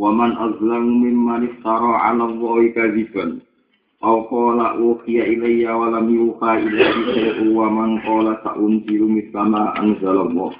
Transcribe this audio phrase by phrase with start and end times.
[0.00, 3.44] Waman azlamu mimman iftara 'ala Allahi kadziban.
[4.00, 10.56] Aw qala uhiya ilayya wa lam yuha ilayya syai'un wa man qala sa'unzilu mislama anzalallahu.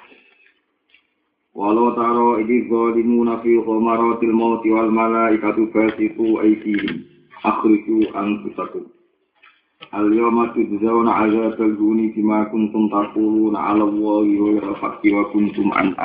[1.57, 7.09] Walau taro ini zalimuna fi ghamaratil mauti wal malaikatu basitu aydihim.
[7.41, 8.93] Akhriju anfusakum.
[9.89, 15.17] Al-yawma tujzauna 'adzabal huni bima kuntum taquluna 'ala Allahi ghayra al-haqqi
[15.73, 15.97] an.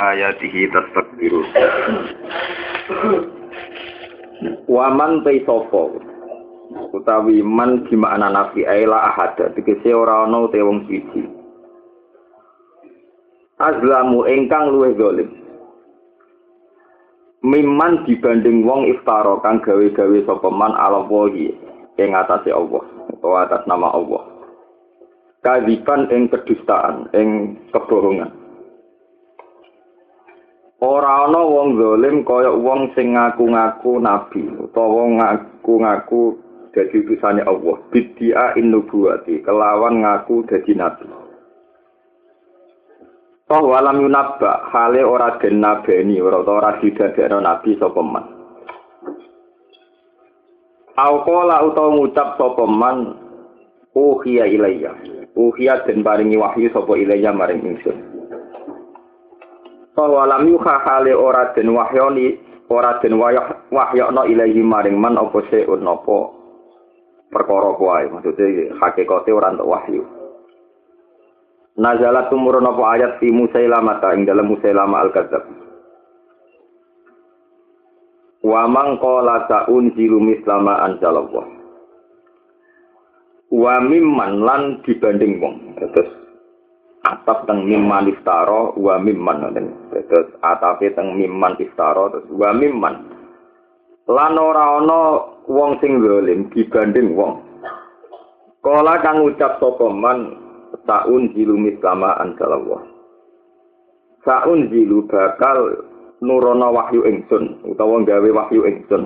[4.70, 5.82] Waman te sapa
[6.94, 11.26] utawi man di makna nafi aila ahada tegese ora ana te wong siji.
[13.58, 15.30] Azlamu ingkang luwih zalim.
[17.46, 21.54] Miman dibanding wong iftara kang gawe-gawe sapa man ala wahi
[21.98, 24.22] ing atase Allah utawa atas nama Allah.
[25.42, 28.45] Kadiban ing kedustaan ing kebohongan
[30.84, 36.36] Ora ana wong zalim kaya wong sing ngaku-ngaku nabi utawa ngaku-ngaku
[36.76, 37.80] dadi utusane Allah.
[37.96, 41.08] Bidia innubuwati kelawan ngaku dadi nabi.
[43.46, 48.26] Toh walam yunabba hale ora den nabeni ora ora didadekno nabi sapa man.
[51.00, 53.16] Auqala utawa ngucap sapa man
[53.96, 54.92] uhiya ilayya.
[55.40, 58.15] Uhiya den paringi wahyu sapa ilayya maring ingsun.
[59.96, 62.36] Bahwa lam yuha hale ora den wahyoni,
[62.68, 66.18] ora den wahyokno ilahi maring man apa seun apa
[67.32, 68.12] perkara kuwi.
[68.12, 70.04] Maksudnya hakikate ora entuk wahyu.
[71.76, 75.44] Nazalat tumurun apa ayat fi Musailamah ing dalam Musailamah al-Kadzab.
[78.48, 81.48] Wa man qala sa'unzilu mislama anzalallah.
[83.52, 85.76] Wa mimman lan dibanding wong.
[85.76, 86.15] Terus
[87.06, 89.68] atap teng mimman iftara wa mimman ngoten.
[89.94, 92.96] Terus atape teng mimman iftara terus wa mimman.
[94.10, 95.02] Lan ora ana
[95.46, 97.42] wong sing zalim dibanding wong.
[98.66, 100.34] Kala kang ucap sapa man
[100.90, 102.82] taun zilu mislama anzalallah.
[104.26, 105.86] Saun zilu bakal
[106.26, 109.06] nurono wahyu ingsun utawa gawe wahyu ingsun.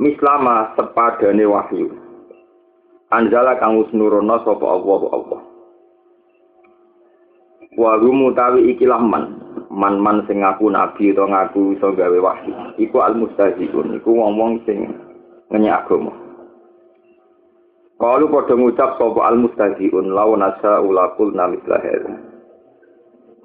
[0.00, 1.92] Mislama sepadane wahyu.
[3.12, 5.51] Anjala kang wis nurono sapa Allah Allah.
[7.72, 9.40] Walu mutawi ikilah man,
[9.72, 12.52] man-man sing ngaku nabi atau ngaku iso gawe wahyu.
[12.76, 14.92] Iku al mustahziun, iku wong-wong sing
[15.48, 16.12] ngenyek agama.
[17.96, 22.04] Kalau padha ngucap sapa al mustahziun law nasa ulakul namis lahir.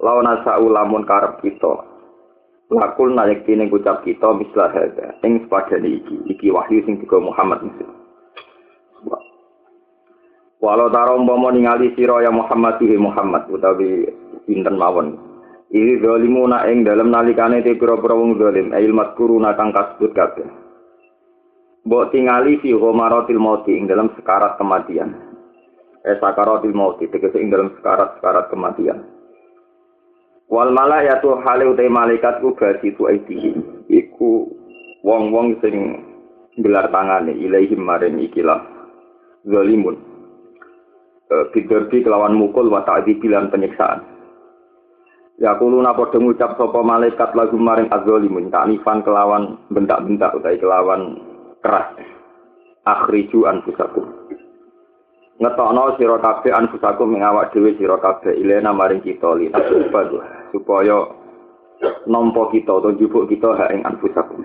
[0.04, 1.88] Law nasa ulamun karep kita.
[2.68, 7.64] Lakul nalik kene ngucap kita mislah hadza ing sepadane iki iki wahyu sing digo Muhammad
[7.64, 7.97] Musa.
[10.58, 14.10] Walau taro umpama ningali sira ya Muhammad tuhi Muhammad utawi
[14.42, 15.14] pinten mawon.
[15.70, 20.48] Iki zalimuna ing dalem nalikane te pira-pira wong zalim ail maskuruna kang kasebut kabeh.
[21.86, 25.14] Mbok tingali fi ghomaratil mauti ing dalam sekarat kematian.
[26.02, 29.04] Eh sakaratil mauti tegese ing dalam sekarat-sekarat kematian.
[30.48, 33.04] Wal malayatu hale utai malaikat ku basi tu.
[33.92, 34.30] Iku
[35.04, 35.76] wong-wong sing
[36.64, 38.64] gelar tangane ilaihim maring ikilah
[39.44, 40.07] zalimun.
[41.28, 44.00] Biderbi kelawan mukul wa ta'dzi lan penyiksaan.
[45.38, 51.22] Ya kuluna padha ngucap sapa malaikat lagu maring azzalimun ta'nifan kelawan bentak-bentak utawi kelawan
[51.62, 51.94] keras.
[52.82, 54.08] Akhriju anfusakum.
[55.38, 59.46] Ngetokno sira kabeh anfusakum ing awak dhewe sira kabeh ilena maring kita li
[60.50, 60.98] supaya
[62.10, 64.42] nampa kita utawa jupuk kita hak ing anfusakum.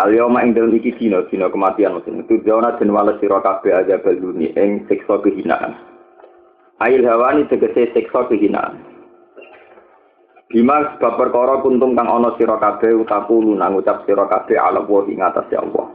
[0.00, 4.00] Aliyoma ing dalem iki dina dina kematian maksudnya itu jawana den wales sira kabeh aja
[4.00, 5.76] baluni ing siksa kehinaan.
[6.80, 8.80] Ail hawani tegese siksa kehinaan.
[10.48, 15.04] Bima sebab perkara kuntum kang ana sira kabeh utaku nang ngucap sira kabeh ala wa
[15.04, 15.86] ing atas ya Allah.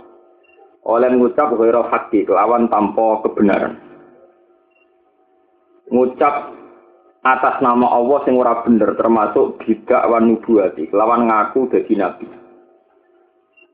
[0.86, 3.74] Oleh ngucap ghairu haqqi kelawan tanpa kebenaran.
[5.90, 6.54] Ngucap
[7.26, 12.45] atas nama Allah sing ora bener termasuk bidak wan nubuati kelawan ngaku dadi nabi.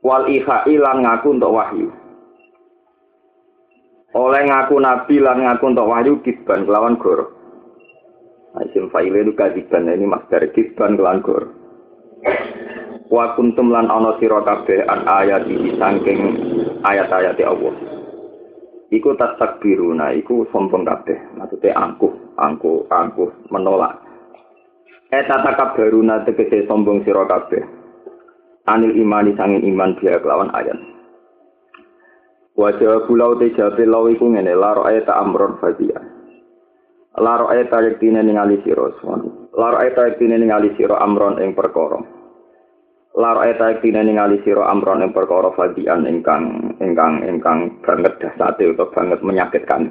[0.02, 1.88] Wal ihai lan ngaku untuk wahyu.
[4.12, 7.32] Oleh ngaku nabi lan ngaku untuk wahyu kisban kelawan gor.
[8.60, 11.62] Isim fa'ile itu kadiban ini mas dari kisban kelawan gor.
[13.12, 16.20] wa kuntum lan ana sira kabeh an ayat iki saking
[16.80, 17.76] ayat-ayat Allah
[18.88, 22.08] iku tastakbiruna iku sombong kabeh maksudnya angkuh
[22.40, 24.00] angkuh angkuh menolak
[25.12, 27.60] eta takabbaruna tegese sombong sira kabeh
[28.70, 30.78] anil imani sangin iman dia kelawan ayat
[32.52, 35.96] Wajah pulau te jabe law iku ngene laro ayat amron fadia.
[37.16, 38.92] Laro ayat yektine ningali sira
[39.56, 41.96] Laro ayat yektine ningali sira amron ing perkara.
[43.16, 48.92] Laro ayat yektine ningali sira amron ing perkara fadian ingkang ingkang ingkang banget dasate utawa
[49.00, 49.82] banget menyakitkan.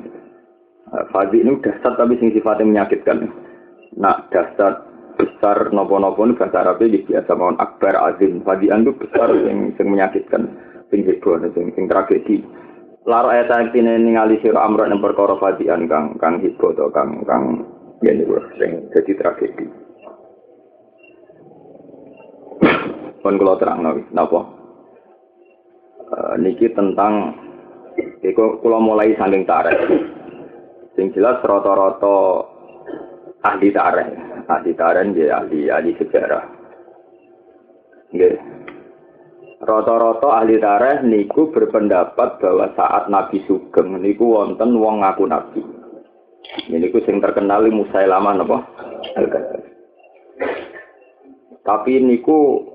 [1.10, 3.26] Fadi ini dasar tapi sing sifatnya menyakitkan.
[3.98, 8.44] Nah, dasar besar nopo-nopo ini bahasa Arabnya biasa mohon akbar azim.
[8.46, 10.48] Fadian itu besar yang, yang menyakitkan
[10.92, 12.44] sing heboh sing sing tragedi.
[13.08, 17.24] Lar ayat ayat ini ningali sira amron yang perkara fadian kang kang heboh to kang
[17.26, 17.66] kang
[18.04, 19.66] ngene kuwi sing dadi tragedi.
[23.24, 24.42] Pun kula terangno napa?
[26.12, 27.40] Uh, niki tentang
[28.36, 29.80] kula mulai saling tarik
[30.96, 32.51] sing jelas rata-rata
[33.42, 34.10] ahli tareh
[34.46, 36.44] ahli tareh dia ahli ahli sejarah
[38.14, 38.62] nggih
[39.62, 45.62] Rata-rata ahli tareh niku berpendapat bahwa saat Nabi Sugeng niku wonten wong ngaku Nabi.
[46.66, 48.58] Ini niku sing terkenal Musailamah napa?
[51.62, 52.66] Tapi niku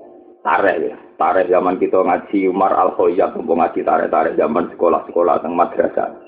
[0.47, 0.95] tareh ya.
[1.19, 6.26] Tareh zaman kita ngaji Umar Al Khayyat ngaji tareh-tareh zaman sekolah-sekolah teng madrasah.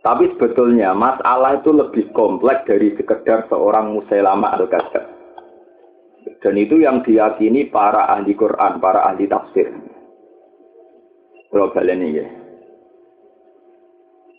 [0.00, 5.04] Tapi sebetulnya masalah itu lebih kompleks dari sekedar seorang Musailamah Al-Kadzab.
[6.40, 9.68] Dan itu yang diyakini para ahli Quran, para ahli tafsir.
[11.52, 12.28] Kalau kalian ini ya.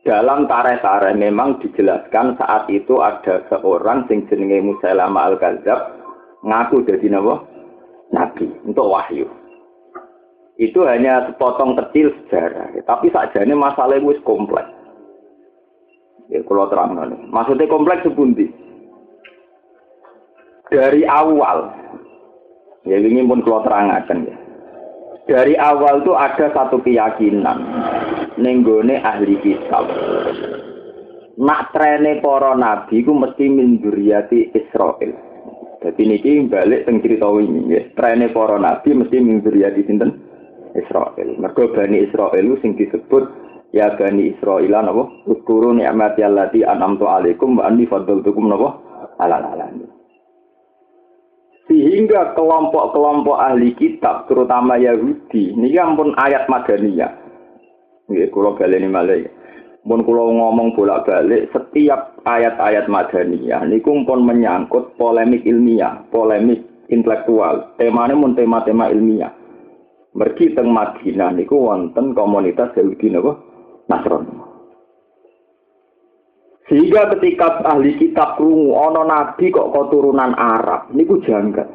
[0.01, 6.01] Dalam tareh-tareh memang dijelaskan saat itu ada seorang sing jenenge Musailama al-Kadzab
[6.41, 7.37] ngaku jadi nabi,
[8.09, 9.29] nabi untuk wahyu.
[10.57, 14.80] Itu hanya sepotong kecil sejarah, tapi sajane masalah itu kompleks.
[16.31, 16.95] Ya, kalau terang.
[17.27, 18.47] Maksudnya kompleks sebundi.
[20.71, 21.81] Dari awal
[22.81, 24.35] Ya ini pun kalau terangkan ya.
[25.29, 27.61] Dari awal tuh ada satu keyakinan
[28.41, 29.85] nenggone ahli kitab.
[31.37, 33.77] Nak trene para nabi ku mesti min
[34.57, 35.11] Israel.
[35.81, 37.81] Jadi niki balik teng cerita ini ya.
[37.93, 40.11] Trene para nabi mesti min dzurriyyati sinten?
[40.71, 41.35] Israel.
[41.35, 43.27] Mergo Bani Israel sing disebut
[43.71, 45.03] ya Bani Israel napa?
[45.27, 48.69] Uskuru ni'mati allati an'amtu alaikum wa anni faddaltukum napa?
[49.19, 49.89] Alal alamin.
[51.71, 57.11] Sehingga kelompok-kelompok ahli kitab, terutama Yahudi, ini pun ayat Madaniyah.
[58.11, 59.23] Ini kalau baleni malai.
[59.81, 66.59] Pun kalau ngomong bolak-balik, setiap ayat-ayat Madaniyah, ini pun menyangkut polemik ilmiah, polemik
[66.91, 67.71] intelektual.
[67.79, 69.31] Temanya pun tema-tema ilmiah.
[70.11, 73.31] Mergi teng Madinah niku wonten komunitas Yahudi napa?
[73.89, 74.41] Nasrani.
[76.71, 81.67] Sehingga ketika ahli kitab krungu ono nabi kok keturunan Arab, niku janggal.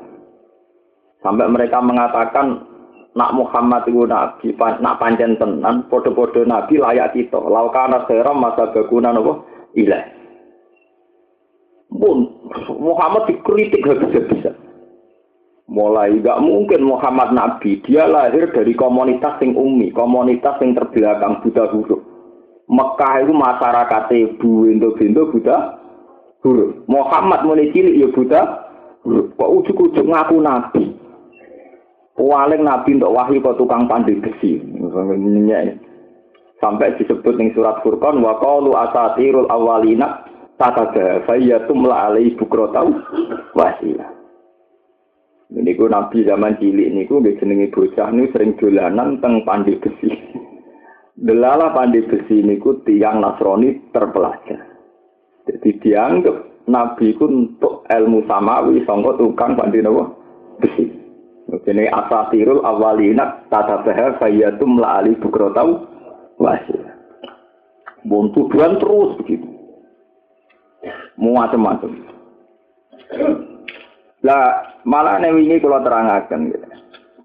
[1.21, 2.65] Sampai mereka mengatakan
[3.13, 7.37] nak Muhammad itu nabi, nak pancen tenan, podo-podo nabi layak kita.
[7.37, 9.45] Laukana seram masa baguna nopo
[9.77, 10.17] ilah.
[11.93, 12.33] Pun
[12.81, 14.56] Muhammad dikritik habis-habisan.
[15.67, 21.67] Mulai gak mungkin Muhammad Nabi, dia lahir dari komunitas yang umi, komunitas yang terbelakang buta
[21.75, 21.99] huruf.
[22.71, 25.57] Mekah itu masyarakat ibu bento-bento buta
[26.47, 26.71] huruf.
[26.87, 28.41] Muhammad mulai cilik ya buta
[29.03, 29.27] huruf.
[29.35, 30.83] Kok ujuk-ujuk ngaku nabi.
[32.15, 34.63] Waling nabi untuk wahyu kok tukang pandai besi.
[36.63, 40.25] Sampai disebut ning surat Furqan wa qalu asatirul awalina
[40.57, 42.97] tatada fayyatum la alai bukrotau
[43.53, 44.16] wasila.
[45.47, 50.11] Ini ku nabi zaman cilik niku nggih jenenge bocah niku sering dolanan teng pandai besi.
[51.27, 54.61] Delala pandi besi niku tiang Nasrani terpelajar.
[55.47, 60.03] Jadi dianggap Nabi ku untuk ilmu samawi sangka tukang pandi nopo
[60.59, 60.85] besi.
[61.47, 65.87] Ini asatirul awalina tata bahar fayatum la ali bukrotau
[66.43, 66.83] wasir.
[68.03, 69.47] Bon tujuan terus begitu.
[71.17, 71.91] Macam-macam.
[74.27, 76.67] Lah malah ini kalau terangkan gitu.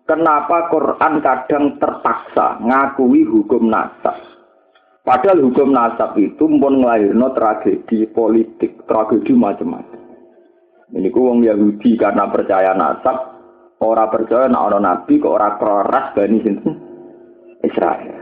[0.05, 4.17] Kenapa Quran kadang terpaksa ngakui hukum nasab?
[5.01, 9.97] Padahal hukum nasab itu pun ngelahirno tragedi politik, tragedi macam-macam.
[10.91, 13.17] Ini ku wong Yahudi karena percaya nasab,
[13.79, 16.75] orang percaya nak orang nabi kok orang keras bani sinten
[17.63, 18.17] Israel.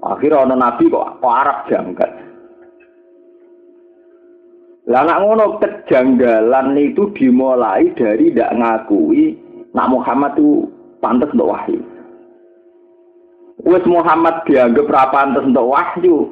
[0.00, 2.10] Akhirnya orang nabi kok, kok Arab jangkat.
[4.84, 10.70] Lah ngono kejanggalan itu dimulai dari tidak ngakui Nak Muhammad itu
[11.02, 11.82] pantas untuk wahyu.
[13.66, 16.30] Wes Muhammad dianggap ra pantas untuk wahyu.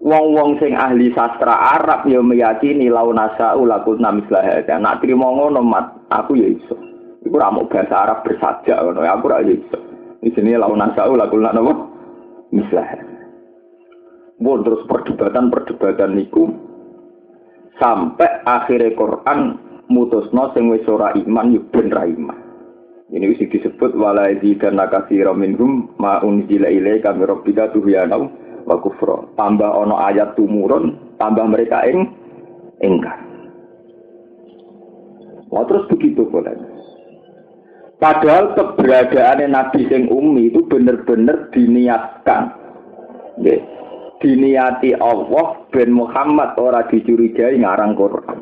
[0.00, 4.80] Wong-wong sing ahli sastra Arab ya meyakini launasa ulakul namislah ya.
[4.80, 6.72] Nak trimo ngono mat, aku ya iso.
[7.20, 9.78] Iku ra mau bahasa Arab bersajak ngono, aku ra ya iso.
[10.24, 11.76] Di sini launasa ulakul napa?
[12.56, 12.88] Mislah.
[14.40, 16.48] Bon terus perdebatan-perdebatan niku
[17.80, 19.56] sampai akhirnya Quran
[19.90, 22.38] mutusno sing wis ora iman yo ben ra iman.
[23.10, 28.22] Ini wis disebut wala dan katsira minhum ma unzila ilaika min rabbika tuhyana
[28.62, 29.26] wa kufra.
[29.34, 32.06] Tambah ono ayat tumurun, tambah mereka ing
[32.78, 33.18] ingkar.
[35.50, 36.54] Wah terus begitu boleh.
[37.98, 42.54] Padahal keberadaan Nabi sing umi itu benar-benar diniatkan.
[43.42, 43.58] Ya.
[44.20, 48.38] Diniati Allah ben Muhammad ora dicurigai ngarang Quran.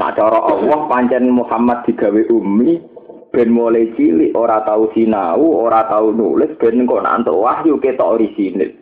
[0.00, 2.80] Nah cara Allah pancen Muhammad digawe umi
[3.36, 8.72] ben mulai cilik ora tahu sinau, ora tahu nulis ben kok nantuk wahyu ketok orisinil.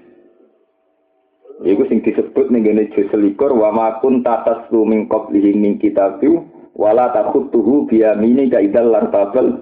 [1.67, 6.39] Iku sing disebut ning ngene juz selikur wa ma kun tataslu min qablihi min kitabi
[6.79, 9.59] wala takhutuhu bi yamini ka idzal lartabal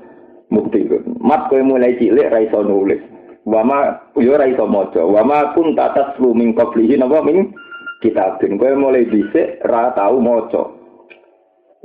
[0.53, 1.17] mubtilun.
[1.25, 3.01] Mat kowe mulai cilik ra iso nulis.
[3.47, 5.07] Wa ma yo ra iso maca.
[5.07, 7.55] Wa ma kun tataslu min qablihi napa min
[8.03, 8.59] kitabin.
[8.59, 10.75] Kowe mulai dhisik ra tau maca.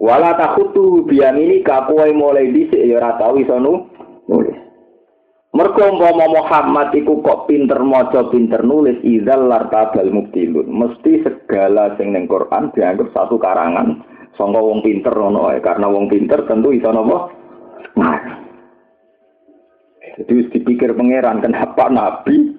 [0.01, 4.57] Wala takutu ini kakuai mulai dhisik ya ora tau iso nulis.
[5.51, 10.65] Mergo umpama Muhammad iku kok pinter maca pinter nulis idzal lartabal mubtilun.
[10.65, 14.01] Mesti segala sing ning Quran dianggap satu karangan
[14.33, 17.29] sangka wong pinter ngono karena wong pinter tentu iso napa?
[18.01, 18.49] Nah.
[20.01, 22.57] Jadi dipikir pangeran kenapa nabi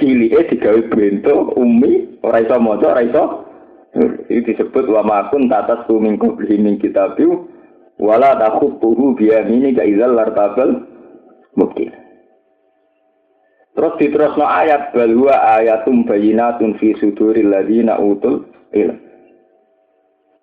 [0.00, 3.24] cilike digawe bento umi ora iso maca ora iso
[4.28, 7.48] ini disebut wa makun tatas tu min qabli min kitabiu
[7.98, 10.86] wala takhutuhu biyamini ka idzal lartabal
[11.58, 11.90] mungkin.
[13.74, 18.98] Terus diterusno ayat bal huwa ayatum bayinatun fi suduril ladzina utul ilm.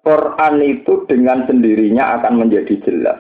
[0.06, 3.20] Quran itu dengan sendirinya akan menjadi jelas.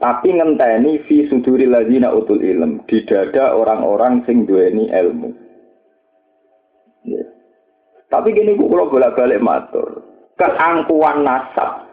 [0.00, 5.28] Tapi ngenteni fi suduril ladzina utul ilm di dada orang-orang sing duweni ilmu.
[7.04, 7.28] Yeah.
[8.08, 10.02] Tapi gini bu kalau bolak-balik matur,
[10.40, 11.84] keangkuhan nasab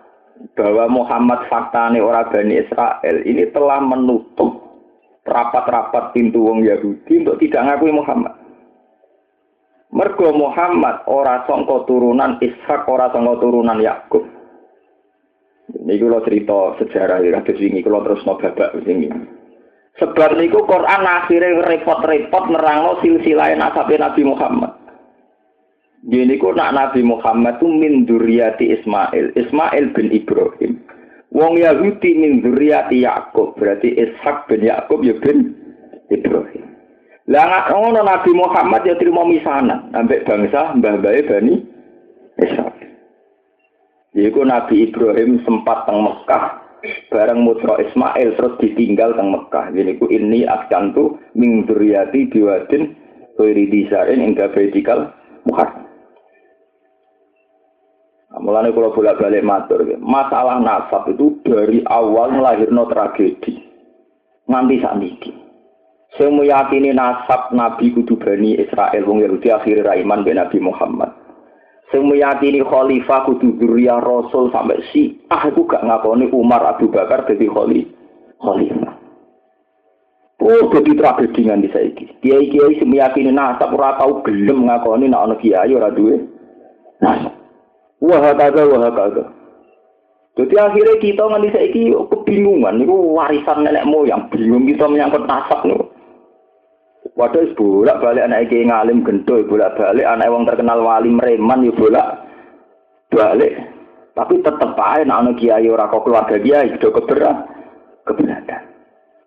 [0.56, 4.56] bahwa Muhammad faktane orang Bani Israel ini telah menutup
[5.28, 8.34] rapat-rapat pintu wong Yahudi untuk tidak ngakui Muhammad.
[9.92, 14.37] Mergo Muhammad ora sangka turunan Ishak, ora sangka turunan Yakub.
[15.68, 19.12] Ini kalau cerita sejarah ya, kados wingi kalau terus mau babak sini.
[19.98, 24.72] Sebab niku Quran akhirnya repot-repot nerangno silsilah nasab Nabi Muhammad.
[26.06, 29.34] Gini kok nak Nabi Muhammad itu min duriyati Ismail.
[29.34, 30.80] Ismail bin Ibrahim.
[31.34, 33.58] Wong Yahudi min duriyati Yakub.
[33.58, 35.58] Berarti Ishak bin Yakub ya bin
[36.14, 36.64] Ibrahim.
[37.28, 41.60] Lah ngono Nabi Muhammad ya terima misanan sampai bangsa mbah bae Bani
[42.40, 42.72] Ishak.
[44.18, 46.66] Yaiku Nabi Ibrahim sempat teng Mekah
[47.14, 49.70] bareng mutra Ismail terus ditinggal teng Mekah.
[49.78, 52.98] Jadi ku ini askantu min duriyati biwadin
[53.38, 55.14] Khairi disarin hingga vertikal
[55.46, 55.70] muhar.
[58.34, 63.62] Nah, mulane kalau bolak-balik matur, masalah nasab itu dari awal melahirno tragedi.
[64.50, 65.32] Nganti saat ini.
[66.18, 71.14] Saya meyakini nasab Nabi kudu Bani Israel, wong Yahudi akhirnya bin Nabi Muhammad.
[71.88, 77.24] Saya meyakini khalifah kudu Durya Rasul sampai si, ah aku gak ngakoni Umar Abu Bakar
[77.24, 79.08] jadi khalifah.
[80.38, 82.06] Oh, jadi tragedi nganti saiki.
[82.22, 86.24] Kiai-kiai semeyakini nasab ora tau gelem ngakoni nek ana kiai ora duwe
[87.02, 87.34] nasab.
[88.00, 89.28] Wah kagak, wah kagak.
[90.38, 91.82] Jadi akhirnya kita nganti saiki
[92.14, 95.82] kebingungan, itu warisan nenek moyang, bingung kita menyangkut nasab nih.
[97.18, 101.74] Waduh, bolak balik anak iki ngalim gento, bolak balik anak wong terkenal wali mereman, ya
[101.74, 102.08] bolak
[103.10, 103.58] balik.
[104.14, 107.42] Tapi tetep aja anak kiai ora kok keluarga kiai, do keberat,
[108.06, 108.62] keberatan.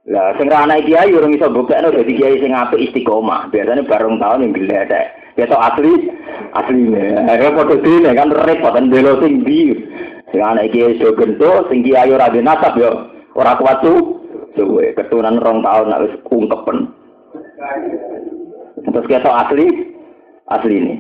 [0.06, 3.50] Lah sing ra anak kiai urung iso buktekno dadi kiai sing apik istiqomah.
[3.50, 5.06] Biasanya bareng tahun yang gledek.
[5.35, 5.92] Ketok asli
[6.54, 7.26] asline.
[7.26, 9.75] Ayo foto dene kan repot kan belo sing di.
[10.30, 12.90] Sing ana iki iso gento, sing ki ayo ra nasab yo.
[13.35, 14.23] Ora kuat tuh.
[14.59, 17.00] Suwe keturunan rong tahun nek wis ungkepen.
[18.81, 19.67] Terus ketok asli
[20.49, 20.95] asli ini.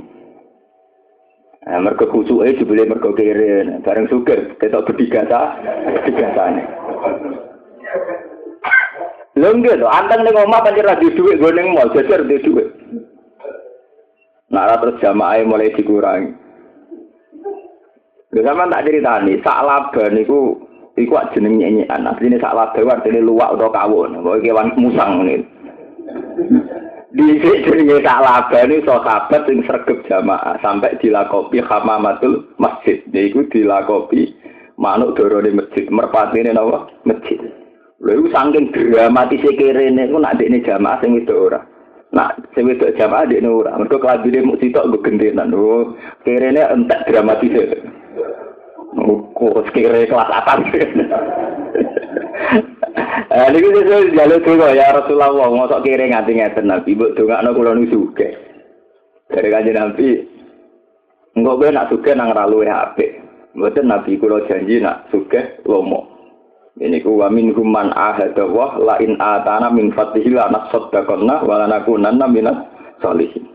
[1.60, 6.64] Nah, mereka kusuke dibeli mereka kiri, bareng sugar, ketok berdigata, berdigatane.
[9.36, 12.68] Lho nggih to, anteng ning omah pancen ra duwe dhuwit ning mall, jajar duwe dhuwit.
[14.50, 16.32] Nah, terus jamaah mulai dikurangi.
[18.34, 22.04] Lha sama tak ceritani, sak laba niku Iku jeneng nyenyekan.
[22.04, 24.20] Asline sak labe artine luwak utawa kawon.
[24.20, 25.46] Kok kewan musang ngene.
[27.10, 33.02] Dhisik jenenge sak labane sahabat sing sregep jamaah sampai dilakopi hamamatul masjid.
[33.10, 34.30] Iku dilakopi
[34.78, 36.86] manuk dorone masjid, merpatine napa?
[37.02, 37.42] Masjid.
[37.98, 41.66] Lha iku saking dramatis kerene iku nak dekne jamaah sing itu ora.
[42.14, 43.74] Nak sing wedok jamaah dekne ora.
[43.74, 45.50] Mergo kelabine mung sitok nggo gendenan.
[45.50, 47.74] Oh, kerene entek dramatis.
[49.34, 50.52] Kok kira kelas apa?
[53.34, 57.70] Eh niku sesuk jaluk donga ya Rasulullah mosok kira nganti ngeten Nabi mbok dongakno kula
[57.74, 58.32] nu sugih.
[59.30, 60.06] Dari kanjeng Nabi
[61.38, 63.22] engko kowe nak sugih nang ra luwe apik.
[63.54, 66.10] Mboten Nabi kula janji nak sugih lomo.
[66.80, 71.54] Ini ku wa min human ahada wa la in atana min fatihi la nasaddaqanna wa
[71.60, 72.58] la nakunanna minas
[73.04, 73.46] salihin.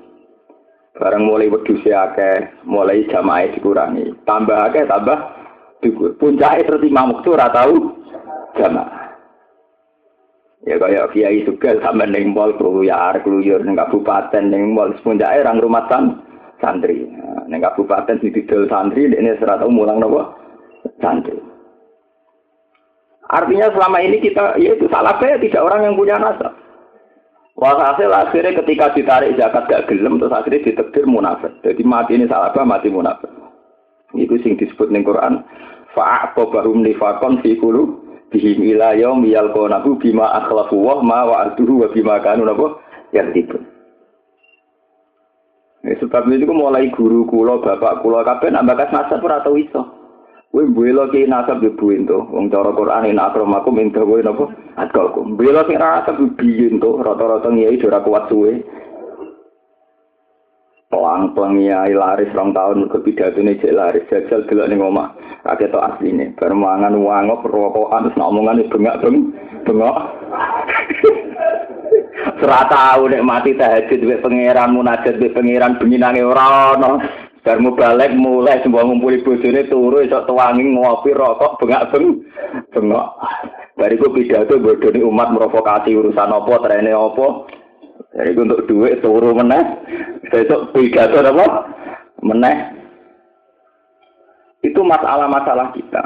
[0.95, 4.15] Barang mulai wedhus akeh, mulai jamaah dikurangi.
[4.23, 5.19] Tambah akeh tambah
[5.83, 6.15] dikur.
[6.15, 7.99] Puncake terus imam waktu ora tau
[8.55, 9.04] jamaah.
[10.65, 15.61] Ya kaya kiai juga sampe ning mall keluyar keluyur ning kabupaten ning mall puncake orang
[15.61, 16.25] rumah san
[16.57, 17.05] santri.
[17.05, 20.33] Nah, ning kabupaten sing didol santri dekne ora tau mulang napa
[20.97, 21.37] santri.
[23.25, 26.53] Artinya selama ini kita, ya itu salah saya tidak orang yang punya nasab.
[27.57, 31.55] Walhasil akhirnya ketika ditarik zakat gak gelem terus akhirnya ditekdir munafik.
[31.65, 33.31] Jadi mati ini salah apa mati munafik.
[34.13, 35.41] Itu sing disebut ning Quran.
[35.95, 38.04] Fa'aqabahum nifaqan fi qulu
[38.35, 42.83] bihim ila yaum yalqanahu bima akhlafu wa ma wa'aduhu wa bima kanu napa
[43.15, 43.31] yang.
[45.85, 49.85] Ya, sebab itu mulai guru kula, bapak kula kabeh nak bakas nasab ora tau iso.
[50.49, 52.25] Kowe mbela ki nasab yo buin to.
[52.33, 54.49] Wong cara Quran ina akramakum min kowe napa?
[54.81, 55.37] Atkalkum.
[55.37, 58.65] Mbela sing nasab biyen to, rata-rata ngiyai ora kuat suwe.
[60.95, 61.59] Pelang-pelang
[61.91, 64.07] laris rong tahun ke pidato ini cek laris.
[64.07, 65.11] Jajal delok ning omah.
[65.43, 66.31] Kakek to asline.
[66.39, 69.35] Bar mangan wangop rokokan terus omongan bengak beng
[69.67, 69.97] bengok.
[72.39, 77.03] Serata tahu nek mati tahajud wek pangeran munajat wek pangeran bengi nange ora ono.
[77.43, 82.23] Bar balik mulai semua ngumpuli bojone turu esok tuangi ngopi rokok bengak beng
[82.71, 83.19] bengok.
[83.75, 87.27] Bariku pidato bodoni umat merovokasi urusan apa trene apa.
[88.15, 89.63] Bariku untuk duit turu meneh.
[90.31, 91.67] Besok pidato apa?
[92.23, 92.57] Meneh.
[94.63, 96.03] Itu masalah-masalah kita.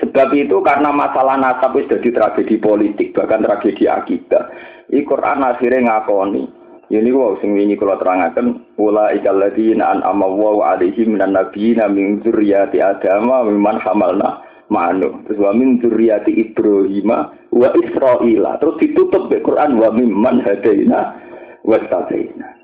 [0.00, 4.48] Sebab itu karena masalah nasab itu jadi tragedi politik, bahkan tragedi akidah.
[4.86, 6.44] Ini Quran akhirnya ngakoni.
[6.86, 12.78] Ini wow sing wingi kula terangaken ula ikal an amawu alaihim minan nabiyina min dzurriyyati
[12.78, 15.24] adam wa mimman hamalna ma'anu.
[15.26, 17.08] Terus wa min dzurriyyati Ibrahim
[17.52, 18.58] wa Israila.
[18.58, 21.16] Terus ditutup be Quran wa mimman hadaina
[21.62, 22.56] wa tabaina.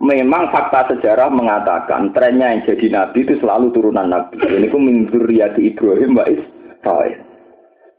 [0.00, 4.40] Memang fakta sejarah mengatakan trennya yang jadi nabi itu selalu turunan nabi.
[4.40, 7.20] Ini ku min dzurriyyati Ibrahim wa Israil.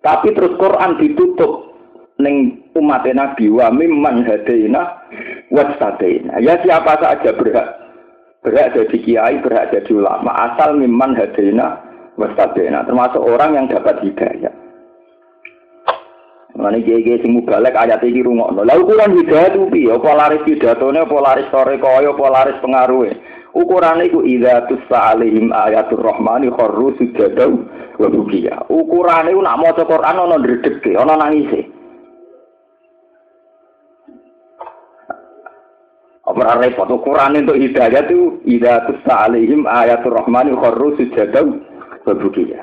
[0.02, 1.72] Tapi terus Quran ditutup
[2.18, 5.06] ning umat Nabi wa mimman hadaina
[5.54, 6.42] wastadaina.
[6.42, 7.70] Ya siapa saja berhak
[8.42, 11.91] berhak jadi kiai, berhak jadi ulama asal mimman hadaina
[12.22, 14.54] wastadaina termasuk orang yang dapat hidayah.
[16.62, 18.62] Mane kiai-kiai sing mubalek ayat iki rungokno.
[18.62, 19.90] Lah ukuran hidayah itu piye?
[19.90, 23.12] Apa laris pidatone, apa laris sore kaya, apa laris pengaruhe?
[23.52, 27.68] Ukurane iku idza tusa alaihim ayatul rahmani kharru sujadau
[28.00, 28.64] wa bukiya.
[28.72, 31.68] Ukurane nak maca Quran ana ndredege, ana nangise.
[36.24, 41.71] Apa repot ukuran untuk hidayah itu ida tusa alaihim ayatul rahmani kharru sujadaw
[42.04, 42.62] babukiya.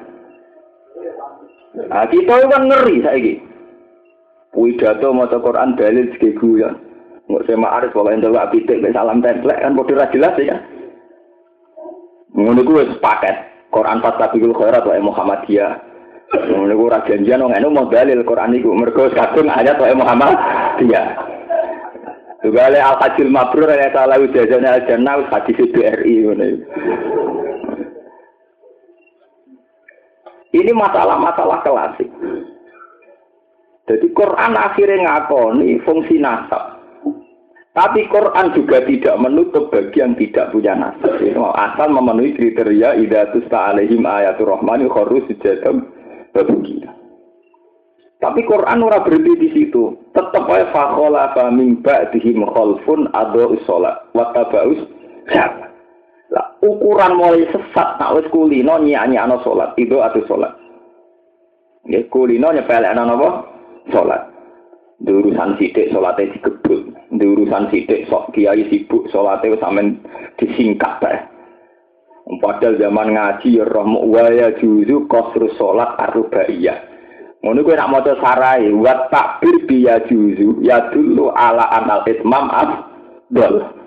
[1.88, 3.35] Nah, kita kan ngeri saiki.
[4.48, 6.74] Pidato maca Quran dalil segi guyon.
[7.29, 10.57] Nggak saya ma'arif kalau yang delok pitik salam templek kan bodoh jelas ya.
[12.33, 13.37] Ngono kuwi paket
[13.68, 15.72] Quran Fatabikul Khairat wa Muhammadiyah.
[16.48, 21.07] Ngono kuwi ora janjian wong mau dalil Quran iku mergo kadung ayat wa Muhammadiyah.
[22.38, 26.16] Juga oleh al hajil mabrur yang salah ujazannya al jannah hadis BRI.
[30.48, 32.08] Ini masalah-masalah klasik.
[33.88, 36.76] Jadi Quran akhirnya ngakoni fungsi nasab.
[37.72, 41.20] Tapi Quran juga tidak menutup bagi yang tidak punya nasab.
[41.56, 45.88] Asal memenuhi kriteria idatus ta'alaihim ayatul rahmani khorus sujadam
[46.32, 46.92] babugina.
[48.18, 49.94] Tapi Quran ora berhenti di situ.
[50.11, 54.82] Tetap aja fakhola min ba'dihi mukhalfun ado sholat wa tabaus
[56.28, 60.52] Lah ukuran mulai sesat nak wis kulino nyanyi-ana salat, itu atau salat.
[61.88, 63.28] Nggih kulino nyepelekno napa?
[63.88, 64.22] Salat.
[64.98, 66.92] Di urusan sidik salate digebut.
[67.14, 70.04] Di urusan sidik sok kiai sibuk salate wis sampean
[70.36, 71.18] disingkat bae.
[72.28, 73.88] Padahal zaman ngaji ya roh
[74.28, 76.76] ya juzu qasru salat arba'iyah.
[77.40, 82.50] Ngono kuwi nak maca sarai wa takbir bi ya juzu ya dulu ala anal itmam
[82.52, 83.77] afdal.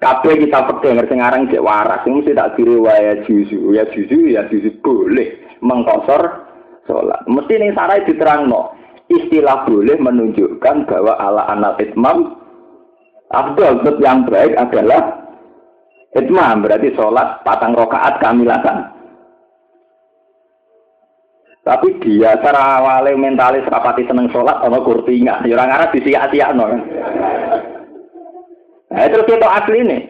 [0.00, 4.36] Kabeh kita pedo ngerti ngarang cek waras, mesti tak kiri wa ya juzu, ya juzu
[4.36, 6.44] ya juzu boleh mengkosor
[6.84, 7.24] salat.
[7.24, 8.76] Mesti ning sarai diterangno.
[9.08, 12.40] Istilah boleh menunjukkan bahwa ala anal itmam
[13.32, 15.24] afdal yang baik adalah
[16.14, 18.86] Itmam berarti sholat patang rokaat kamilatan.
[21.66, 25.42] Tapi dia secara awalnya mentalis rapati seneng sholat sama kurtinga.
[25.42, 26.70] Ya orang Arab disiak-siak no.
[28.94, 30.02] Nah, terus kita asli nih.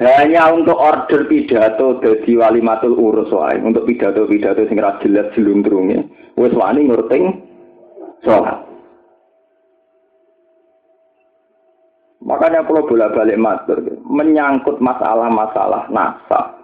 [0.00, 3.60] Hanya untuk order pidato dari wali matul urus wae.
[3.60, 6.08] Untuk pidato-pidato sing ra jelas jelundrunge.
[6.40, 7.24] Wis wani ngurting
[8.24, 8.64] sholat.
[12.24, 16.56] Makanya kalau bolak-balik matur, menyangkut masalah-masalah nasab.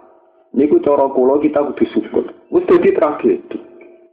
[0.57, 2.25] Niku cara kula kita kudu syukur.
[2.49, 3.57] Wis dadi tragedi.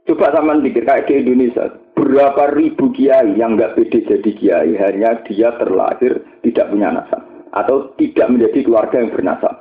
[0.05, 5.21] Coba sama pikir kayak di Indonesia, berapa ribu kiai yang nggak pede jadi kiai hanya
[5.27, 9.53] dia terlahir tidak punya nasab atau tidak menjadi keluarga yang bernasab.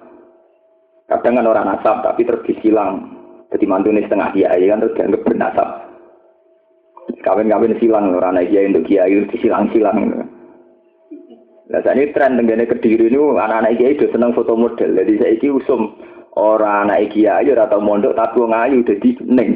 [1.08, 3.16] Kadang kan orang nasab tapi terus disilang.
[3.48, 5.68] Jadi mantune setengah kiai kan terus dianggap bernasab.
[7.24, 10.28] Kawin-kawin silang orang anak kiai untuk kiai disilang-silang.
[11.68, 14.92] Nah, saat ini tren tenggane kediri ini anak-anak kiai itu seneng foto model.
[14.92, 15.96] Jadi saya ini usum
[16.36, 19.50] orang anak kiai atau mondok tapi ngayu jadi neng.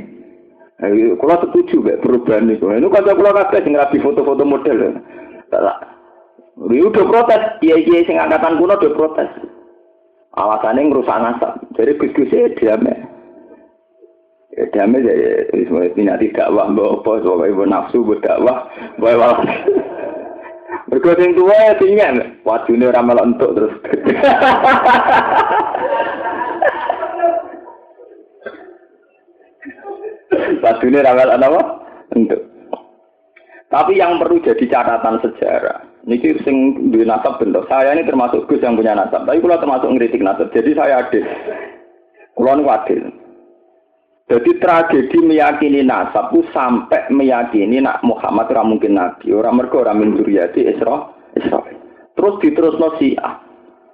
[0.81, 2.65] Kalau setuju be perubahan itu.
[2.67, 4.99] Ini kalau kalau kakek sing rapi foto-foto model.
[6.53, 9.31] Ini udah protes, kiai kiai sing angkatan kuno udah protes.
[10.37, 11.53] Alasannya ngerusak nasab.
[11.77, 12.97] Jadi gus-gusnya diam ya.
[14.57, 15.15] Ya diam ya.
[15.53, 18.69] Semuanya tidak wah bawa apa, ibu nafsu berdakwah,
[19.01, 19.45] bawa
[20.93, 23.75] Mergo sing tuwa ya tinggal, wajune ora melok entuk terus.
[30.61, 31.61] Wajune ora melok apa?
[32.13, 32.45] Entuk.
[33.73, 37.63] Tapi yang perlu jadi catatan sejarah, ini sing duwe nasab bentuk.
[37.71, 40.51] Saya ini termasuk Gus yang punya nasab, tapi kalau termasuk ngeritik nasab.
[40.51, 41.23] Jadi saya adil.
[42.35, 43.03] Kulo niku adil.
[44.27, 49.95] Jadi tragedi meyakini nasab itu sampai meyakini nak Muhammad ora mungkin nabi, ora mergo ora
[49.95, 51.07] min dzurriyyati Isra
[51.39, 51.79] Israil.
[52.19, 53.39] Terus diterusno Syiah.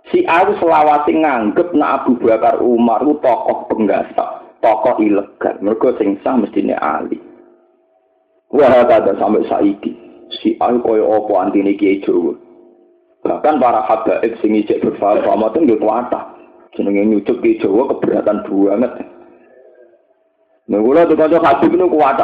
[0.08, 5.60] Syiah itu selawasi nganggep nak Abu Bakar Umar itu tokoh penggasak, tokoh ilegal.
[5.60, 7.20] Mergo sing sah mestine Ali.
[8.48, 10.07] Wah, ada sampai saiki.
[10.28, 12.36] Syiah koyo opo antine Kiai Jawa.
[13.24, 16.36] Bahkan para habaib sing ijek berfaham itu nggih kuatah.
[16.76, 18.92] Jenenge nyucuk Kiai Jawa keberatan banget.
[20.68, 22.20] Nah, kula tuh kanca Habib niku kuat.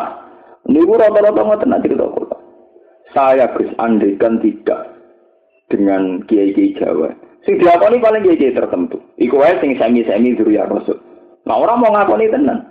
[0.69, 2.37] Niku rata-rata ngoten nak cerita kula.
[3.17, 5.01] Saya Gus andekan tidak
[5.73, 7.09] dengan kiai-kiai Jawa.
[7.49, 9.01] Sing diakoni paling kiai-kiai tertentu.
[9.17, 11.01] Iku wae sing semi-semi zuriat Rasul.
[11.49, 12.69] Nah, orang mau ngakoni tenan.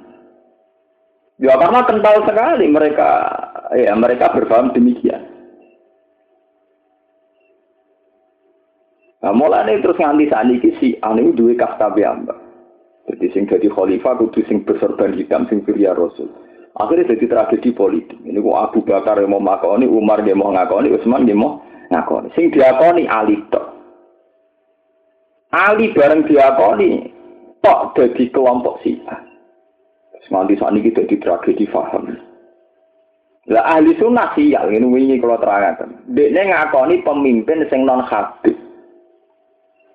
[1.41, 3.09] Ya karena kental sekali mereka
[3.73, 5.33] ya mereka berpaham demikian.
[9.23, 12.35] Nah, mulai terus nganti saat ini si anu duwe kasta ambak.
[13.07, 16.27] Jadi sing jadi khalifah kudu sing bersorban hitam sing surya Rasul.
[16.75, 18.19] Akhirnya jadi tragedi politik.
[18.23, 22.33] Ini kok Abu Bakar yang mau ngakoni, Umar yang mau ngakoni, Utsman yang mau ngakoni.
[22.33, 23.65] Sing diakoni Ali tok.
[25.53, 27.13] Ali bareng diakoni
[27.61, 29.21] tok jadi kelompok Syiah.
[30.25, 32.32] Semanti saat ini jadi tragedi faham.
[33.51, 35.91] Lah ahli sunnah sial ini wingi kalau terangkan.
[36.15, 38.55] Dia ngakoni pemimpin sing non habib.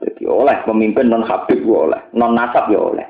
[0.04, 3.06] Jadi oleh pemimpin non habib oleh, non nasab ya oleh.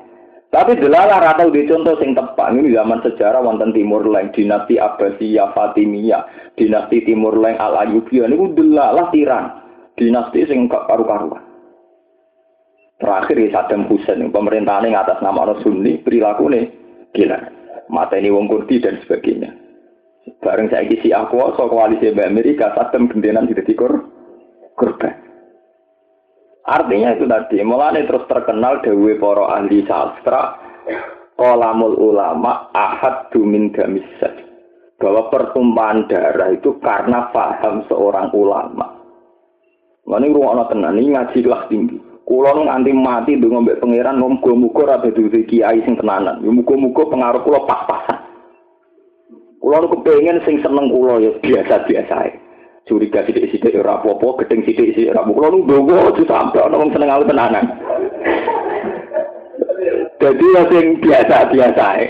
[0.49, 5.53] Tapi delalah atau di contoh sing tepat ini zaman sejarah wonten Timur Leng, dinasti Abbasiyah,
[5.53, 6.25] Fatimiyah,
[6.57, 9.45] dinasti Timur Leng Al Ayyubiyah ini delalah tiran,
[9.93, 11.45] dinasti sing gak karu-karuan.
[12.97, 16.65] Terakhir ya Saddam Hussein, pemerintahan yang atas nama Sunni, perilaku nih
[17.13, 17.37] gila,
[17.93, 19.68] mata ini wong Kurdi dan sebagainya.
[20.39, 23.91] Bareng saya kisi aku, so koalisi Amerika, Saddam gendenan tidak dikur
[24.75, 25.15] korban.
[26.63, 30.59] Artinya itu tadi, mulai terus terkenal dewi poro ahli sastra,
[31.33, 34.47] kolamul ulama ahad dumin gamisat.
[34.99, 38.99] Bahwa pertumpahan darah itu karena paham seorang ulama.
[40.09, 42.09] Ini ruang tenan, ini ngaji kelas tinggi.
[42.25, 46.41] Kulo nganti mati dengan mbek pangeran muga-muga ora dadi kiai sing tenanan.
[46.41, 48.08] Ya muga-muga pengaruh kulo pas-pasan.
[49.59, 52.31] Kulo kepengin sing seneng kulo ya biasa-biasa
[52.89, 55.35] curiga sidik-sidik ora apa-apa, gedeng sidik-sidik ora apa-apa.
[55.35, 57.65] Kulo ndonga aja sampe ana seneng aku tenanan.
[60.19, 62.07] Jadi ya sing biasa-biasa ae.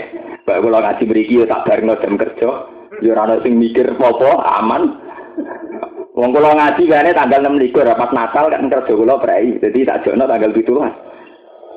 [0.48, 2.50] Bae kula ngaji mriki ya tak barengno jam kerja,
[3.04, 4.30] ya sing mikir apa
[4.62, 4.82] aman.
[6.16, 9.58] Wong kula ngaji kene tanggal 6 likur pas Natal kan kerja kula prei.
[9.60, 11.09] Jadi tak jono tanggal 17.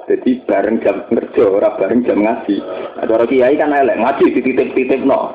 [0.03, 2.59] Jadi bareng jam kerja, ora bareng jam ngaji.
[2.99, 5.31] Nah, cara kiai kan elek ngaji dititip-titip no.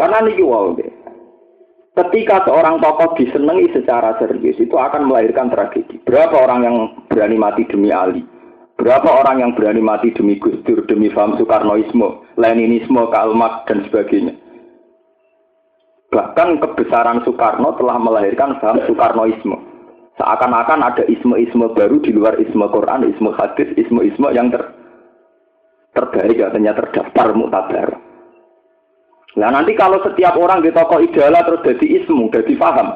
[0.00, 0.90] Karena niki wow deh.
[1.94, 6.02] Ketika seorang tokoh disenangi secara serius itu akan melahirkan tragedi.
[6.02, 8.26] Berapa orang yang berani mati demi Ali?
[8.74, 14.34] Berapa orang yang berani mati demi Gus Dur, demi faham Soekarnoisme, Leninisme, Kalmat, dan sebagainya.
[16.10, 19.54] Bahkan kebesaran Soekarno telah melahirkan faham Soekarnoisme.
[20.14, 24.62] Seakan-akan ada isme-isme baru di luar isme Quran, isme hadis, isme-isme yang ter
[25.94, 27.88] terbaik katanya terdaftar mutabar.
[29.34, 32.88] Nah nanti kalau setiap orang di tokoh idola terus jadi ismu, jadi paham.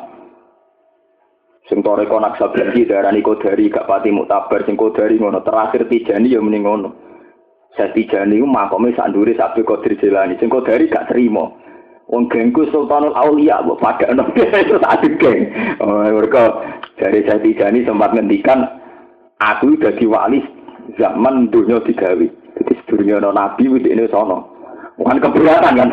[1.66, 6.40] Sing tore konak sabagi darani kodari gak pati mutabar sing kodari ngono terakhir tijani ya
[6.40, 6.88] mending ngono.
[7.76, 11.44] Saya tijani ku makome sak ndure sak kodri jelani sing kodari gak terima.
[12.09, 15.53] Wong gengku Sultanul Aulia mbok padakno terus adu geng.
[15.85, 16.57] Oh mereka
[16.97, 18.64] dari saya tijani sempat ngendikan
[19.37, 20.40] aku dadi wali
[20.97, 22.27] zaman dunia digawe.
[22.57, 24.49] Jadi sedurunge nabi wis ini sono.
[24.97, 25.90] Bukan keberatan kan.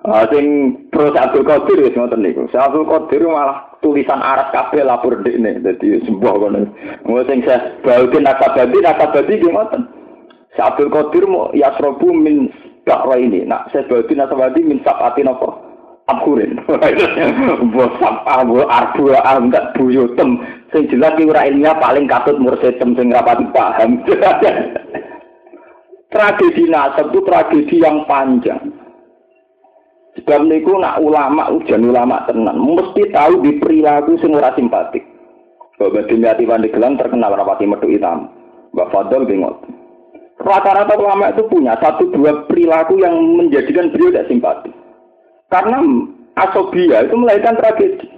[0.00, 0.46] Uh, sing
[0.88, 2.50] pro Abdul Qadir wis ngoten niku.
[2.50, 5.62] Abdul Qadir malah tulisan Arab kabeh lapor dekne.
[5.62, 6.58] Dadi sembuh kono.
[7.06, 9.82] Ngono sing saya Baudin Akabadi Akabadi nggih ngoten.
[10.58, 12.50] Abdul Qadir mau yasrobu min
[12.84, 13.44] bakwa ini.
[13.44, 15.48] Nak saya Baudin Akabadi min sabati napa?
[16.10, 16.58] Abkurin.
[17.70, 20.42] Mbok sampah mbok arbu enggak buyutem.
[20.74, 24.00] Sing jelas ki ora ilmiah paling katut mursetem sing rapati paham.
[26.10, 28.58] tragedi nasab itu tragedi yang panjang.
[30.18, 35.06] Sebab niku nak ulama ujian ulama tenan, mesti tahu di perilaku sing ora simpatik.
[35.78, 38.28] Bapak Dimyati Gelang terkenal rapati metu hitam.
[38.76, 39.79] Mbak Fadol bingot.
[40.40, 44.72] Rata-rata ulama itu punya satu dua perilaku yang menjadikan beliau tidak simpatik.
[45.52, 45.84] Karena
[46.40, 48.08] asobia itu melahirkan tragedi.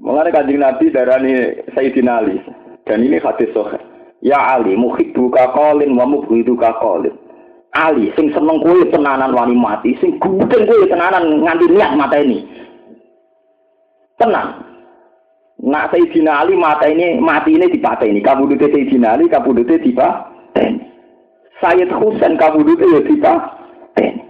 [0.00, 1.32] Mengenai kajian Nabi darani
[1.76, 2.42] Sayyidina Ali.
[2.88, 3.78] Dan ini hadis soheh.
[4.24, 7.14] Ya Ali, muhibbuka qalin wa mubghiduka qalin.
[7.70, 12.42] Ali sing seneng kowe tenanan wani mati, sing gudeng kowe tenanan nganti niat mata ini.
[14.18, 14.69] Tenang.
[15.60, 18.24] Nak Sayyidina Ali mata ini mati ini dipateni.
[18.24, 20.80] Kabudute Sayyidina Ali kabudute dipateni.
[21.60, 24.24] Sayyid Husain kabudute ya dipateni.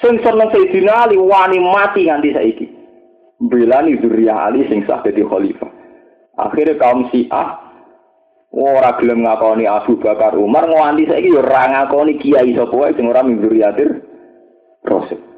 [0.00, 2.66] Sing seneng Sayyidina Ali wani mati nganti saiki.
[3.44, 5.68] Belani zuriyah Ali sing sah dadi khalifah.
[6.40, 7.60] Akhirnya kaum Syiah
[8.50, 13.04] ora gelem ngakoni Abu Bakar Umar nganti saiki yo ora ngakoni kiai sapa wae sing
[13.04, 14.00] ora mimburiatir
[14.88, 15.29] Rasul.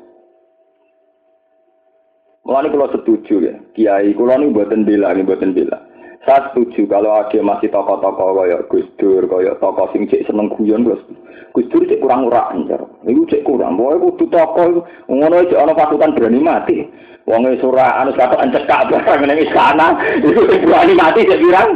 [2.43, 5.79] Mulane kula setuju ya, kiai kula niku mboten bela, mboten bela.
[6.27, 10.83] Saya setuju kalau ada masih tokoh-tokoh kaya Gus Dur, kaya tokoh sing cek seneng guyon
[10.83, 10.99] Gus.
[11.55, 12.83] Gus Dur cek kurang ora anjar.
[13.07, 13.79] Iku cek kurang.
[13.79, 16.77] Pokoke kudu tokoh ngono cek ana pasukan berani mati.
[17.31, 21.71] Wong wis ora anu kata encekak barang ning istana, iku berani mati cek pirang.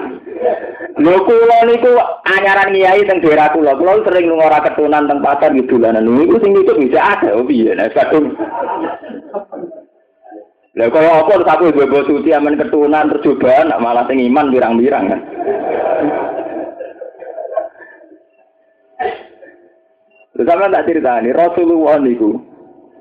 [0.99, 1.91] Lho kula niku
[2.27, 3.75] anyaran kiai teng daerah kula.
[3.79, 6.07] Kula sering lunga ora ketunan teng pasar gitu dolanan.
[6.07, 8.35] Niku sing itu bisa ada piye nek kadung.
[10.77, 15.21] Lah kaya apa terus aku mbok suci amen ketunan tercobaan malah sing iman birang-birang kan.
[20.37, 22.37] Terus sampean tak ceritani Rasulullah niku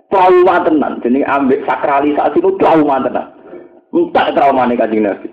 [0.08, 3.28] trauma tenan jenenge ambek sakralisasi itu trauma tenan.
[3.92, 5.28] Entah trauma nih kanjeng Nabi.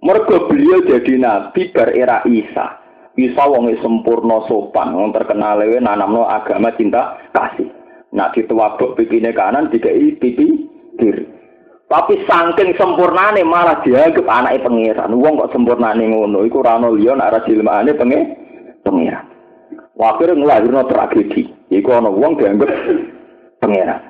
[0.00, 2.80] Mergo beliau jadi nabi bar era Isa.
[3.20, 7.68] Isa wong sempurna sopan, wong terkenal lewe nanamno agama cinta kasih.
[8.16, 11.24] Nak dituwabuk pipine kanan dikai pipi kiri.
[11.92, 15.12] Tapi saking sempurnane malah dianggap anake pangeran.
[15.12, 18.20] Wong kok sempurnane ngono iku ora ono liya nek ora dilmane penge
[18.80, 19.26] pangeran.
[20.00, 21.52] Wakir ngelahirno tragedi.
[21.68, 22.72] Iku ana wong dianggap
[23.60, 24.00] pangeran.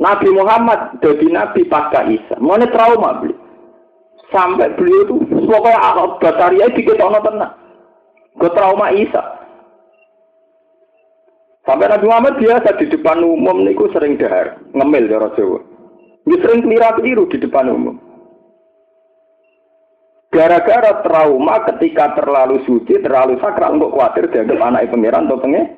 [0.00, 2.34] Nabi Muhammad jadi nabi pasca Isa.
[2.42, 3.36] Mana trauma beli?
[4.34, 5.14] Sampai beliau itu
[5.46, 7.54] pokoknya akal basaria dikit ono tenang.
[8.38, 9.22] Gue trauma Isa.
[11.66, 15.60] Sampai Nabi Muhammad biasa di depan umum niku sering dahar, ngemil cara Jawa.
[16.28, 17.96] Ini sering keliru di depan umum.
[20.30, 25.74] Gara-gara trauma ketika terlalu suci, terlalu sakral, untuk khawatir dianggap anak pangeran atau pengen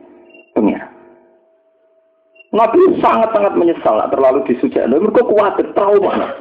[0.53, 0.93] pengeran.
[2.53, 4.77] Nabi sangat-sangat menyesal terlalu disuci.
[4.77, 6.37] Mereka khawatir trauma.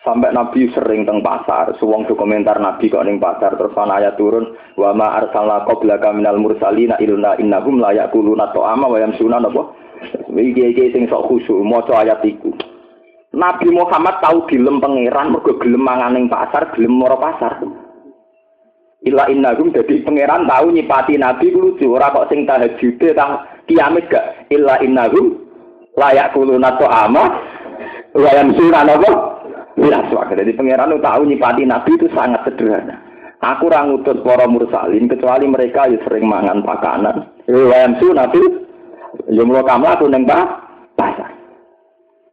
[0.00, 4.56] sampai Nabi sering teng pasar, suwong komentar Nabi kok ning pasar terus ana ayat turun
[4.74, 9.70] wa ma arsalna qablaka minal mursalina ilna innahum la yaquluna ta'ama wa yamsuna napa
[10.30, 12.52] iki-iki sing sok khusyuk maca ayat iku
[13.30, 17.62] Nabi Muhammad tahu gelem pangeran mergo gelem mangan pasar gelem moro pasar
[19.00, 24.10] Ila innahum dadi pangeran tahu nyipati Nabi ku lucu ora kok sing tahajud tah kiamat
[24.12, 25.40] gak illa innahum
[25.96, 27.24] layak kuluna ta'ama
[28.12, 29.40] wa yamsuna napa
[29.80, 30.36] Aswad.
[30.36, 33.00] Jadi pangeran tahu nyipati nabi itu sangat sederhana.
[33.40, 37.32] Aku ora ngutus para mursalin kecuali mereka yang sering mangan pakanan.
[37.48, 38.40] Wayamsu nabi
[39.30, 40.26] yo mulo kamu aku neng
[40.94, 41.30] pasar.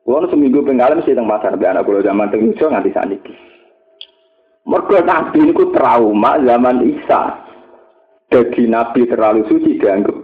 [0.08, 3.34] Kulo seminggu pengalaman mesti teng pasar be anak kulo zaman teng Yogyakarta nganti saniki.
[4.68, 7.44] Mergo nabi niku trauma zaman Isa.
[8.28, 10.16] Jadi nabi terlalu suci dianggap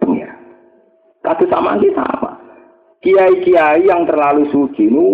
[0.00, 0.36] pengira.
[1.24, 2.36] Tapi sama ini sama.
[3.00, 5.04] Kiai-kiai yang terlalu suci nu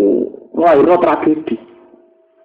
[0.54, 1.58] lahirnya tragedi.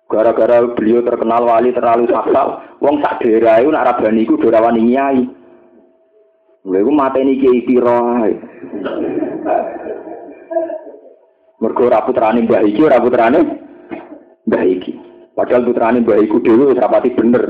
[0.05, 4.37] Gara-gara beliau terkenal wali terlalu sakral, wong sak daerah itu nak rabani iku.
[6.65, 8.25] Lha iku mateni kiai pira
[11.61, 13.39] Mergo ora putrane Mbah iki ora putrane
[14.49, 14.93] Mbah iki.
[15.37, 17.43] Padahal putrane Mbah iku dhewe wis rapati bener.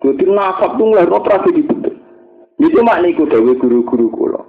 [0.00, 1.94] Jadi nasab tuh ngelahir tragedi betul.
[2.60, 4.42] Itu makniku dewi guru-guru kula.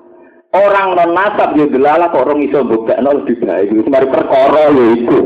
[0.52, 3.72] Orang non nasab ya delala kok orang iso bukti nol lebih baik.
[3.72, 5.20] Itu mari perkara ya itu.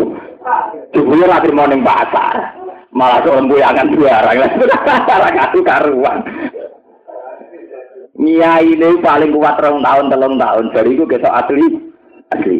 [0.93, 2.57] Jebule ra trimo ning pasar.
[2.93, 4.37] Malah kok embuyangan barang.
[5.17, 6.19] Ora kaku karuan.
[8.15, 10.71] Nia ini paling kuat rong tahun telung tahun.
[10.71, 11.65] Dari itu kita asli
[12.31, 12.57] asli.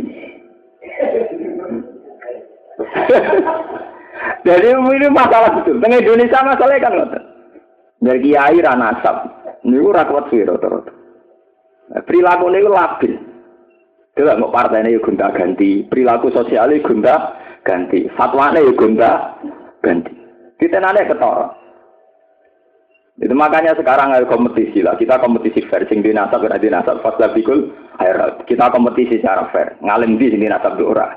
[4.46, 5.80] Jadi ini masalah betul.
[5.80, 7.24] Tengah Indonesia masalahnya kan ngoten.
[8.04, 9.16] Dari kiai ra nasab.
[9.66, 10.94] Niku ora kuat suwi rata-rata.
[12.06, 13.14] Perilaku niku labil.
[14.16, 17.36] Coba mau partai ini gonta ganti, perilaku sosial ini gonta
[17.68, 19.12] ganti, fatwane ya gonta
[19.84, 20.14] ganti.
[20.56, 21.52] Kita nanya ketara.
[23.16, 25.00] Itu makanya sekarang ada kompetisi lah.
[25.00, 28.44] Kita kompetisi fair, sing di nasab berarti nasab pas labikul akhirat.
[28.44, 29.80] Kita kompetisi secara fair.
[29.80, 31.16] Ngalim di sini nasab ora.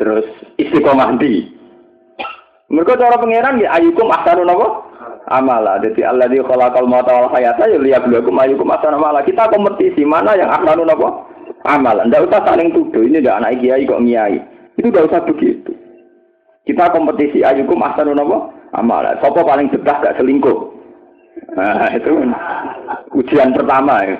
[0.00, 0.24] Terus
[0.56, 1.52] istiqomah di.
[2.72, 4.92] Mereka cara pangeran ya ayukum ahsanun apa?
[5.28, 5.78] amala.
[5.78, 9.22] Jadi Allah di khalaqal mauta wal hayata ya liyabluwakum ayyukum ahsanu amala.
[9.22, 11.08] Kita kompetisi mana yang ahsanu apa?
[11.68, 12.02] Amal.
[12.02, 13.06] Enggak usah saling tuduh.
[13.06, 14.38] Ini udah anak kiai kok ngiai.
[14.80, 15.72] Itu enggak usah begitu.
[16.66, 18.38] Kita kompetisi ayyukum ahsanu apa?
[18.72, 19.20] Amala.
[19.20, 20.72] Sopo paling betah gak selingkuh?
[21.52, 22.12] Nah, itu
[23.12, 24.16] ujian pertama ya.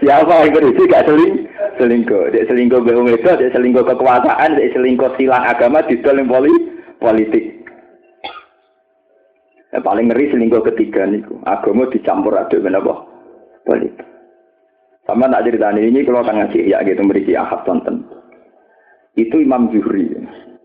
[0.00, 1.44] Siapa yang berisi gak seling
[1.76, 2.32] selingkuh?
[2.32, 6.52] Dia selingkuh be itu, dia selingkuh kekuasaan, dia selingkuh silang agama di dalam poli
[6.96, 7.52] politik.
[9.76, 11.36] Yang paling ngeri selingkuh ketiga niku.
[11.44, 13.04] Agama dicampur aduk menapa?
[13.68, 14.15] Politik.
[15.06, 18.02] Sama tak cerita ini kalau akan ngasih ya gitu memiliki ahad tonton.
[19.14, 20.10] Itu Imam Zuhri.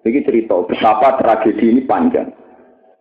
[0.01, 2.33] Ini cerita betapa tragedi ini panjang.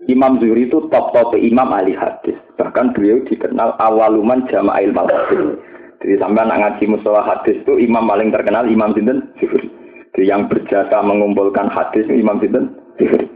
[0.05, 2.37] Imam Zuhri itu top-top imam ahli hadis.
[2.61, 5.57] Bahkan beliau dikenal awaluman jama'il hadis.
[6.01, 9.69] Jadi sampai anak ngaji mustalah hadis itu imam paling terkenal Imam Sinten Zuhri.
[10.17, 13.29] Jadi yang berjasa mengumpulkan hadis Imam Sinten Zuhri.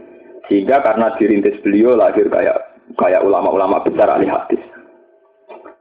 [0.45, 2.57] Sehingga karena dirintis beliau lahir kayak
[3.01, 4.61] kayak ulama-ulama besar ahli hadis.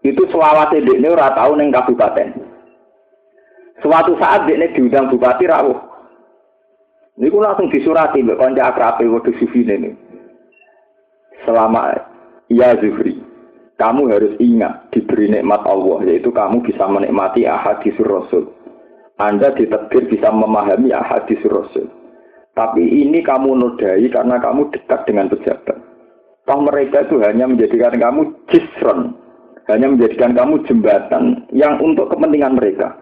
[0.04, 2.36] Itu selawat ini ora tahu neng kabupaten.
[3.80, 5.80] Suatu saat dia diundang bupati rawuh.
[7.14, 9.94] Ini langsung disurati mbak konca akrabe waduh sufi ini.
[11.46, 11.94] Selama
[12.50, 13.20] ya Zuhri,
[13.78, 18.50] kamu harus ingat diberi nikmat Allah yaitu kamu bisa menikmati ahadis Rasul.
[19.20, 21.86] Anda ditakdir bisa memahami ahadis Rasul.
[22.54, 25.78] Tapi ini kamu nodai karena kamu dekat dengan pejabat.
[26.44, 29.16] Toh mereka itu hanya menjadikan kamu jisron,
[29.68, 32.96] hanya menjadikan kamu jembatan yang untuk kepentingan mereka.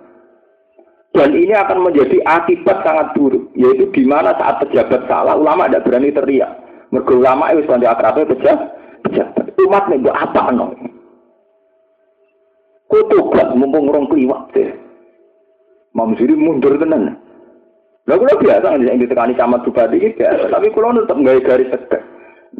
[1.13, 5.85] Dan ini akan menjadi akibat sangat buruk, yaitu di mana saat pejabat salah, ulama tidak
[5.85, 6.53] berani teriak.
[6.89, 8.69] Mergo ulama itu sebagai akrabnya pejabat,
[9.05, 10.73] pejabat umat buat apa no?
[12.89, 14.69] Kutubat mumpung orang keliwat deh.
[15.97, 17.17] Mamsuri mundur tenan.
[18.05, 22.03] Lah kula biasa yang ditekani camat bupati iki tapi kula tetep gawe garis tegak.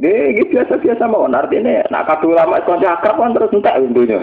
[0.03, 1.39] Iki biasa-biasa mawon.
[1.39, 4.21] Artinya nak kadung lama kanca akrab kan terus entek intinya.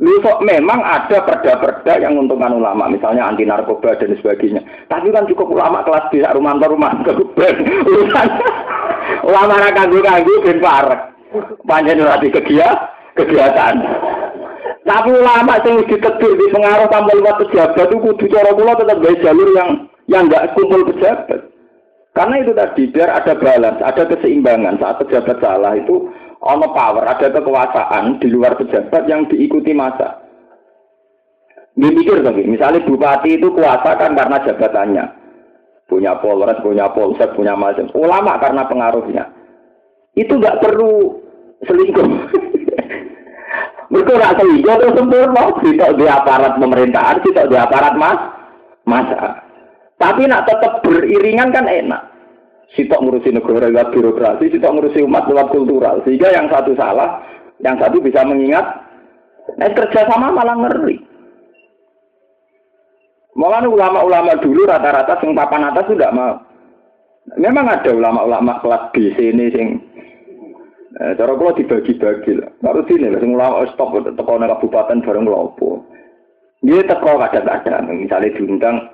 [0.00, 4.64] Lu kok memang ada perda-perda yang menguntungkan ulama, misalnya anti narkoba dan sebagainya.
[4.88, 7.54] Tapi kan cukup ulama kelas B, rumah rumah kebuben.
[7.84, 8.28] Urusan
[9.28, 11.00] ulama ra kanggo-kanggo ben parek.
[11.68, 12.74] Panjen ora kegiatan,
[13.12, 13.74] kegiatan.
[14.88, 19.48] Tapi ulama sing ditegur di pengaruh tanpa lewat pejabat itu kudu cara kula tetap jalur
[19.52, 19.70] yang
[20.08, 21.49] yang enggak kumpul pejabat.
[22.10, 26.10] Karena itu tadi biar ada balance, ada keseimbangan saat pejabat salah itu
[26.42, 30.18] ono power, ada kekuasaan di luar pejabat yang diikuti masa.
[31.78, 35.04] Dipikir lagi, misalnya bupati itu kuasa kan karena jabatannya.
[35.86, 37.90] Punya polres, punya polsek, punya macam.
[37.98, 39.24] Ulama karena pengaruhnya.
[40.14, 41.18] Itu nggak perlu
[41.66, 42.06] selingkuh.
[43.90, 45.44] Mereka nggak selingkuh terus sempurna.
[45.58, 48.20] Tidak di aparat pemerintahan, tidak di aparat mas,
[48.86, 49.49] masa.
[50.00, 52.10] Tapi nak tetap beriringan kan enak
[52.74, 56.02] sitok ngurusi negara lewat birokrasi, sitok ngurusi umat lewat kultural.
[56.06, 57.22] Sehingga yang satu salah,
[57.60, 58.64] Yang satu bisa mengingat.
[59.60, 60.96] Nah, kerja sama malah ngeri.
[63.36, 66.40] Malah ulama-ulama dulu rata-rata sing papan atas sudah mau.
[67.36, 69.66] Memang ada ulama-ulama kelas B sini sing
[71.04, 72.48] eh, cara kula dibagi-bagi lah.
[72.64, 75.84] Baru sini lah sing ulama stop teko kabupaten bareng lopo.
[76.64, 78.88] Dia teko kadang-kadang misalnya diundang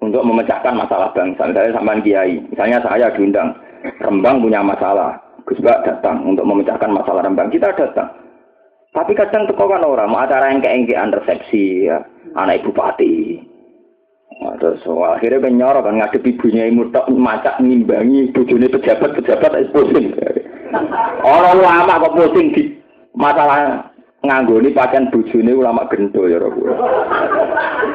[0.00, 1.48] untuk memecahkan masalah bangsa.
[1.48, 5.16] Misalnya sama kiai, misalnya saya diundang Rembang punya masalah,
[5.48, 7.48] Gus Bak datang untuk memecahkan masalah Rembang.
[7.48, 8.12] Kita datang.
[8.90, 12.02] Tapi kadang teko kan orang mau acara yang keengkean resepsi ya,
[12.34, 13.38] anak ibu bupati,
[14.40, 19.68] Nah, terus akhirnya kan nyorok kan ngadep ibunya ibu tak macak ngimbangi bujune pejabat-pejabat es
[19.68, 20.16] pusing.
[21.36, 22.62] Orang lama kok pusing di
[23.12, 23.89] masalah
[24.20, 26.52] nganggoni pakaian bujune ulama gento ya Rob.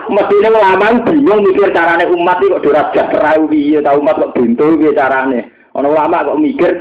[0.10, 4.66] Mestine ulama bingung mikir carane umat iki kok ora jajar piye ta umat kok bento
[4.78, 5.40] piye carane.
[5.78, 6.72] Ana ulama kok mikir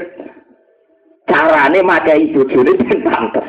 [1.29, 3.47] carane makai bojone ben pantes.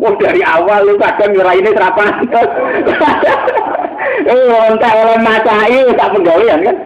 [0.00, 2.48] Wah dari awal lu kadang ngiraine ra pantes.
[4.20, 6.76] Eh, entah oleh macai tak penggawean kan.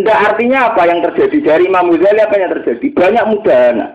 [0.00, 2.86] Enggak artinya apa yang terjadi dari Imam Ghazali apa yang terjadi?
[2.96, 3.86] Banyak mudahana.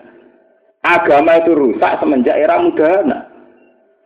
[0.86, 3.26] Agama itu rusak semenjak era mudahana.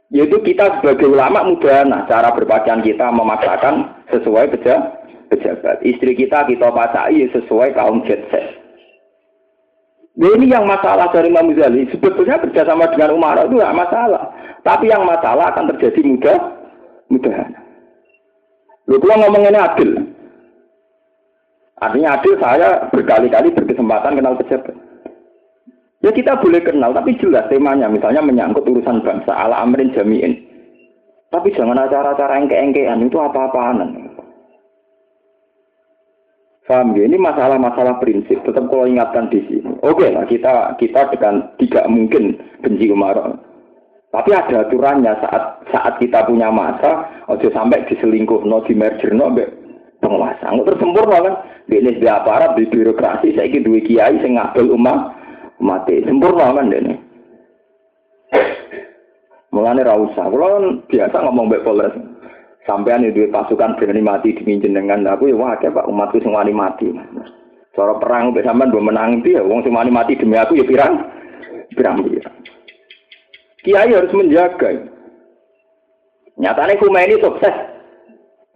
[0.08, 2.08] Yaitu kita sebagai ulama mudahana.
[2.08, 5.84] Cara berpakaian kita memaksakan sesuai pejabat.
[5.84, 8.48] Istri kita kita pasai sesuai kaum jet set.
[10.20, 11.84] Nah, ini yang masalah dari Imam Ghazali.
[11.92, 14.24] Sebetulnya kerjasama dengan Umar itu tidak masalah.
[14.64, 16.40] Tapi yang masalah akan terjadi mudah,
[17.12, 17.44] mudah.
[18.88, 19.92] Lu kalau ngomong ini adil.
[21.80, 24.76] Artinya adil saya berkali-kali berkesempatan kenal pejabat.
[26.00, 27.92] Ya kita boleh kenal, tapi jelas temanya.
[27.92, 30.36] Misalnya menyangkut urusan bangsa, ala amrin jami'in.
[31.30, 34.10] Tapi jangan acara-acara yang keengkean itu apa-apaan.
[36.70, 37.10] Paham ya?
[37.10, 38.46] Ini masalah-masalah prinsip.
[38.46, 39.74] Tetap kalau ingatkan di sini.
[39.82, 43.18] Oke lah, kita kita dengan tidak mungkin benci Umar.
[44.14, 49.34] Tapi ada aturannya saat saat kita punya masa, ojo sampai diselingkuh, no di merger, no
[49.34, 49.50] be
[49.98, 50.46] penguasa.
[50.46, 51.36] Nggak tersempurna kan?
[51.70, 55.14] Ini di aparat, di birokrasi, saya ingin dua kiai, saya ngabel umat,
[55.62, 56.02] mati.
[56.02, 56.94] Sempurna kan ini.
[59.54, 60.26] Mulane ra usah.
[60.30, 61.96] Kalau biasa ngomong mbek Polres.
[62.66, 65.02] Sampean itu pasukan berani mati demi jenengan.
[65.10, 66.90] Aku ya wah Pak umatku sing wani mati.
[67.74, 71.02] Cara perang mbek sampean do menang ya wong sing wani mati demi aku ya pirang?
[71.74, 72.34] Pirang-pirang.
[73.62, 74.70] Kiai harus menjaga.
[76.40, 77.69] Nyatane Khomeini sukses.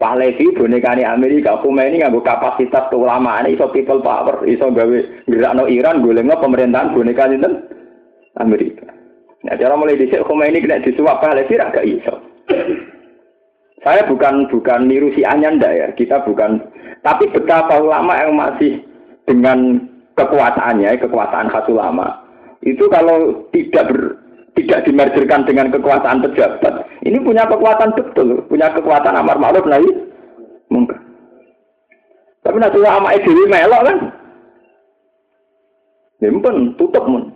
[0.04, 5.00] Pahlavi bonekane Amerika, Khomeini nganggo kapasitas keulamaan iso people power, iso gawe
[5.32, 7.64] gerakno Iran golekno pemerintahan boneka sinten?
[8.36, 8.84] Amerika.
[9.48, 12.20] Nah, cara mulai dhisik Khomeini kena disuap Pahlavi ra gak iso.
[13.80, 16.60] Saya bukan bukan niru si Anyanda ya, kita bukan.
[17.00, 18.84] Tapi betapa ulama yang masih
[19.24, 19.88] dengan
[20.20, 22.24] kekuasaannya, kekuasaan khas ulama,
[22.64, 24.23] itu kalau tidak ber,
[24.54, 29.90] tidak dimerjerkan dengan kekuasaan pejabat, ini punya kekuatan betul, punya kekuatan amar ma'ruf nahi
[30.70, 30.98] mungkin.
[32.44, 33.98] Tapi nanti ulama dewi melok kan,
[36.24, 37.36] Nyimpen, tutup mun.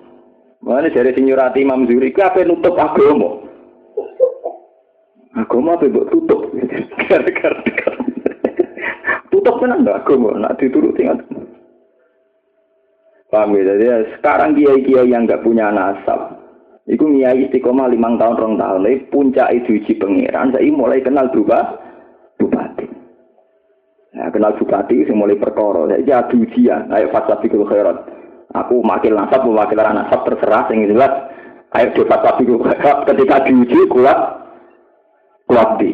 [0.64, 3.44] Mana dari sinyurati Imam Zuri, apa nutup agama?
[5.36, 6.56] Agama apa buat tutup?
[7.04, 7.60] Gara-gara
[9.32, 11.20] tutup kan agama, nak dituruti kan.
[13.28, 13.76] Paham ya?
[13.76, 13.86] Jadi
[14.18, 16.37] sekarang kiai-kiai yang nggak punya nasab,
[16.88, 21.28] itu kiai istiqomah limang tahun rong tahun, tapi puncak itu uji pengiran, saya mulai kenal
[21.36, 21.84] juga
[22.40, 22.88] bupati.
[24.16, 28.08] Nah, kenal bupati, saya mulai perkara, saya adu ujian, ayo fasafikul khairat.
[28.56, 31.12] Aku makil nasab, mewakil nasab terserah, yang jelas,
[31.76, 34.20] ayo di fasafikul khairat, ketika diuji kuat,
[35.44, 35.92] kuati.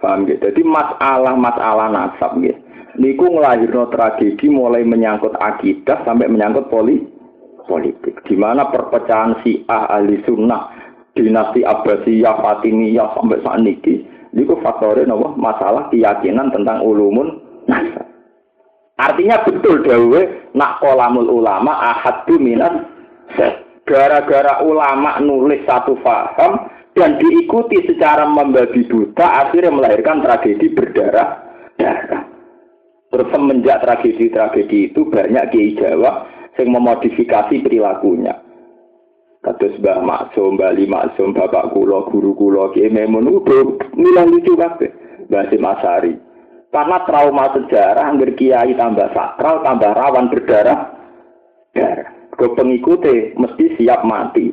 [0.00, 0.48] Paham gitu?
[0.48, 2.56] Jadi masalah-masalah nasab gitu.
[2.96, 7.17] Niku ngelahirno tragedi mulai menyangkut akidah sampai menyangkut poli
[7.68, 8.24] politik.
[8.24, 10.72] Di mana perpecahan si ahli sunnah,
[11.12, 14.16] dinasti Abbasiyah, Fatimiyah sampai saat ini.
[14.28, 18.04] Niku faktornya nopo masalah keyakinan tentang ulumun nasab.
[18.98, 20.20] Artinya betul dawe
[20.58, 22.82] nak kolamul ulama ahad minat
[23.88, 31.40] gara-gara ulama nulis satu faham dan diikuti secara membabi buta akhirnya melahirkan tragedi berdarah
[31.78, 32.22] darah.
[33.08, 36.28] Terus semenjak tragedi-tragedi itu banyak kiai Jawa
[36.58, 38.34] yang memodifikasi perilakunya.
[39.38, 43.30] Kados Mbah Maksum, Mbah Maksum, Bapak Kulo, Guru Kulo, Kiai Memun,
[43.94, 44.90] milang lucu kabeh.
[45.30, 46.18] Mbah Masari.
[46.68, 50.92] Karena trauma sejarah, hampir kiai tambah sakral, tambah rawan berdarah.
[51.72, 52.08] Darah.
[52.36, 52.44] Ke
[53.40, 54.52] mesti siap mati.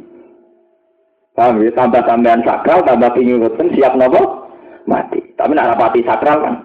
[1.35, 1.75] Paham ya?
[1.75, 4.47] Tambah tambahan sakral, tambah pingin rutin, siap nopo?
[4.87, 5.19] Mati.
[5.35, 6.55] Tapi nak rapati sakral kan?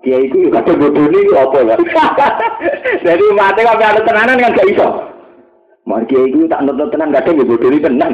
[0.00, 1.76] Kiai itu ya kadang bodoni apa ya?
[3.04, 4.88] Jadi mati kok ada tenanan kan gak iso.
[5.84, 8.12] Mas kiai itu tak nonton tenan kadang ya bodoni tenan.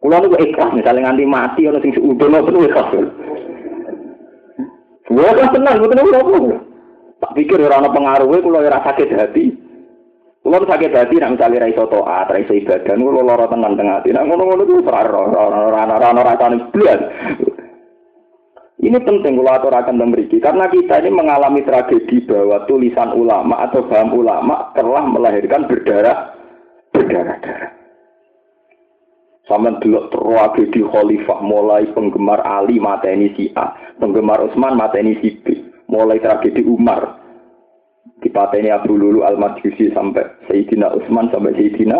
[0.00, 2.88] Kulo niku ikhlas misalnya nganti mati ana sing seudono penuh ikhlas.
[5.10, 6.44] Gua kan tenang, betul betul.
[7.20, 9.52] Tak pikir ora ana pengaruhe kulo ora sakit hati.
[10.40, 13.92] Kulo sakit hati nek misalnya ra iso taat, ra iso ibadah, kulo lara tenan teng
[13.92, 14.08] ati.
[14.12, 17.00] Nek ngono-ngono ku ora ora ora ora ora rasane blas.
[18.80, 24.16] Ini penting kalau aturakan memiliki karena kita ini mengalami tragedi bahwa tulisan ulama atau paham
[24.16, 26.32] ulama telah melahirkan berdarah
[26.96, 27.76] berdarah-darah.
[29.44, 35.60] Sama dulu tragedi khalifah mulai penggemar Ali mateni si A, penggemar Utsman mateni si B,
[35.92, 37.20] mulai tragedi Umar
[38.24, 41.98] dipateni Abu Lulu Al Majusi sampai Sayyidina Utsman sampai Sayyidina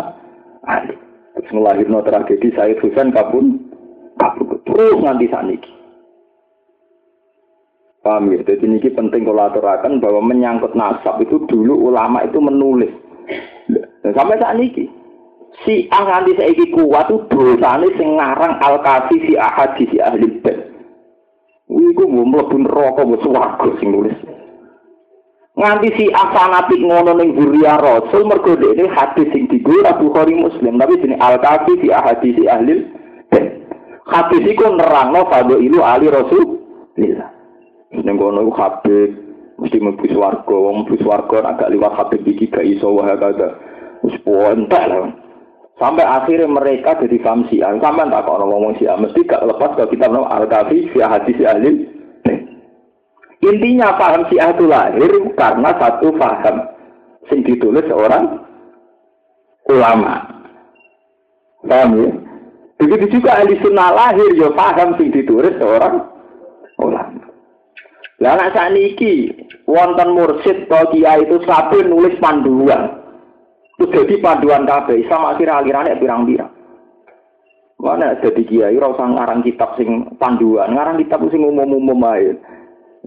[0.65, 0.97] Ali.
[1.37, 3.69] Terus melahirkan tragedi Sayyid Husain kabun
[4.17, 5.80] kabun terus nanti saniki.
[8.01, 8.41] Paham ya?
[8.41, 9.53] Jadi ini penting kalau
[10.01, 12.89] bahwa menyangkut nasab itu dulu ulama itu menulis.
[14.01, 14.89] Dan sampai saat ini,
[15.61, 20.27] si ah nanti saya kuat itu dosanya sing ngarang al kafi si ahadi si ahli
[20.41, 20.57] bed.
[21.69, 24.17] Wiku mau mlebu neraka wis swarga sing nulis.
[25.53, 30.81] Nganti si asanatik ngono ning Buria Rasul mergo ini hadis sing digo Abu Bukhari Muslim
[30.81, 32.81] tapi sini al kafi si ahadi si ahli
[33.29, 33.45] bed.
[34.09, 35.29] Hadis iku nerangno
[35.61, 36.57] ilu ali Rasul.
[37.91, 39.09] Ning kono iku Habib
[39.59, 43.49] mesti mlebu swarga, wong mlebu swarga agak liwat Habib iki gak iso wae kata.
[44.07, 45.11] Wis entek lah.
[45.81, 47.73] Sampai akhirnya mereka jadi paham Syiah.
[47.81, 49.01] Sampai tak kok ngomong Syiah.
[49.01, 51.89] Mesti gak lepas ke kitab Al-Kafi, Syiah Hadis Ahli.
[53.41, 56.55] Intinya paham Syiah itu lahir karena satu paham
[57.33, 58.45] yang ditulis seorang
[59.65, 60.15] ulama.
[61.65, 62.09] Paham ya?
[62.77, 66.10] Begitu juga ahli sunnah lahir ya paham yang ditulis seorang.
[68.21, 69.33] Lah nek saniki
[69.65, 73.01] wonten mursid atau kiai itu sampai nulis panduan.
[73.81, 76.53] Itu jadi panduan kabeh sama akhir alirannya pirang-pirang.
[77.81, 82.37] Mana jadi kiai ora usah ngarang kitab sing panduan, ngarang kitab sing umum-umum ae.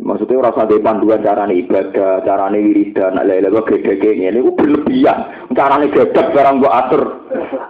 [0.03, 5.47] Maksudnya ora usah panduan carane ibadah, carane wiridan, lha-lha gede-gede ngene iku berlebihan.
[5.55, 7.03] Carane gedek barang mbok atur.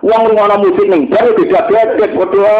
[0.00, 2.56] Wong ngono musik ning bar gedhe-gedhe padha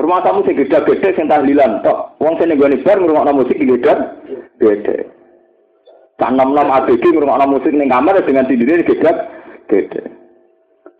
[0.00, 2.16] Rumah tamu sing gede-gede sing tahlilan tok.
[2.16, 3.92] Wong sing nggone bar ngrungokno musik gede
[4.56, 4.96] gede.
[6.16, 9.12] Tak nom-nom ABG ngrungokno musik ning kamar dengan sendiri gede
[9.68, 10.02] gede.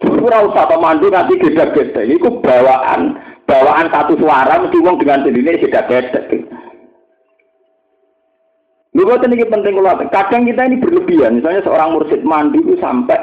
[0.02, 2.04] Ora usah pemandu nanti gede-gede.
[2.20, 3.16] Iku bawaan
[3.48, 6.44] bawaan satu suara mesti wong dengan sendiri gede-gede.
[8.92, 10.04] Lu boten iki penting kula.
[10.12, 11.40] Kadang kita ini berlebihan.
[11.40, 13.16] Misalnya seorang mursid mandi itu sampai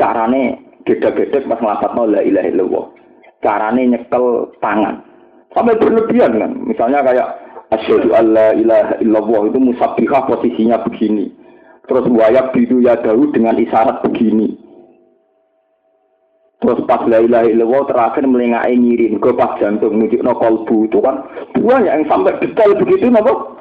[0.00, 3.03] carane gede-gede pas nglafadzno la ilaha illallah
[3.44, 5.04] carane nyekel tangan.
[5.52, 6.52] Sampai berlebihan kan.
[6.64, 7.28] Misalnya kayak
[7.76, 11.30] asyhadu alla ilaha illallah itu musabbihah posisinya begini.
[11.84, 14.56] Terus wayak bidu ya dahu dengan isyarat begini.
[16.64, 20.96] Terus pas la ilaha illallah terakhir melengai ngirim ke pas jantung menuju no kolbu itu
[21.04, 21.28] kan
[21.60, 23.60] banyak yang sampai detail begitu nopo.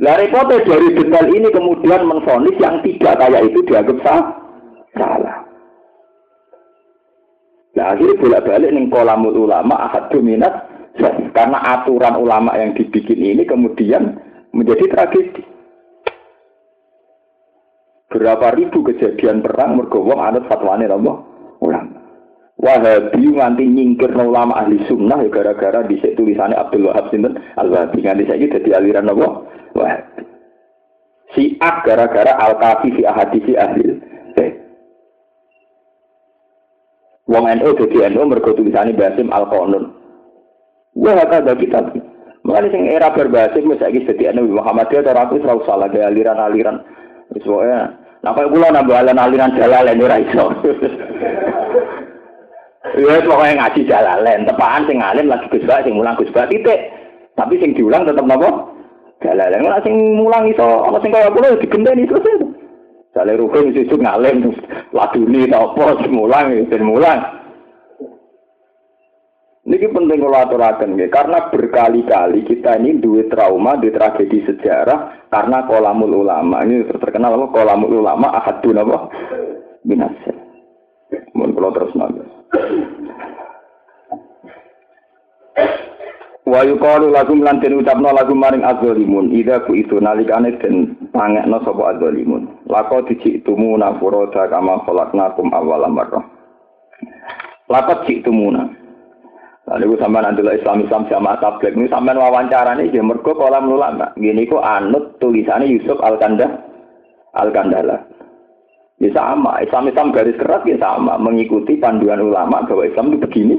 [0.00, 4.00] Lah repotnya dari detail ini kemudian menfonis yang tidak kayak itu dianggap
[4.96, 5.44] salah.
[7.76, 10.64] Nah akhirnya bolak-balik nih kolamul ulama ahad dominat
[11.36, 14.16] karena aturan ulama yang dibikin ini kemudian
[14.56, 15.44] menjadi tragedi.
[18.08, 21.20] Berapa ribu kejadian perang mergowong ada fatwane Allah
[21.60, 22.00] ulama.
[22.56, 28.00] Wahabi nganti nyingkir ulama ahli sunnah ya gara-gara di tulisannya Abdul Wahab Sinten Al Wahabi
[28.00, 29.44] nganti saya jadi aliran Allah
[29.76, 30.24] Wahabi.
[31.36, 34.15] Siak gara-gara al kafi fi ahadisi ahli
[37.26, 39.90] Wong NU jadi NU mergo tulisane Basim Al Qanun.
[40.94, 41.90] Wah kata kita.
[42.46, 46.78] Mulane sing era berbasim wis saiki dadi NU Muhammadiyah ora aku ora usah lagi aliran-aliran.
[47.34, 47.74] Wis wae.
[48.22, 50.46] Nah kaya kula nambah aliran jalalen ora iso.
[52.96, 56.80] Ya pokoknya ngaji jalalen, tepaan sing alim lagi Gus sing mulang Gus titik.
[57.34, 58.72] Tapi sing diulang tetep napa?
[59.20, 59.66] Jalalen.
[59.66, 62.65] Ora sing mulang iso ana sing kaya kula digenteni selesai.
[63.16, 64.52] Sale rukun sesuk ngalim
[64.92, 67.20] laduni apa semulang mulang.
[69.64, 75.64] Niki penting kalau aturaken nggih karena berkali-kali kita ini duwe trauma di tragedi sejarah karena
[75.64, 76.60] kolamul ulama.
[76.60, 79.08] Ini terkenal apa kolamul ulama ahadun apa
[79.80, 80.36] binasa.
[81.32, 82.20] Mun kula terus nang.
[86.46, 91.58] Wa yuqalu lakum lan den ucapno lagu maring azzalimun ida ku itu nalikane den pangekno
[91.66, 92.46] sapa azzalimun.
[92.70, 96.22] Lako diciktumu nafuroda kama khalaqnakum awwala marrah.
[97.66, 98.62] Lako diciktumuna.
[99.66, 104.14] Lalu sampean nanti Islam Islam sama tablet ini sampean wawancara nih dia mergo kolam ulama.
[104.14, 106.62] Gini kok anut tulisannya Yusuf Al Kandah
[107.34, 108.06] Al Kandala.
[109.02, 113.56] Ya sama, Islam Islam garis keras ya sama, mengikuti panduan ulama bahwa Islam itu begini,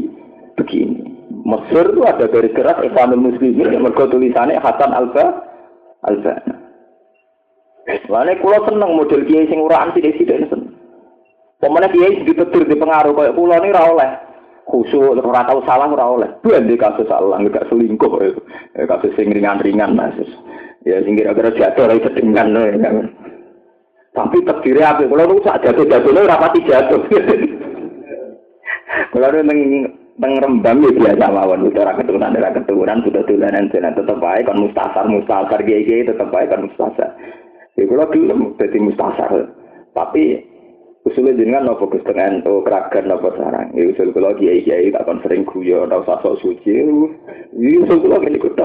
[0.57, 1.16] begini.
[1.47, 5.47] Mesir itu ada garis keras Islamul Muslimin yang mergo tulisannya Hasan Alba
[6.03, 6.35] Alba.
[7.87, 10.75] Lalu kulo seneng model kiai sing uraan sih sih seneng.
[11.63, 14.27] Pemenang kiai ditetir di pengaruh kayak kulo ini rawleh
[14.67, 16.29] khusyuk ora tau salah ora oleh.
[16.43, 18.41] Di kasus salah enggak selingkuh itu.
[18.75, 20.19] Eh, kasus sing ringan-ringan Mas.
[20.83, 22.91] Ya sing kira-kira jatuh ora sedengan ya.
[24.11, 25.05] Tapi terdiri apa?
[25.05, 27.01] Kalau lu sak jatuh-jatuh lu rapati jatuh.
[29.13, 29.59] Kalau lu neng
[30.17, 34.49] neng rembang ya biasa mawon udah ora keturunan ora keturunan sudah tulanan jalan tetep baik
[34.49, 37.13] kan mustasar mustasar gege tetep baik kan mustasar.
[37.77, 39.29] Ya kalau dulu jadi mustasar.
[39.93, 40.41] Tapi
[41.05, 43.77] usulnya jenengan nopo Gus Teng NU keragan nopo sarang.
[43.77, 46.81] Ya usul kula kiai kiai tak kon sering guyon ora usah sok suci.
[47.53, 48.57] Ya usul kula kok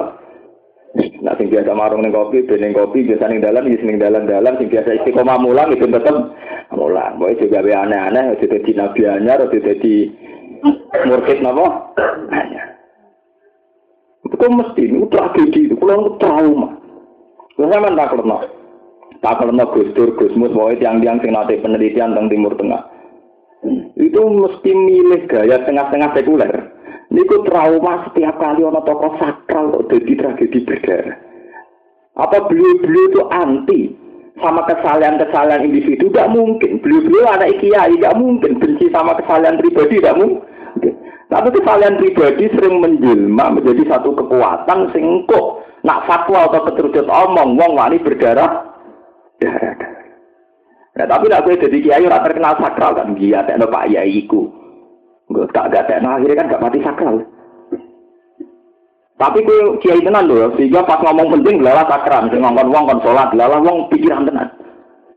[0.92, 4.68] Nah, sing biasa marung ning kopi, ben kopi biasa ning dalan, ya ning dalan-dalan, sing
[4.68, 6.12] biasa istiqomah mulang itu tetep
[6.76, 7.16] mulang.
[7.16, 9.94] Boy juga aneh-aneh, itu dadi nabi anyar, itu dadi
[11.06, 11.92] murkit napa?
[12.30, 12.68] Anyar.
[14.22, 16.78] Itu mesti itu tragedi itu, kalau trauma.
[17.60, 18.38] Lu sampean tak kerno.
[19.22, 22.82] Tak kerno Gus Dur, Gus Mus, boy tiang-tiang sing nate penelitian tentang Timur Tengah.
[23.94, 26.52] Itu mesti milih gaya tengah-tengah sekuler.
[27.12, 31.18] Niku trauma setiap kali ono tokoh sakral kok jadi tragedi berdarah.
[32.18, 33.80] Apa beliau-beliau itu anti
[34.40, 36.08] sama kesalahan-kesalahan individu?
[36.08, 36.80] Tidak mungkin.
[36.80, 38.58] Beliau-beliau anak kiai, tidak mungkin.
[38.58, 40.51] Benci sama kesalahan pribadi, tidak mungkin.
[41.32, 45.64] Tapi kesalahan pribadi sering menjelma menjadi satu kekuatan singkuk.
[45.82, 48.70] Nak fatwa atau keterucut omong, wong wani berdarah.
[49.40, 49.92] Darah,
[50.92, 54.52] Nah, tapi nak gue jadi kiai orang terkenal sakral kan dia tak Pak Yaiku.
[55.32, 57.24] Gue gak gak nah, akhirnya kan gak mati sakral.
[59.16, 63.00] Tapi gue kiai tenan loh, sehingga pas ngomong penting lalah sakral, sing ngomong wong kon
[63.06, 64.50] sholat, lalah wong pikiran tenan.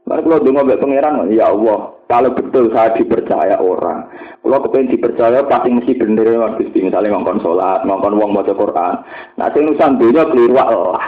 [0.06, 4.06] Mari kalau dengar mbak pangeran, ya Allah, kalau betul saya dipercaya orang,
[4.46, 8.96] kalau kepengen dipercaya pasti mesti bener ya Gusti, misalnya ngomong sholat, ngomong wong baca Quran.
[9.42, 11.02] Nah, sing nusan dunia keliru Allah.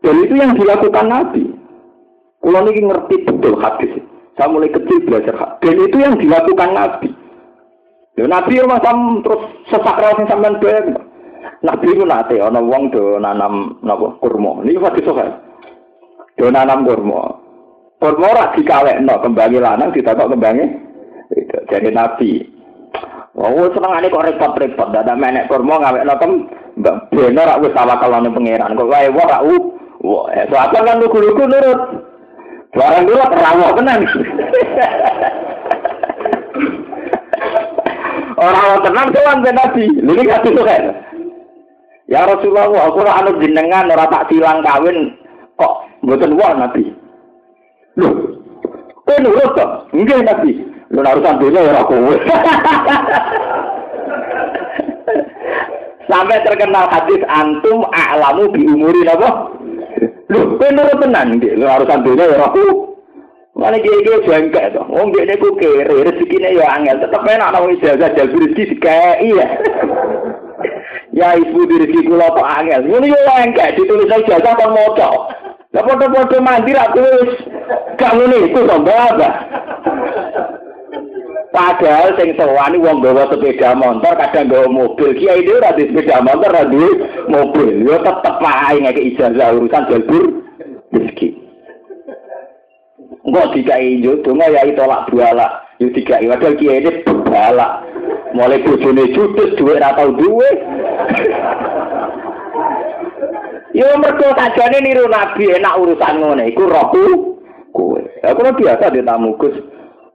[0.00, 1.44] Dan itu yang dilakukan Nabi.
[2.40, 3.92] Kalau ini ngerti betul hadis.
[4.36, 5.60] Saya mulai kecil belajar hadis.
[5.60, 7.08] Dan itu yang dilakukan Nabi.
[8.16, 10.96] Ya Nabi rumah sam terus sesak ra sing sampean ben.
[11.60, 14.64] Nabi ku nate ana wong do nanam napa kurma.
[14.64, 15.20] Niki hadis sok.
[16.40, 17.43] Do nanam kurma.
[18.02, 20.66] Kurma ora dikawekno kembangi lanang ditakok kembangi.
[21.34, 22.44] Itu jadi Nabi.
[23.34, 26.32] Oh, senengane kok repot-repot, dadak menek kurma ngawekno kem
[26.78, 28.78] mbak bener rak salah kalane pangeran.
[28.78, 29.44] Kok wae wong rak
[30.04, 31.80] Wah, soalnya kan lugu-lugu nurut.
[32.76, 34.00] Barang dulu terawak tenan.
[38.44, 39.84] Orang tenang tuan ben Nabi.
[39.88, 40.82] Ini gak itu kan.
[42.04, 45.16] Ya Rasulullah, aku ora anut jenengan ora tak silang kawin
[45.56, 46.92] kok mboten wah Nabi.
[47.94, 48.12] Loh,
[49.06, 49.66] kowe nurut to?
[49.94, 50.50] Nggih Nabi.
[50.90, 52.14] Lu urusan dunia ya ora kowe.
[56.10, 59.54] Sampai terkenal hadis antum a'lamu bi umuri napa?
[60.26, 61.54] Loh, kowe nurut tenan nggih.
[61.54, 62.94] Lu urusan ya ora kowe.
[63.54, 67.70] Mana kiai kiai jengkel tuh, wong dia ku kere, rezekinya ya angel, tetap enak nawa
[67.70, 69.46] ijazah jalur rezeki dikai ya.
[71.14, 75.30] ya ibu di rezeki kula kok angel, ini yo engkek ditulis ijazah kon moco.
[75.74, 77.34] Lah foto-foto mandi ra tulis,
[77.98, 79.28] kamu nih itu sombong apa?
[81.50, 85.14] Padahal sing sewani wong bawa sepeda motor, kadang bawa mobil.
[85.18, 86.62] Kiai itu ora sepeda motor, ora
[87.26, 87.82] mobil.
[87.82, 90.24] Yo tetep wae ngeke ijazah urusan jalur
[90.94, 91.28] rezeki.
[93.26, 95.66] Enggak dikai jodoh, ya tolak buala.
[95.82, 97.82] Yo dikai, padahal kiai ini buala.
[98.34, 100.58] Mulai bojone judes, duit atau duit.
[103.74, 107.02] Yo mergo sajane niru nabi enak urusan ngene iku rohku
[107.74, 107.98] kowe.
[108.22, 109.58] Aku biasa di tamu Gus.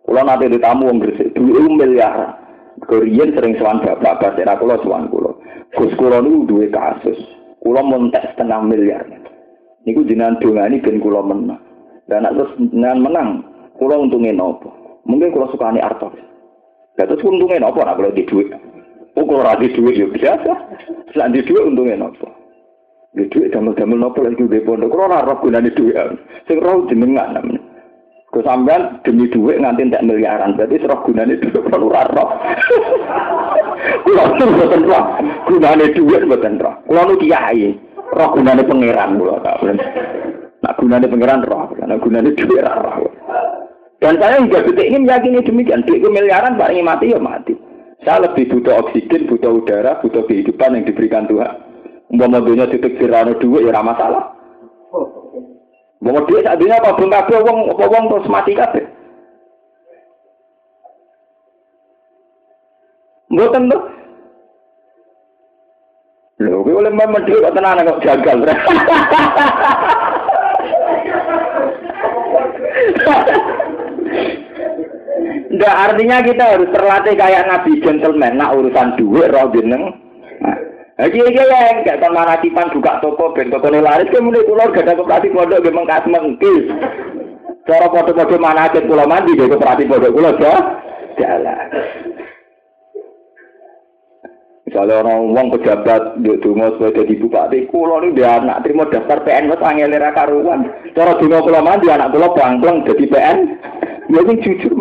[0.07, 2.39] Kula nate di tamu wong Gresik duwe miliar.
[2.87, 5.35] Korean sering sowan bapak-bapak era kula sowan kula.
[5.75, 7.19] Gus kula niku duwe kasus.
[7.59, 9.03] Kula montek setengah miliar.
[9.83, 11.59] Niku jenengan dongani ben kula menang.
[12.07, 13.29] Dan terus dengan menang,
[13.75, 14.71] kalau untungnya nopo.
[15.03, 16.15] Mungkin kalau suka ini artos.
[16.95, 18.49] Ya terus untungnya nopo, nah kalau di duit.
[19.19, 20.53] Oh radi duit ya biasa.
[21.11, 22.39] Selain di duit untungnya nopo.
[23.09, 24.93] Di duit damel-damel nopo lagi di pondok.
[24.93, 25.97] Kalau rara guna di duit.
[26.45, 27.69] Sing roh jenengan namanya.
[28.29, 32.25] Kau sampean demi duit nganti tak miliaran, berarti serah gunanya duit kalau rara.
[34.05, 35.05] Kulo tuh buatan roh,
[35.49, 36.75] gunanya duit buatan roh.
[36.85, 37.73] Kulo nu kiai,
[38.13, 39.57] roh gunanya pangeran kulo tak
[40.61, 43.09] Nak gunanya pengiran roh, nak gunanya duit roh.
[43.97, 45.83] Dan saya juga detik ini meyakini demikian.
[45.83, 47.57] Duit miliaran, Pak ini mati ya mati.
[48.05, 51.68] Saya lebih butuh oksigen, butuh udara, butuh kehidupan yang diberikan Tuhan.
[52.09, 54.33] Umpama dunia titik tirano dua ya masalah.
[55.99, 58.81] Mau dia saat apa belum kabeh apa wong terus mati kabeh.
[63.29, 63.81] Mboten tuh.
[66.39, 68.37] Lho, kowe oleh memang dhewe kok tenan kok jagal.
[75.49, 79.99] Nggak artinya kita harus terlatih kayak Nabi gentleman, nak urusan duit roh jeneng.
[80.99, 84.83] Lagi iki ya enggak kon manakipan buka toko ben toko laris ke mulai kula gak
[84.83, 86.67] ada koperasi pondok ge mengkas mengkis.
[87.63, 90.55] Cara foto-foto manakit kula mandi ge koperasi pondok kula ya.
[91.15, 91.67] Jalan.
[94.67, 99.23] Misalnya orang uang pejabat di dungo sebagai jadi bupati, kulo ini dia anak terima daftar
[99.25, 100.67] PN wes angel era karuan.
[100.93, 103.37] Cara dungo kulo mandi anak kulo bangkleng jadi PN,
[104.11, 104.75] ya ini jujur.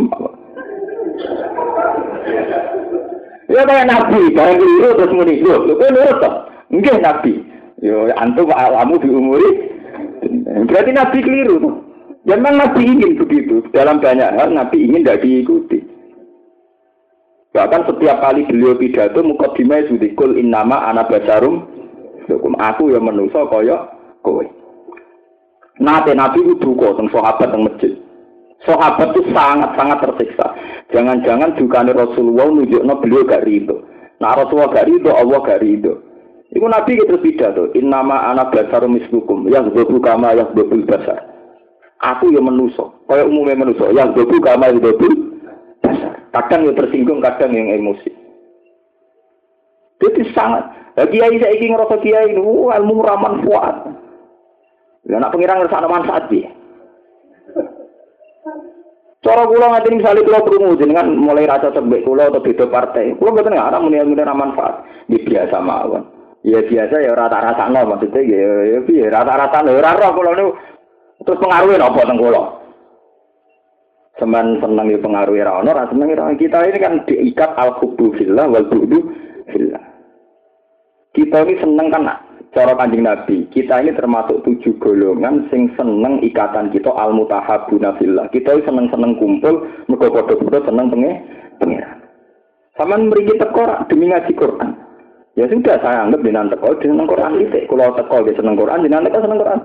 [3.48, 6.34] Ya kayak nabi, barang keliru terus muni, lho, lho kok nurut toh?
[6.68, 7.32] Enggak nabi.
[7.80, 9.50] Yo antum alamu diumuri.
[10.68, 11.74] Berarti nabi keliru tuh.
[12.28, 13.64] Ya memang nabi ingin begitu.
[13.72, 15.80] Dalam banyak hal nabi ingin tidak diikuti.
[17.56, 21.64] Bahkan setiap kali beliau pidato mukadimah sudikul innama ana basarum
[22.28, 23.88] hukum aku yang menuso kaya
[24.20, 24.44] kowe.
[25.80, 27.96] Nate nabi itu duka teng sahabat teng masjid.
[28.66, 30.46] Sahabat itu sangat-sangat tersiksa.
[30.90, 33.86] Jangan-jangan dukane Rasulullah nunjukno beliau gak ridho.
[34.18, 35.94] Nah Rasulullah gak ridho, Allah gak ridho.
[36.48, 41.28] Iku Nabi gitu pidato, innama ana basarum mislukum, yang dobu kama yang dobu basar.
[42.00, 45.06] Aku yang menuso, kaya umumnya menuso, yang dobu kama yang dobu
[45.84, 46.24] basar.
[46.32, 48.10] Kadang yang tersinggung, kadang yang emosi.
[50.00, 50.64] Jadi sangat.
[50.96, 53.76] Bagi kiai saya ingin ngerasa kiai ini, ilmu raman kuat.
[55.06, 56.50] Ya nak pengiran ngerasa manfaat dia.
[59.18, 63.18] Cara kula ngerti misalnya kula krungu jenengan mulai rasa cembek kula atau beda partai.
[63.18, 64.86] Kula mboten ngarang muni muni manfaat.
[65.10, 66.06] Di biasa mawon.
[66.46, 70.10] Ya biasa ya rata rasa no maksudnya ya ya piye rata rasa no ora roh
[70.14, 70.50] kula niku
[71.26, 72.42] terus pengaruhin apa teng kula.
[74.22, 78.14] Semen seneng ya pengaruhi ra ono, ra seneng ra kita ini kan diikat al hubbu
[78.18, 78.98] fillah wal bu'du
[79.50, 79.82] fillah.
[81.10, 82.06] Kita ini seneng kan
[82.56, 88.26] cara kanjeng Nabi, kita ini termasuk tujuh golongan sing seneng ikatan kita al mutahabuna fillah.
[88.32, 91.12] Kita ini seneng-seneng kumpul, mergo padha-padha seneng penge
[91.60, 91.98] pengiran.
[92.78, 94.70] Saman mriki teko demi ngaji Quran.
[95.34, 97.66] Ya sudah saya anggap dengan teko dengan Quran itu.
[97.66, 99.60] Kalau teko dia seneng Quran, dengan teko seneng Quran.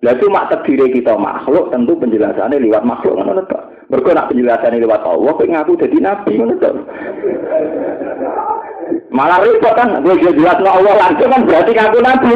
[0.00, 3.58] Lah cuma terdiri kita makhluk, tentu penjelasannya lewat makhluk to.
[3.90, 6.72] Mergo nak penjelasannya lewat Allah, kok ngaku jadi nabi ngono to.
[9.10, 12.30] Malah repot kan, gue jelas no Allah langsung kan berarti ngaku nabi.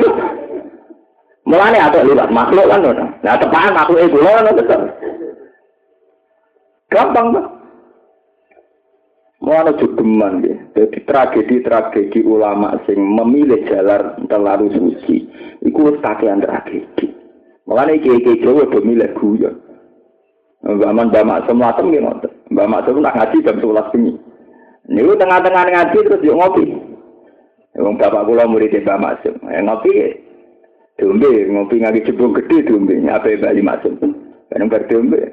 [1.44, 3.04] Mulane ada lewat makhluk kan ngono.
[3.20, 4.78] Nah tepat makhluk itu ngono to.
[6.88, 7.46] Gampang tuh.
[9.44, 10.56] Mau jogeman ya.
[10.72, 15.28] Jadi tragedi-tragedi ulama sing memilih jalan terlalu suci.
[15.60, 17.12] Iku kakean tragedi.
[17.68, 19.54] Makanya kiai-kiai Jawa udah milih guyon.
[20.64, 22.28] Mbak Man Mbak Maksum Latem gitu.
[22.52, 24.12] Mbak Maksum nak ngaji jam 11 bengi.
[24.84, 26.64] Ini tengah-tengah ngaji terus yuk ngopi.
[27.80, 29.34] Wong bapak kula murid Mbak Maksum.
[29.48, 29.90] Ya ngopi
[31.00, 32.94] diombe, ngopi ngaji jebung gede diombe.
[33.08, 33.94] Apa Mbak Maksum?
[34.52, 35.32] Kan bar diombe.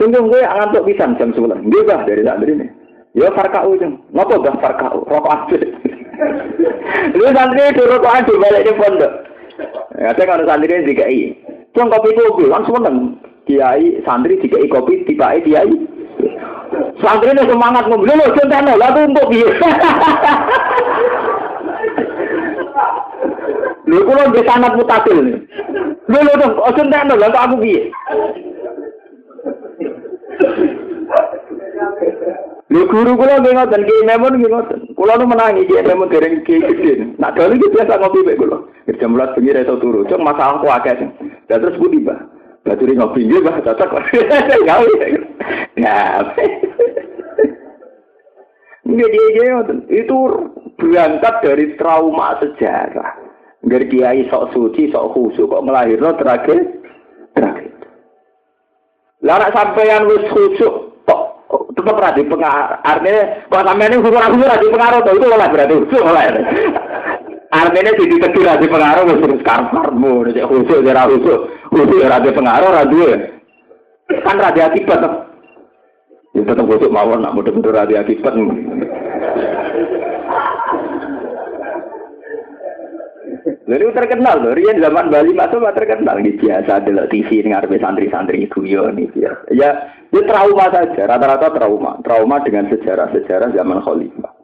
[0.00, 1.60] Tunggu gue ngantuk pisan jam 11.
[1.60, 2.66] Nggih, Bah, dari santri ini.
[3.12, 4.00] Ya farkau jeng.
[4.16, 5.04] Napa Bah farkau?
[5.04, 5.58] Rokok aja.
[7.20, 9.12] Lu santri itu rokok aja balik di pondok.
[9.92, 11.36] Kadang kalau santri dikai.
[11.76, 12.96] Cung kopi kopi, langsung menang.
[13.44, 15.68] Kiai santri dikai kopi, tiba kiai.
[17.00, 18.06] Santri ini semangat ngomong,
[18.36, 19.50] cinta no, lalu untuk dia.
[23.90, 25.18] Lu kalau di sanat mutasil.
[26.06, 27.82] Lu lu dong, oh cinta no, lalu aku dia.
[32.70, 34.80] Lho guru kula nggih ngoten, Ki Memun nggih ngoten.
[34.94, 37.18] Kula nu menangi Ki Memun dereng Ki Gede.
[37.18, 38.62] Nak dalu iki biasa ngopi mek kula.
[39.00, 40.06] Jam 12 bengi iso turu.
[40.06, 40.94] Cuk masalah ku akeh.
[41.50, 42.39] Lah terus budi, Mbah.
[42.60, 43.90] Baturi ngopi nggih, Mbah, cocok.
[44.68, 44.92] Gawe.
[45.80, 46.20] Ya.
[48.84, 49.58] Nggih dia.
[49.88, 50.18] Itu
[50.76, 53.16] berangkat dari trauma sejarah.
[53.60, 56.64] Dari kiai sok suci, sok khusyuk kok melahirno tragedi.
[57.36, 57.86] Tragedi.
[59.20, 60.90] Lah nek sampeyan wis khusyuk
[61.74, 62.78] tetap radi pengaruh.
[62.84, 66.24] Artinya, kalau sampai ini hukum aku radi pengaruh, itu oleh berarti khusus oleh.
[67.50, 71.38] Artinya jadi kecil radi pengaruh, wis terus karparmu, cek khusus, cek khusus,
[71.74, 72.98] khusus radi pengaruh, radi
[74.22, 75.02] kan radi akibat.
[76.30, 78.38] Ya tetap khusus mawon, nak mudah-mudah radi akibat.
[83.70, 88.66] Jadi terkenal loh, Rian zaman Bali masuk terkenal nih biasa delok TV dengan santri-santri itu
[88.66, 89.46] yo nih biasa.
[89.54, 89.70] Ya
[90.10, 92.02] Ya trauma saja, rata-rata trauma.
[92.02, 94.39] Trauma dengan sejarah-sejarah zaman khalifah.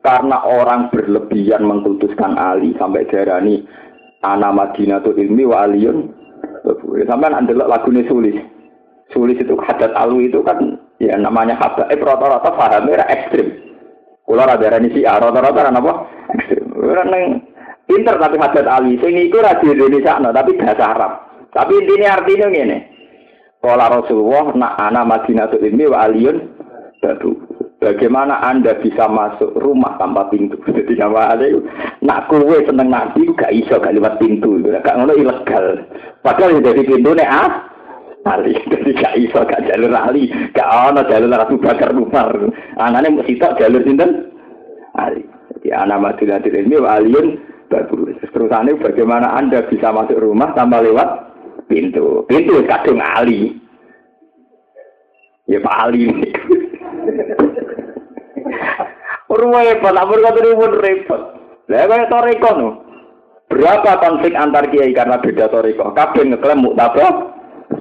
[0.00, 3.60] Karena orang berlebihan mengkultuskan Ali sampai darani
[4.24, 6.08] ana Madinatul ilmi wa aliyun.
[7.04, 8.36] Sampai anda lagu ini sulis.
[9.12, 11.90] Sulis itu hadat alu itu kan ya namanya hadat.
[11.92, 13.52] Eh rata-rata fahamnya ekstrim.
[14.24, 15.92] Kalau ada darani si A, rata-rata kan apa?
[16.38, 16.64] Ekstrim.
[17.90, 18.94] Pinter tapi hadat ali.
[19.02, 21.12] Sing ra di Indonesia no, tapi bahasa Arab.
[21.50, 22.78] Tapi intinya artinya gini.
[23.60, 26.38] Kala Rasulullah nak ana Madinatul Ilmi wa aliyun.
[27.80, 30.60] Bagaimana Anda bisa masuk rumah tanpa pintu?
[30.68, 31.48] Jadi nama ada
[32.04, 35.88] nak kue seneng nabi gak iso gak lewat pintu, gak ngono ilegal.
[36.20, 37.72] Padahal dari pintu nih ah,
[38.28, 42.36] Ali, jadi gak iso gak jalur Ali, gak ono jalur Ratu Bakar Umar.
[42.76, 44.28] Anaknya mesti tak jalur sinten
[45.00, 45.24] Ali.
[45.56, 47.26] Jadi anak Madinatul Ilmi wa aliyun
[47.72, 48.12] baru.
[48.28, 51.08] Terusannya bagaimana Anda bisa masuk rumah tanpa lewat
[51.64, 52.28] pintu.
[52.28, 53.56] Pintu kadung Ali.
[55.48, 56.28] Ya Pak Ali ini.
[59.48, 61.22] repot, ampun kata pun repot.
[61.70, 62.68] Lah kaya toriko no.
[63.50, 65.90] Berapa konflik antar kiai karena beda toriko?
[65.94, 67.12] Kabeh ngeklaim muktabah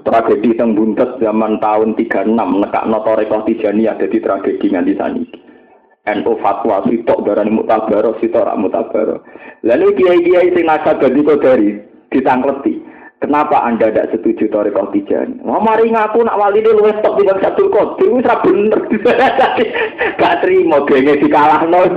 [0.06, 5.40] tragedi teng buntet zaman tahun 36 nekakno toriko ada di tragedi nganti saniki.
[6.10, 9.22] NU fatwa sitok darani mutabaro sitok rak mutabaro.
[9.62, 11.78] Lalu kiai-kiai sing nasabah dari
[12.10, 12.89] ditangkleti.
[13.20, 15.44] Kenapa Anda tidak setuju Torikoh Tijani?
[15.44, 18.80] Wah, mari ngaku nak wali ini luwes top dengan satu kodir, itu bener.
[20.24, 21.84] Gak terima, gengnya dikalah no.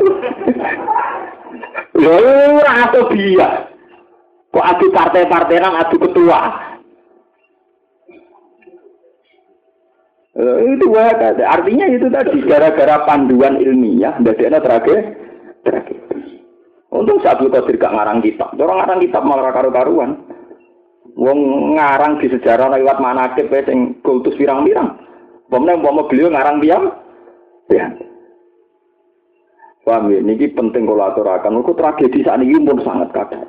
[2.03, 3.71] Loh, atau dia.
[4.51, 6.41] Kok adu partai-partai nang adu ketua.
[10.43, 15.15] Loh, itu wah, artinya itu tadi gara-gara panduan ilmiah, ada tragedi.
[15.63, 16.03] Tragedi.
[16.93, 18.53] Untung Abdul Qadir gak ngarang kitab.
[18.59, 20.32] Orang ngarang kitab malah karu-karuan.
[21.23, 21.39] Wong
[21.79, 24.99] ngarang di sejarah lewat manakib sing kultus pirang-pirang.
[25.47, 26.91] Pemenang umpama beliau ngarang diam,
[27.71, 27.95] ya.
[29.87, 30.19] Paham ya?
[30.19, 31.63] Ini penting kalau aturakan.
[31.63, 33.47] Itu tragedi ini pun sangat kadang.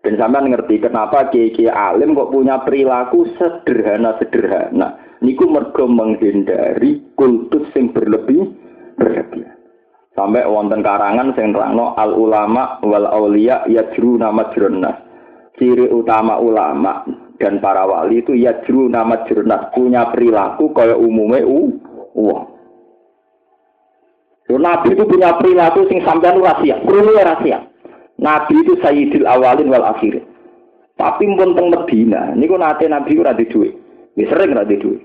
[0.00, 5.20] Dan sampean ngerti kenapa kiai alim kok punya perilaku sederhana-sederhana.
[5.20, 8.48] Niku mergo menghindari kultus yang berlebih
[8.96, 9.60] berlebihan.
[10.16, 15.09] Sampai wonten karangan sing nerangno al ulama wal aulia nama jurnas
[15.60, 17.04] ciri utama ulama
[17.36, 21.76] dan para wali itu ya juru nama jurnas punya perilaku kaya umumnya u
[22.16, 22.46] uang.
[24.50, 27.70] Nabi itu punya perilaku sing sampean rahasia, perlu rahasia.
[28.18, 30.26] Nabi itu sayyidil awalin wal akhirin.
[30.98, 33.72] Tapi pun teng Medina, niku nate Nabi ora di duit.
[34.18, 35.00] Wis sering ora di duit.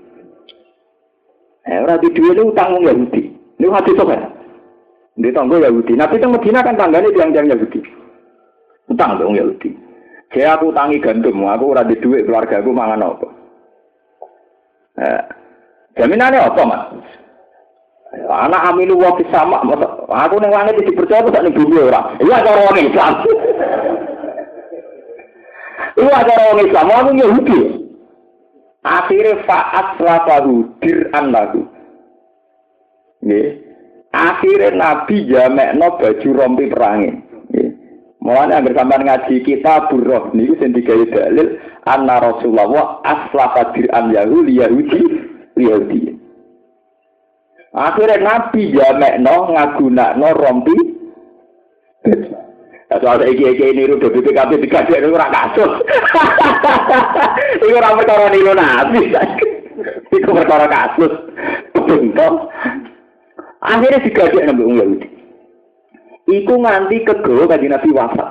[1.62, 3.22] Eh ora di duit utang wong Yahudi.
[3.56, 4.18] Niku hadis sapa?
[5.16, 5.94] Di tanggo Yahudi.
[5.94, 7.80] Nabi teng Medina kan tanggane tiang-tiang Yahudi.
[8.92, 9.85] Utang dong Yahudi.
[10.36, 13.28] Saya aku tangi gandum, aku ora di duit keluarga aku mangan apa.
[15.00, 15.22] Eh,
[15.96, 16.84] jaminannya apa, Mas?
[18.28, 19.64] Anak amilu wa sama,
[20.12, 22.12] aku ning langit dipercaya kok ning bumi ora.
[22.20, 23.12] Iya cara wong Islam.
[25.96, 27.60] Iya cara wong Islam, aku Yahudi.
[28.84, 31.64] Akhirnya faat lafahu dir'an lagu.
[33.24, 33.48] Nggih.
[34.12, 37.25] Akhirnya Nabi jamekno baju rompi perangin.
[38.26, 44.58] Mulane agar sampean ngaji kita burroh niku sing digawe dalil anna Rasulullah aslafa an Yahudi
[44.58, 45.02] Yahudi
[45.54, 46.10] Yahudi.
[47.70, 50.76] Akhirnya Nabi jamekno ngagunakno rompi.
[52.98, 55.72] Soal iki iki niru do BPKB dikasih ora kasus.
[57.62, 59.06] Iku ora perkara niru Nabi.
[60.10, 61.14] Iku perkara kasus.
[61.78, 62.50] Bentuk.
[63.62, 65.15] Akhirnya digawe nang Yahudi.
[66.26, 68.28] Iku nganti kegawa kanjeng Nabi wafat.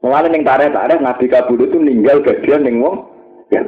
[0.00, 3.04] Mulane ning tarik-tarik Nabi kabudut itu ninggal bagian ning wong
[3.52, 3.60] ya.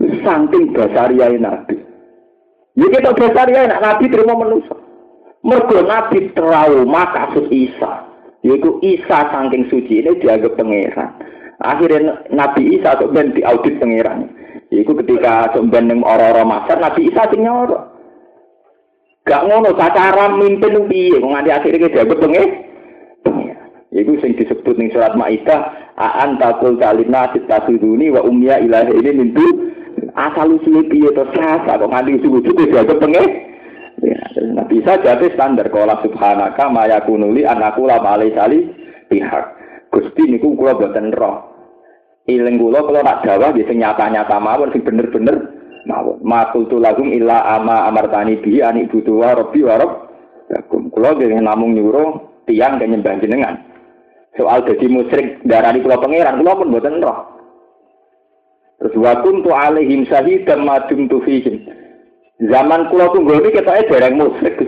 [0.00, 1.76] Saking basariyae Nabi.
[2.72, 4.72] Ya kita basariyae nak Nabi terima manusia.
[5.44, 8.08] Mergo Nabi trauma kasus Isa.
[8.40, 11.20] Yaitu Isa saking suci ini dianggap pangeran.
[11.60, 14.32] Akhirnya Nabi Isa kok ben diaudit pangeran.
[14.72, 17.44] Iku ketika sampeyan ning ora-ora Masar Nabi Isa sing.
[19.24, 22.44] Gak ngono cara mimpin piye wong nganti akhire dianggap penge.
[23.94, 29.46] Iku sing disebut ning surat Maidah, "Aan taqul talina tasuduni wa umya ilahi ini mintu
[30.12, 33.24] asal usul piye to sasa kok nganti itu dianggap penge.
[34.04, 34.20] Ya,
[34.52, 38.66] nah bisa jadi standar kalau subhanaka maya kunuli anakku lama alai sali
[39.08, 39.44] pihak.
[39.88, 41.48] Gusti niku kula boten roh.
[42.26, 45.53] Iling kula kalau nak jawab ya sing nyata-nyata mawon sing bener-bener
[45.86, 46.20] mawon.
[46.24, 49.92] Ma qultu lakum illa ama amartani bi ani butu wa rabbi wa rabb.
[50.52, 53.56] Lakum kula nggih namung nyuruh tiang ke nyembah jenengan.
[54.36, 57.18] Soal dadi musyrik darani kula pangeran kula pun mboten roh.
[58.82, 61.64] Terus wa kuntu alaihim syahidan ma dumtu fihim.
[62.42, 64.58] Zaman kula tunggu iki ketoke dereng musyrik.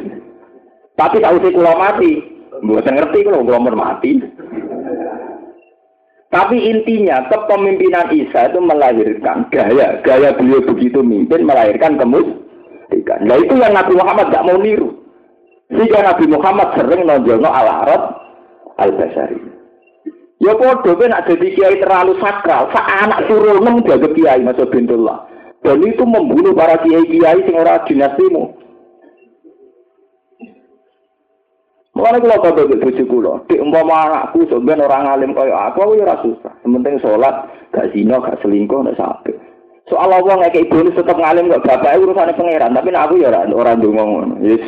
[0.97, 2.25] Tapi sausé kula mati,
[2.65, 4.23] mboten ngerti kula kula mati.
[6.27, 13.21] Tapi intinya kepemimpinan Isa itu melahirkan gaya, gaya beliau begitu mimpin melahirkan kemusyrikan.
[13.23, 14.91] Nah itu yang Nabi Muhammad gak mau niru.
[15.71, 18.03] Sehingga Nabi Muhammad sering nonjolno al-arad
[18.79, 19.39] al-basari.
[20.37, 23.25] Ya podo kan ada di kiai terlalu sakral, sak anak
[23.65, 25.25] neng jaga kiai masuk bintullah.
[25.65, 28.66] Dan itu membunuh para kiai-kiai sing ora dinastimu.
[31.97, 35.97] Mulane kula padha mbek bojo kula, dik umpama anakku sampeyan orang alim kaya aku aku
[35.97, 36.53] ya ora susah.
[36.61, 39.33] Sementing salat, gak zina, gak selingkuh, nek sampe.
[39.89, 43.73] Soal Allah ngekek bonus tetep ngalim kok bapake urusane pangeran, tapi aku ya ora ora
[43.73, 44.37] ndonga ngono.
[44.45, 44.61] Wis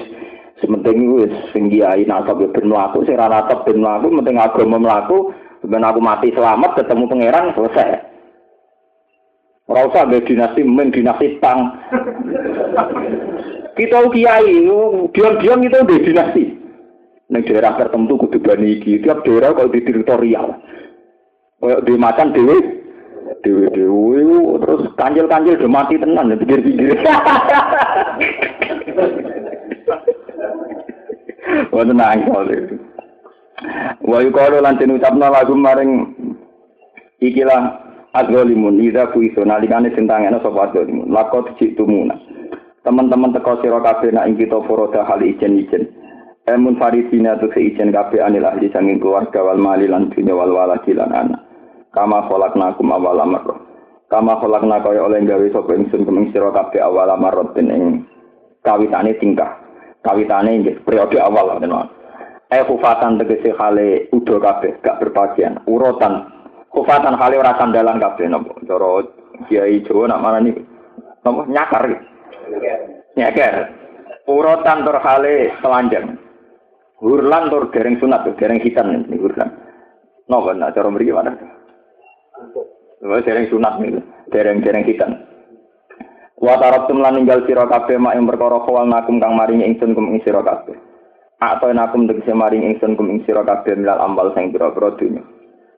[0.64, 5.28] sementing wis sing kiai nasab ben mlaku, sing ora nasab ben mlaku, penting agama mlaku,
[5.68, 8.08] ben aku mati selamat ketemu pangeran selesai.
[9.68, 11.76] Ora usah mbek dinasti men dinasti tang.
[13.76, 14.64] kita kiai,
[15.12, 16.57] diam-diam kita udah dinasti.
[17.28, 19.04] Neng daerah tertentu kudu bani iki.
[19.04, 20.56] Tiap daerah kalau di teritorial.
[21.58, 22.56] Kayak di macan dewe,
[23.42, 24.22] dewe dewe,
[24.62, 27.02] terus kanjil kanjil udah mati tenan, pikir pikir.
[31.74, 32.76] Wah tenang kalau itu.
[34.06, 36.14] Wa yuqalu lan ucapna lagu maring
[37.18, 37.82] ikilah
[38.14, 42.14] adzalimun idza kuiso nalikane sentangene sapa adzalimun lakot citumuna
[42.86, 45.90] teman-teman teko sira kabeh nak ing kita foroda hal ijen-ijen
[46.48, 51.12] Emun farisina tu seijen kabeh anil ahli sanging keluarga wal mali lan wal waladi lan
[51.12, 51.44] anak.
[51.92, 53.44] Kama khalaqnakum awal amr.
[54.08, 58.08] Kama khalaqna kaya oleh gawe sapa ingsun kuming sira kabeh awal amr ing
[58.64, 59.60] kawitane tingkah.
[60.00, 61.92] Kawitane inggih periode awal tenan.
[62.48, 65.60] Eh kufatan tegese hale udo kabeh gak berbagian.
[65.68, 66.32] Urutan
[66.72, 68.56] kufatan hale ora sandalan kabeh napa.
[68.64, 69.04] Cara
[69.52, 70.56] Kiai Jawa nak marani
[71.20, 71.84] napa nyakar.
[73.20, 73.54] Nyakar.
[74.24, 76.27] Urutan terhale telanjang.
[76.98, 79.54] Hurlan tur dereng sunat, dereng hitam ini hurlan.
[80.26, 81.30] Napa nak cara mriki mana?
[83.06, 84.02] Wah dereng sunat nih,
[84.34, 85.14] dereng dereng hitam.
[86.38, 90.10] Wa tarabtum lan ninggal sira kabeh mak ing perkara kawal nakum kang maringi ingsun kum
[90.10, 90.74] ing sira kabeh.
[91.38, 95.22] Atau nakum tegese maring ingsun kum ing sira kabeh milal ambal sing pira-pira dunya.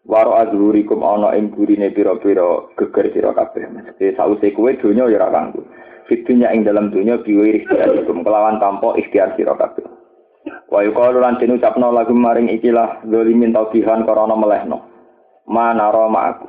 [0.08, 3.68] Waro azhurikum ana ing gurine pira-pira geger sira kabeh.
[3.72, 5.64] Mesti sause kowe donya ya ora kanggo.
[6.08, 9.99] Fitunya ing dalam dunya biwiri ikhtiarikum kelawan tanpa ikhtiar sira kabeh.
[10.70, 14.86] Wa yuqalu lan den ucapno lagu maring ikilah zalimin taubihan karana melehno.
[15.50, 16.46] Mana ro ma'aku.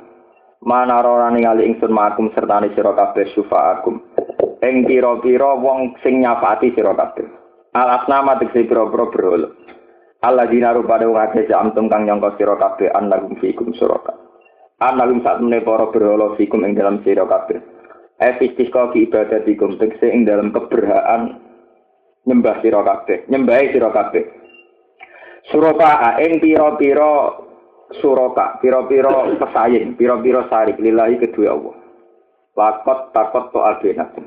[0.62, 3.98] Mana ro ningali ingsun ma'akum sertane sira kabeh syufa'akum.
[4.62, 7.26] Ing pira-pira wong sing nyafati sira kabeh.
[7.74, 9.48] Al asnama tegese pira-pira berhala.
[10.22, 14.14] Allah dinaru pada wong akeh jamtum kang nyangka sira kabeh annagum fikum suraka.
[14.78, 17.58] Annagum sak temene para berhala fikum ing dalam sira kabeh.
[18.22, 21.42] Efistika ki ibadatikum tegese ing dalam keberhaan
[22.26, 24.24] nyembah sira kabeh, nyembahi sira kabeh.
[25.50, 27.34] Suraka ing pira-pira
[27.98, 31.76] suraka, pira-pira pesaing, pira-pira sarik lillahi kedua Allah.
[32.52, 34.24] Lakot takot to agenakum.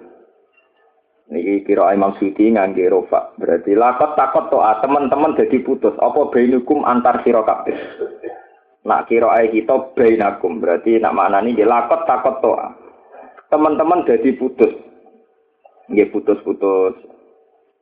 [1.26, 3.34] Niki kira Imam Suyuti ngangge rofa.
[3.38, 5.94] Berarti lakot takot to teman-teman jadi putus.
[6.02, 7.78] Apa bainukum antar sira kabeh.
[8.86, 10.58] Nak kira ae kita bainakum.
[10.58, 12.54] Berarti nak maknani nggih lakot takot to.
[13.54, 14.74] Teman-teman jadi putus.
[15.90, 17.15] Nggih putus-putus.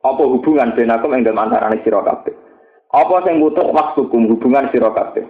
[0.04, 2.36] Apa hubungan benakum ing dalam antarane sira kabeh?
[2.92, 5.24] Apa sing putus waktukum hubungan sira kabeh?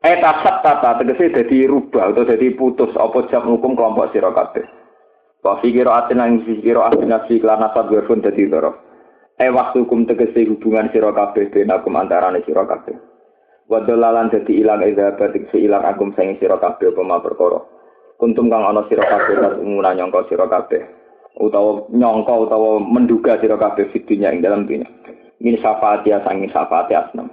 [0.00, 0.32] Eta
[0.64, 4.64] tata tegese dadi rubah atau dadi putus apa jam hukum kelompok sira kabeh.
[5.44, 8.80] Wa fikira atin lan fikira atin nasi lan nasab werfun dadi loro.
[9.36, 12.96] E waktu hukum tegese hubungan sira kabeh benakum antarane sira kabeh.
[13.68, 17.60] Wa dalalan dadi ilang ida batik si ilang agum sing sira kabeh apa perkara.
[18.16, 20.95] Kuntum kang ana sira kabeh tas umuna nyangka sira kabeh
[21.36, 24.88] utawa nyongko utawa menduga sira kabeh fidunya ing dalam dunia.
[25.40, 27.28] Min syafaati sangi syafaati asnam.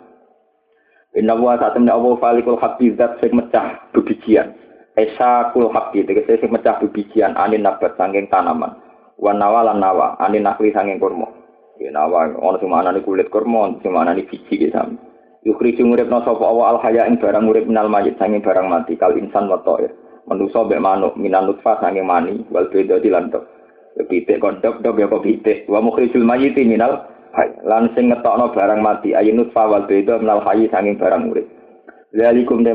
[1.15, 4.51] Inna wa satamna Allah falikul haqqi zat sing mecah bebijian.
[4.97, 8.75] Esa kul haqqi tegese sing mecah bebijian anin nabat sanging tanaman.
[9.21, 11.29] Wan nawa lan nawa anin nakli sanging kurma.
[11.79, 14.99] Ya nawa ono sing manani kulit kurma, ono sing manani biji ki sami.
[15.47, 19.15] Yukhriju nguripna sapa Allah al haya ing barang urip minal mayit sanging barang mati kal
[19.15, 19.93] insan wa ta'ir.
[20.27, 22.99] Manusa mek manuk minan nutfah sanging mani wal beda
[23.93, 24.09] dilantok.
[24.09, 27.05] pitik kondok dok ya kok pitik wa mukhrijul mayyiti minal
[27.37, 31.45] hayy lan sing ngetokno barang mati ayinut fawal beda minal hayy sanging barang urip
[32.13, 32.69] Zalikum de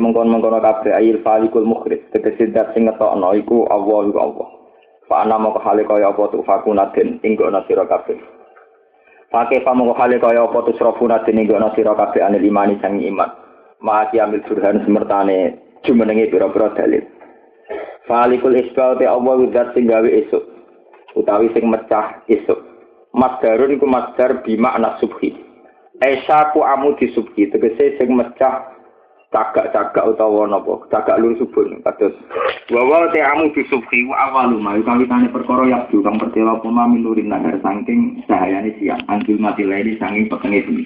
[0.59, 4.49] kabeh ayil falikul mukhrij tegese sing ngetokno iku Allah iku Allah.
[5.07, 8.19] Fa ana moko hale kaya apa tu ana sira kabeh.
[9.31, 12.19] Hale kaya apa tu ana sira kabeh
[12.83, 13.31] sang iman.
[14.83, 15.39] Semertane
[15.87, 17.07] pira-pira dalil.
[18.11, 20.58] Falikul sing gawe esuk
[21.17, 22.61] utawi sing mecah isuk.
[23.17, 25.33] Masdarun iku masdar bima anak subhi.
[25.99, 27.49] Esa ku amu di subhi.
[27.49, 28.69] Tegese sing mecah
[29.33, 30.85] cagak-cagak utawa napa?
[30.93, 32.15] Cagak lu subuh kados.
[32.69, 34.77] Wa te amu di subhi wa awalu ma.
[34.77, 39.01] Kawitane perkara yabdu kang pertela apa minurin nahar saking cahayane siang.
[39.09, 40.85] Anjul mati laili saking petenge bumi.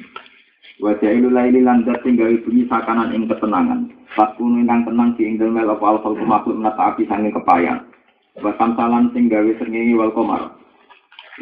[0.80, 3.90] Wa jailu laili lan dat sing gawe bumi sakanan ing ketenangan.
[4.14, 7.91] Fakunu ingkang tenang di ing apa al makhluk menata api saking kepayang
[8.40, 10.56] wa samsalan sing gawe srengenge wal komar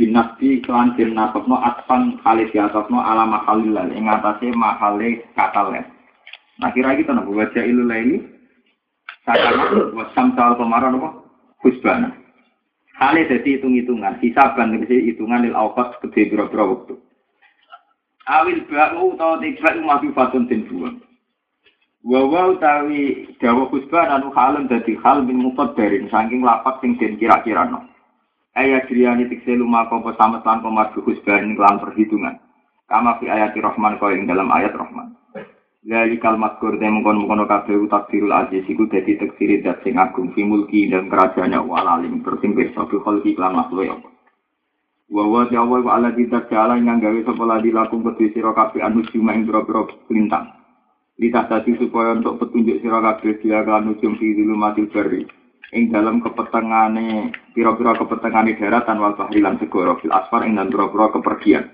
[0.00, 5.84] binasti kelan den nasabno atpan kali diatasno ala mahalilal ing atase mahale katalen.
[6.56, 8.24] Nah kira kita nopo baca ilu laili
[9.28, 11.26] sakana wasam sal kemarin nopo
[11.60, 12.16] husbana.
[13.00, 16.94] Kali jadi hitung-hitungan, hisaban tegese hitungan lil awqat gede biro-biro waktu.
[18.28, 21.00] Awil ba'u utawa tiba mati fatun den buang.
[22.00, 27.68] Wawa utawi dawa husbana nu halem dadi hal min mufaddarin saking lapak sing den kira-kira
[27.68, 27.84] no.
[28.56, 32.40] Ayat jiriani tikse lumako pesamet lan pemargu husbarin kelan perhitungan.
[32.88, 35.12] Kama fi ayat Rahman kau yang dalam ayat Rahman.
[35.84, 40.40] Lali kalimat kurde mengkon mengkono kabeh takdirul aziz iku dadi teksiri dat sing agung fi
[40.40, 43.96] mulki dan kerajaannya walalim bersing besok fi kholki kelan makhluk ya.
[45.12, 49.04] Wa wa jawa wa ala tidak jalan yang gawe sapa ladi lakum kedue sira anu
[49.12, 50.60] cuma ing pira-pira lintang.
[51.20, 55.28] Litah tadi supaya untuk petunjuk sira kabeh dia kan ujung fi mati beri
[55.76, 61.12] ing dalam kepetengane pira-pira kepetengane daratan wal bahri lan segara fil asfar ing dalam pira-pira
[61.12, 61.64] kepergian.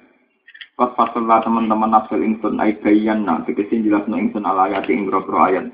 [0.75, 5.41] Kot fasallah teman-teman nafsul ingsun ay bayan na tegese jelasno ingsun ala ayat ing pira-pira
[5.49, 5.67] ayat.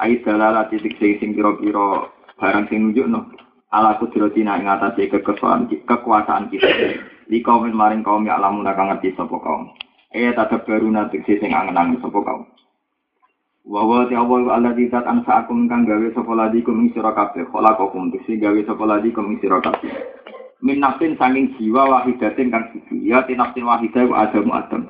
[0.00, 2.08] Ay dalala titik sing pira-pira
[2.40, 3.36] barang sing nunjukno
[3.68, 6.96] ala kudratina ing atase kekuasaan kekuasaan kita.
[7.28, 9.70] Di kaum maring kaum ya lamun kang ngerti sapa kaum.
[10.10, 12.48] Eh baru nanti sing angen-angen sapa kaum.
[13.60, 16.96] Wa wa ta Allah Allah di tat ansa akum kang gawe sapa ladi kum ing
[16.96, 19.92] sira kabeh khalaqakum dise gawe sapa ladi kum ing sira kabeh.
[20.64, 24.82] Min nafsin sanging jiwa wahidatin kang siji ya tinafsin wahidah wa adam adam.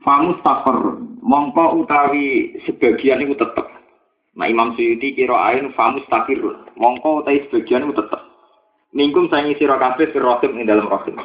[0.00, 3.68] Famus tafar mongko utawi sebagian iku tetep.
[4.34, 6.40] Nah Imam Suyuti kira ain famus takir
[6.80, 8.20] mongko utawi sebagian iku tetep.
[8.96, 11.20] Mingkum sangi sira kabeh firrohim ing dalam rohim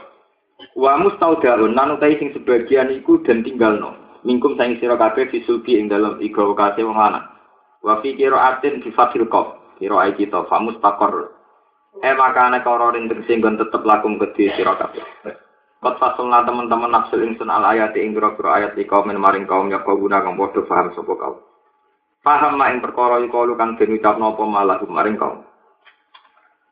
[0.76, 6.20] Wa mustaudaun nan sing sebagian iku dan tinggalno mingkum saing sira kabeh fisubi ing dalem
[6.20, 7.28] iga wekase wong lanang
[7.84, 11.32] wa fi qiraatin fi fathil qaf qiraat kita famus taqor
[12.04, 15.04] eh makane kororin tegese nggon tetep lakum kedhi sira kabeh
[15.80, 19.80] Kot fasulna teman-teman nafsul insun al ayat ing pira-pira ayat di kaum maring kaum ya
[19.80, 21.40] kau guna kang padha paham sapa kaum.
[22.20, 25.40] Paham mak ing perkara iku kang den ucapno apa malah maring kaum.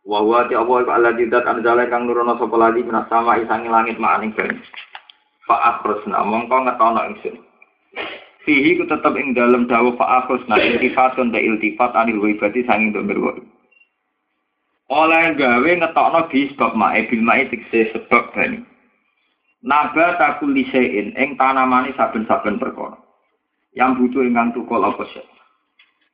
[0.04, 4.20] Wa huwa ti Allah didat anzala kang nurono sapa lagi minas sama isangi langit mak
[4.20, 4.36] aning
[5.48, 5.56] banyu.
[5.56, 7.36] fa akhrusna mongko ngetono ingsun
[8.44, 13.04] fihi ku tetep ing dalem dawuh fa akhrusna iltifatun ta iltifat anil waibati sanging do
[13.04, 13.34] berwa
[14.88, 18.64] oleh gawe ngetokno di sebab mae bil mae tikse sebab bani.
[19.60, 22.96] Naba takul lisein ing tanamane saben-saben perkara.
[23.76, 25.28] Yang butuh ingkang tukul apa sih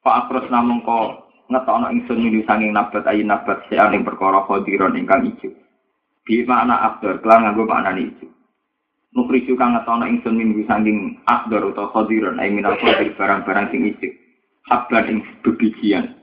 [0.01, 1.21] fa akhrusna mongko
[1.53, 5.53] ngetokno ingsun mili sanging nabat ayi nabat sean ing perkara khadiron ingkang ijo.
[6.25, 8.32] Bi makna afdar kelan nganggo makna ijo
[9.13, 14.09] Nukriju kang ngetono ingsun minggu sanging akdor utawa khadiran ai minal khadir barang-barang sing ijik.
[14.65, 16.17] Hablan ing bebijian.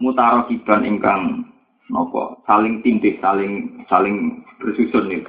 [0.00, 1.44] Mutaro kiban ingkang
[1.92, 5.20] nopo saling tindih saling saling bersusun nih.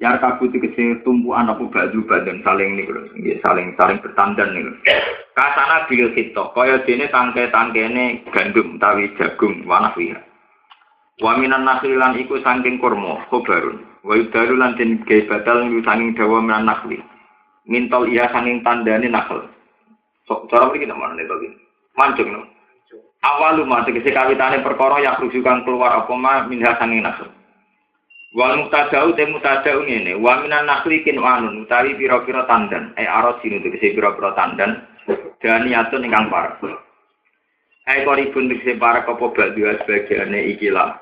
[0.00, 3.14] Yar kabut tegese tumpuan apa baju badan saling nih lho,
[3.46, 4.66] saling saling bertandan nih.
[5.38, 9.94] Kasana bil hito, kaya dene tangke-tangkene gandum tawi jagung wanah
[11.22, 13.93] Wa minan nakhlilan iku saking kurma, khobarun.
[14.04, 17.00] Wa yudalu lan den gawe batal saking dawa minan nakhli.
[17.64, 19.48] Mintol iya saking tandane nakhl.
[20.28, 21.48] So, cara mriki mana to iki.
[21.96, 22.40] Mancung no.
[23.24, 27.32] Awalu ma tegese kawitane perkara yang rujukan keluar apa ma minha saking nakhl.
[28.36, 33.62] Wal mutadau te mutadau ngene, wa minan nakhli kin wanun utawi pira-pira tandan, eh arosin
[33.62, 34.84] tegese pira-pira tandan
[35.38, 36.58] daniatun ingkang parah.
[37.88, 40.98] Hai koribun tegese para apa badua sebagiane ikilah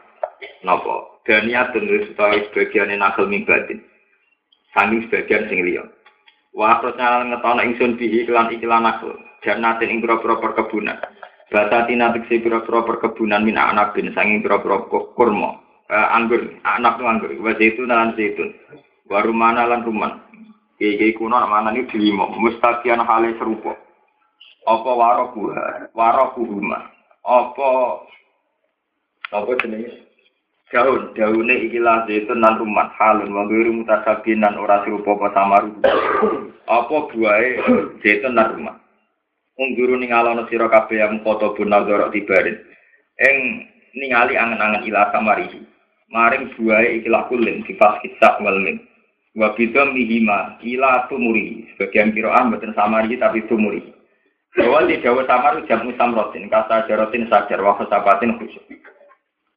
[0.63, 1.12] Napa?
[1.23, 3.79] Daniatun wis utawi sebagian nakal mimbatin.
[4.75, 5.87] Sami sebagian sing liya.
[6.51, 9.15] Wa prosnal ngetono ingsun bihi kelan ikilan nakal.
[9.47, 10.99] Jannatin ing pira-pira perkebunan.
[11.51, 15.63] Basatina tegese pira-pira perkebunan min anabin sanging pira-pira kurma.
[15.93, 17.31] Eh, anggur, anak anggur.
[17.39, 18.51] Wa zaitun lan zaitun.
[19.07, 20.19] Wa rumana lan ruman.
[20.83, 22.35] Iki kuno mana ini dilimo.
[22.35, 23.79] Mustaqian hale serupa.
[24.67, 26.91] Apa warokuha, warokuhuma.
[27.23, 27.69] Apa
[29.31, 30.12] apa jenenge?
[30.73, 32.89] Daun daune ikilah zaitun nan rumah.
[32.97, 35.71] Halun wa ghairu mutasabinan ora serupa apa samaru
[36.65, 37.49] apa buahe
[38.01, 38.77] zaitun nan rumah.
[39.61, 42.57] Ungguru ningalono sira kabeh yang foto bun nazara tibarin
[43.21, 45.61] ing ningali angen-angen ila samarihi
[46.09, 48.81] maring buahe ikilah kulin sifat kisah wal min.
[49.37, 50.57] Wa bidom mihima
[51.09, 51.69] tumuri.
[51.77, 53.81] Sebagian kiroah mboten samari tapi tumuri.
[54.53, 58.82] Bahwa di Jawa Samar jamu samrotin kata jarotin sajar wa sabatin khusyuk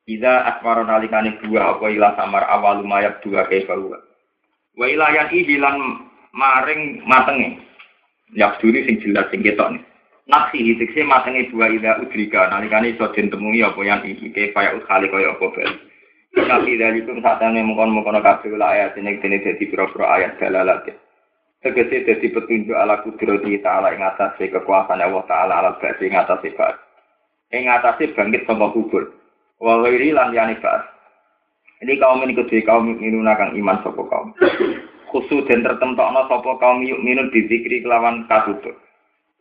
[0.05, 3.97] Ida asmaro nalikane dua apa ilah samar awal lumayak dua kaya bahwa
[4.77, 5.77] wa ilah yang ibilan
[6.29, 7.57] maring matenge
[8.37, 9.83] yak duri sing jelas sing ketok nih
[10.25, 14.69] Nafsi hitikse matenge dua ida udrika nalikane iso den temui apa yang iki kaya kaya
[14.77, 15.71] ukhali kaya apa bel
[16.35, 20.35] tapi dari itu saat ini mungkin mungkin kabeh lah ayat ini ini jadi pura-pura ayat
[20.35, 20.83] dalalat.
[21.63, 26.43] Tegese jadi petunjuk ala kudrati ta'ala ing atas kekuasaan Allah ta'ala ala ba'di ing atas
[26.59, 26.75] ba'd.
[27.55, 29.15] Ing atas bangkit sama kubur.
[29.59, 30.81] Wa lan yani ba'd.
[31.83, 34.31] Ini kaum ini kedua kaum minuna kang iman sapa kaum.
[35.11, 38.75] Khusus dan tertentokno sapa kaum yuk minun dizikri kelawan katutur.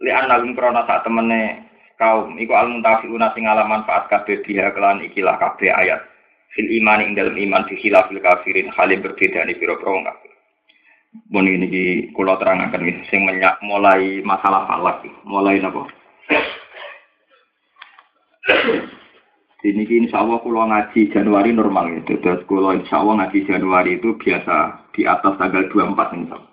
[0.03, 1.63] Li annalum krana sak temene
[1.97, 6.03] kaum iku al muntafiuna sing ala manfaat kabeh dia kelan ikilah kabeh ayat
[6.55, 10.33] fil iman ing dalam iman di khilafil kafirin halim berbeda pro kafir.
[11.31, 15.87] Bon ini di kulo terangkan nih, sing menyak mulai masalah falak, mulai nabo.
[19.65, 22.21] Ini insya Allah kulo ngaji Januari normal itu.
[22.21, 26.53] Terus kulo insya Allah ngaji Januari itu biasa di atas tanggal 24 insya Allah.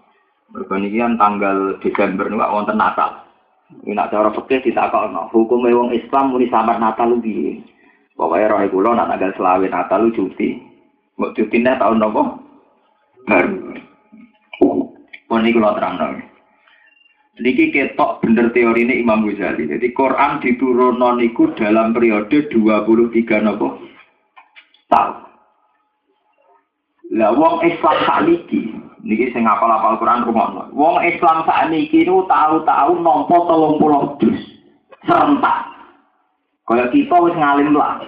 [0.56, 3.28] Berkenian tanggal Desember nih wonten Natal.
[3.84, 7.64] Ini nak cara fikih ditakokno, hukum wong Islam muni samar Natal lebih.
[8.16, 10.60] Pokoknya roh kula nak tanggal selawe Natal cuti.
[11.20, 12.24] Mbok cutine tahun nopo?
[13.28, 13.76] Baru.
[15.28, 16.31] Pun iki kula terangno.
[17.40, 19.72] Niki ketok bener teori ini Imam Ghazali.
[19.72, 23.80] Jadi Quran diturunno niku dalam periode 23 nopo?
[24.92, 25.16] Tahun.
[27.16, 30.68] Lah wong Islam sakniki niki sing ngapal-apal Quran rumono.
[30.76, 34.40] Wong Islam sakniki niku tahu-tahu nampa 30 juz
[35.08, 35.72] serentak.
[36.68, 38.00] Kaya kita wis ngalim lah.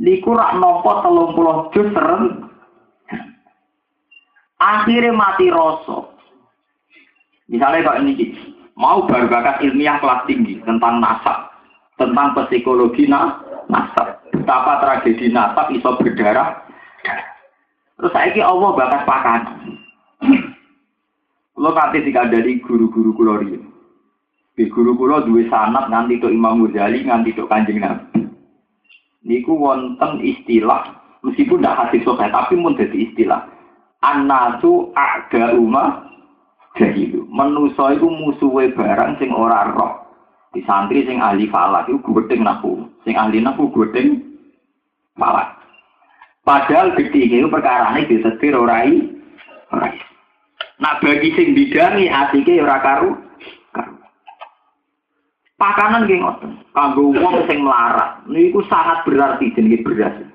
[0.00, 2.48] Niku rak telung puluh juz serem.
[4.56, 6.11] Akhirnya mati rasa.
[7.50, 8.34] Misalnya kok ini
[8.78, 11.50] mau baru bakat ilmiah kelas tinggi tentang nasab,
[11.98, 16.62] tentang psikologi nah, nasab, betapa tragedi nasab iso berdarah.
[17.98, 19.40] Terus saya Allah bakat pakan.
[21.54, 23.54] Lo kate tidak dari guru-guru kulori.
[24.52, 28.28] Di guru kula duwe sanat nganti tok Imam Ghazali nganti tok Kanjeng Nabi.
[29.24, 30.92] Niku wonten istilah
[31.24, 33.48] meskipun tidak hadis sahih tapi mun dadi istilah.
[34.04, 36.11] Anasu aga uma
[36.78, 37.28] jahilu.
[37.28, 40.02] Manusa iku musuhe barang sing ora roh.
[40.52, 42.84] Di santri sing ahli falak iku gedeng naku.
[43.04, 44.20] Sing ahli naku gedeng
[45.16, 45.58] falak.
[46.42, 48.84] Padahal itu perkara ini disetir ora
[49.72, 49.88] ora.
[50.82, 53.12] Nah bagi sing bidangi asike ora karu
[55.62, 56.50] Pakanan nggih ngoten.
[56.74, 60.31] Kanggo wong sing melarat, niku sangat berarti jenenge beras.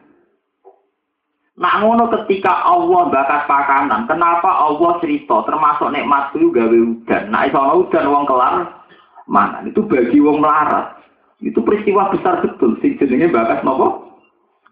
[1.58, 7.24] Nak ngono ketika Allah bakat pakanan, kenapa Allah cerita termasuk nikmat itu gawe udan.
[7.34, 8.86] Nah iso udan wong kelar
[9.26, 9.66] mana?
[9.66, 11.02] Itu bagi wong melarat.
[11.42, 14.06] Itu peristiwa besar betul sing jenenge bakat nopo?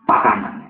[0.06, 0.70] Pakanan.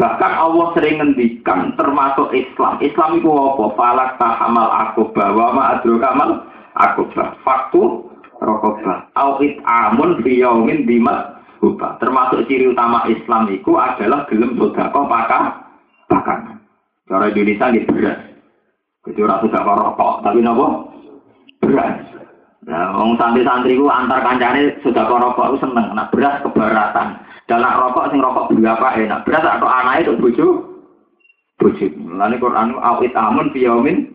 [0.00, 2.80] Bahkan Allah sering ngendikan termasuk Islam.
[2.80, 3.64] Islam itu apa?
[3.76, 6.48] Falak tahamal akobah wa ma adrokamal
[6.80, 7.36] akobah.
[7.44, 8.08] Faktu
[8.40, 9.06] rokoba.
[9.20, 11.33] Awit amun biyaumin dimat
[11.72, 15.64] Termasuk ciri utama Islam itu adalah gelem sodako pakan
[16.08, 16.60] pakan.
[17.08, 18.18] Cara Indonesia ini beras.
[19.04, 20.66] Jadi orang sudah rokok, tapi nopo
[21.60, 22.00] beras.
[22.64, 25.92] Nah, wong santri-santri ku antar kancane sudah rokok itu seneng.
[25.92, 27.20] Nah, beras keberatan.
[27.44, 29.28] Dan nak rokok sing rokok berapa enak.
[29.28, 30.46] Beras atau anak itu bojo
[31.60, 31.86] bojo.
[32.16, 34.08] Lalu Quran awit amun biyaumin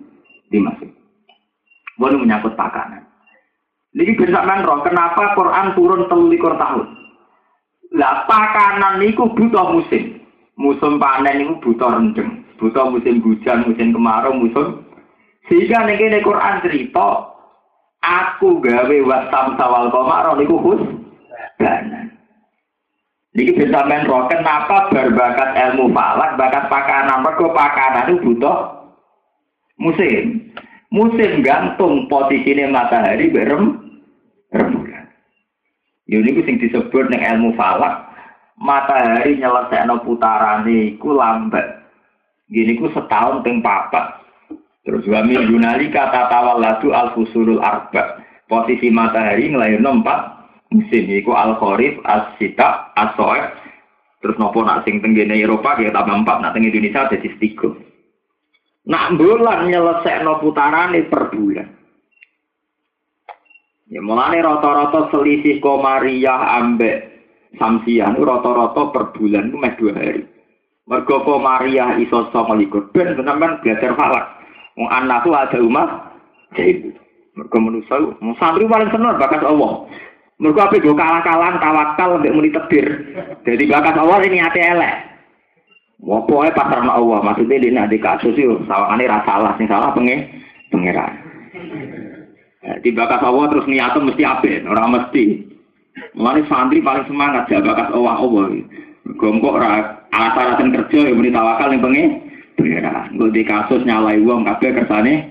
[0.49, 0.89] dimasuk.
[2.01, 3.05] Boleh menyangkut pakanan.
[3.93, 6.87] Niki bersamaan roh, kenapa Quran turun telulikur tahun?
[7.95, 10.21] Lah pakanan niku butuh musim.
[10.59, 12.45] Musim panen niku butuh rendeng.
[12.59, 14.83] Butuh musim hujan, musim kemarau, musim
[15.49, 17.33] sehingga nek Quran cerita
[18.05, 20.81] aku gawe wasam sawal komaro niku khus
[21.57, 22.13] banan.
[23.33, 28.57] Niki bersamaan roh, kenapa berbakat ilmu falak, bakat pakanan, mergo pakanan itu butuh
[29.77, 30.49] musim.
[30.89, 33.88] Musim gantung posisinya matahari berem.
[36.09, 38.09] Ini sing disebut ning ilmu falak,
[38.57, 41.85] matahari nyelesekno putarane iku lambat.
[42.49, 44.25] Gini ku setahun ping papat.
[44.81, 48.25] Terus wa min yunali kata tawalladu al fusulul arba.
[48.49, 50.19] Posisi matahari nglairno empat
[50.73, 53.13] musim iku al kharif, as sita, as
[54.19, 57.71] Terus nopo nak sing Eropa ya tambah empat, nak teng Indonesia jadi tiga.
[58.89, 61.78] Nak bulan nyelesekno putarane per bulan.
[63.89, 67.09] Ya mulane rata-rata selisih komariah ambek
[67.57, 70.23] samsian rata-rata per bulan itu meh dua hari.
[70.85, 74.25] Mergo Maria iso sama likur ben sampean belajar falak.
[74.79, 76.13] Anak tuh ada umah
[76.53, 76.93] jadi
[77.37, 79.85] mergo manusa mau santri paling seneng bakat Allah.
[80.37, 82.87] Mergo ape go kalah-kalah tawakal mbek muni tebir.
[83.41, 84.95] Jadi bakat Allah ini ate elek.
[85.99, 90.31] Pokoknya pasar Allah, maksudnya di nanti kasus itu, sawangane rasa salah, salah pengen
[90.71, 91.28] pengiran.
[92.59, 95.47] Di bakat Allah terus niatnya mesti ape, orang mesti.
[96.15, 98.51] Mulai santri paling semangat ya bakat Allah Allah.
[99.15, 99.57] Gombok
[100.11, 102.09] alat-alatan kerja yang muni tawakal yang pengen
[102.59, 103.15] pengiran.
[103.15, 105.27] Gue di kasus nyalai uang kabeh kersane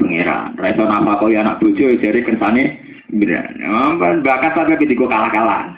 [0.00, 0.56] pengiran.
[0.56, 2.80] Reso nama kau anak bojo jadi kersane
[3.12, 4.24] pengiran.
[4.24, 5.76] Bakat sampai ketika kalah-kalah.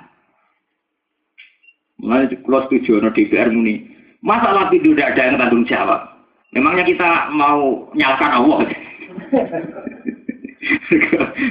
[2.03, 3.93] Mulai kalau setuju no DPR muni
[4.23, 6.01] Masalah itu tidak ada yang tanggung jawab.
[6.55, 8.59] Memangnya kita mau nyalakan Allah?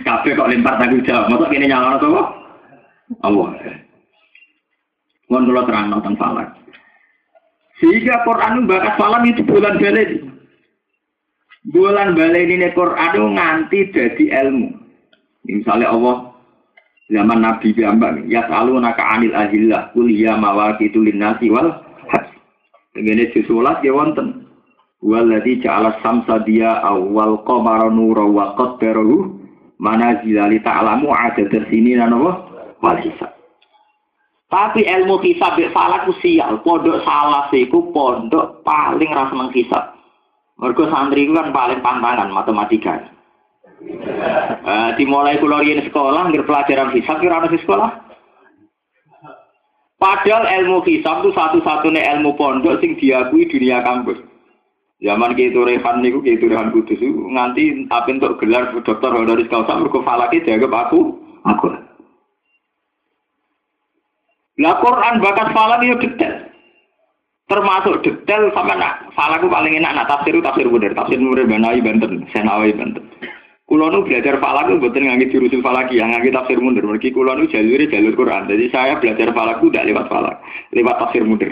[0.08, 1.28] Kabeh kok lempar tanggung jawab.
[1.28, 2.28] Masa ini nyalakan Allah?
[3.28, 3.48] Allah.
[5.28, 6.50] Mohon kalau terang nonton falak.
[7.80, 10.10] Sehingga Quran bakas falam itu bulan balik.
[11.72, 14.70] Bulan balik ini Quran nganti jadi ilmu.
[15.50, 16.32] Misalnya Allah
[17.10, 21.84] zaman Nabi Bambang, ya selalu naka anil ahillah, kuliah mawakitu linnasi wal
[22.92, 24.41] Begini disulat ya wonten.
[25.02, 29.34] Waladhi ja'ala samsa dia awal qamara nura wa qaddarahu
[29.82, 32.32] manazila li ta'lamu ada tersini dan apa?
[32.86, 33.34] Wal hisab.
[34.52, 36.62] Tapi ilmu hisab ya salah ku sial.
[36.62, 39.98] Pondok salah siku pondok paling rasa menghisab.
[40.62, 43.02] Mergo santri kan paling pantangan matematika.
[44.62, 47.90] Uh, dimulai kulo sekolah, ngir pelajaran hisab kira di sekolah.
[49.98, 54.31] Padahal ilmu hisab itu satu-satunya ilmu pondok sing diakui dunia kampus.
[55.02, 59.74] Zaman gitu Rehan niku gitu Rehan Kudus itu nganti apa untuk gelar dokter honoris causa
[59.82, 61.74] mergo falaki dianggap aku aku.
[64.62, 66.46] Lah Quran bakat falak itu detail.
[67.50, 72.30] Termasuk detail sama nak falaku paling enak nak tafsir tafsir bener tafsir Nurul Banai Banten,
[72.30, 73.02] Senawi Banten.
[73.66, 76.86] Kulo nu belajar falak itu betul ngangit jurusul falaki, yang ngangit tafsir mundur.
[76.86, 78.44] Mereka kulo nu jalur jalur Quran.
[78.52, 80.36] Jadi saya belajar falak itu tidak lewat falak,
[80.76, 81.50] lewat tafsir mundur.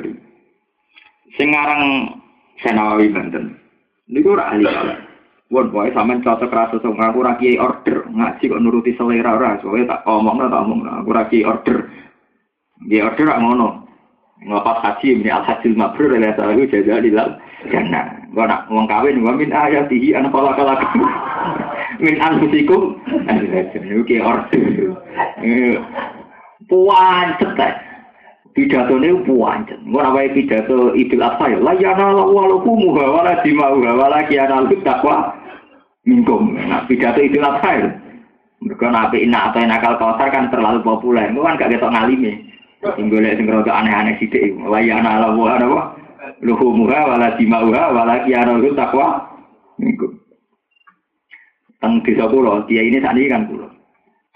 [1.40, 2.14] Sekarang
[2.64, 3.56] Senawawi Banten.
[4.10, 4.99] Ini gue ahli falak.
[5.49, 8.06] Won boy sama cocok rasa sama aku raki order.
[8.06, 11.90] Ngaji kok nuruti selera ora soalnya tak omong tak omong aku raki order.
[12.86, 13.69] Dia order rak ngono.
[14.40, 17.36] Ngapa haji ini al hasil mabrur oleh aku jaga di dalam
[17.68, 20.77] karena gua nak ngomong kawin gua min ayatihi anak kalau kalau
[22.06, 23.02] min anfusikum.
[23.99, 24.95] Oke order.
[26.69, 27.89] Puancet ta
[28.60, 34.19] pidato ini puancet gua apa pidato idul apa ya layana lawaluku muha wala dimauha wala
[34.27, 35.31] kiana lu takwa
[36.03, 37.88] minkum nah pidato idul apa ya
[38.60, 42.44] mereka nabi ina atau nakal kosar kan terlalu populer, itu kan gak ketok ngalimi.
[42.84, 42.95] Lihat
[43.40, 45.95] sing aneh-aneh sidik, layana lawu apa?
[46.44, 49.27] Luhumuha wala dimauha wala kiana lu takwa
[49.80, 50.15] minkum.
[51.80, 53.68] teng desa kula, dia ini ini kan kula.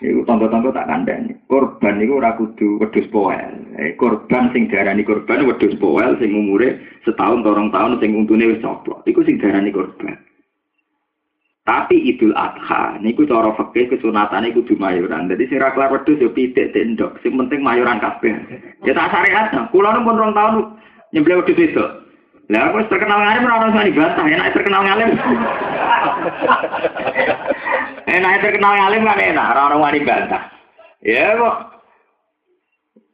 [0.02, 1.38] Iku tangga-tangga tak kandhani.
[1.45, 3.53] Korban niku ora kudu wedhus poel.
[3.78, 8.64] Eh, korban sing diarani korban wedhus poel sing umure setahun atau tahun sing untune wis
[8.65, 9.06] coplok.
[9.06, 10.18] Iku sing diarani korban.
[11.64, 15.30] Tapi Idul Adha niku cara fikih kesunatane kudu mayoran.
[15.30, 17.22] Dadi sing ra kelar wedhus yo pitik tendok.
[17.22, 18.34] Sing penting mayoran kabeh.
[18.84, 19.53] Ya tak syariat.
[19.70, 20.74] Kula pun rong tahun
[21.14, 21.86] nyembelih wedhus itu.
[22.52, 25.10] Lah aku terkenal ngalim ora ono sing bantah, enak terkenal ngalim.
[28.20, 30.44] enak terkenal ngalim kan enak, ora ono wani bantah.
[30.99, 31.57] Ya kok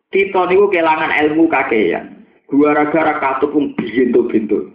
[0.09, 2.25] kita niku kelangan ilmu kakean.
[2.49, 4.73] Gara-gara katupung bintu-bintu.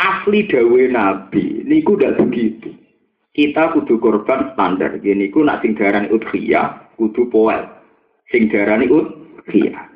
[0.00, 2.72] Asli dawe Nabi niku ndak begitu.
[3.36, 5.00] Kita kudu korban standar.
[5.00, 7.64] Gini ku nak sing darani udhiyah kudu poel.
[8.28, 9.89] Sing darani udhiyah.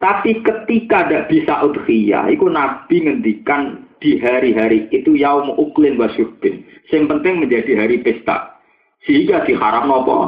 [0.00, 6.64] Tapi ketika tidak bisa udhiyah, itu Nabi ngendikan di hari-hari itu yaum uklin wasyurbin.
[6.88, 8.56] Yang penting menjadi hari pesta.
[9.04, 10.18] Sehingga diharam apa?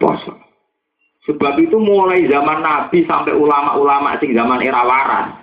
[0.00, 0.32] Poso.
[1.28, 5.36] Sebab itu mulai zaman Nabi sampai ulama-ulama sing zaman era waras.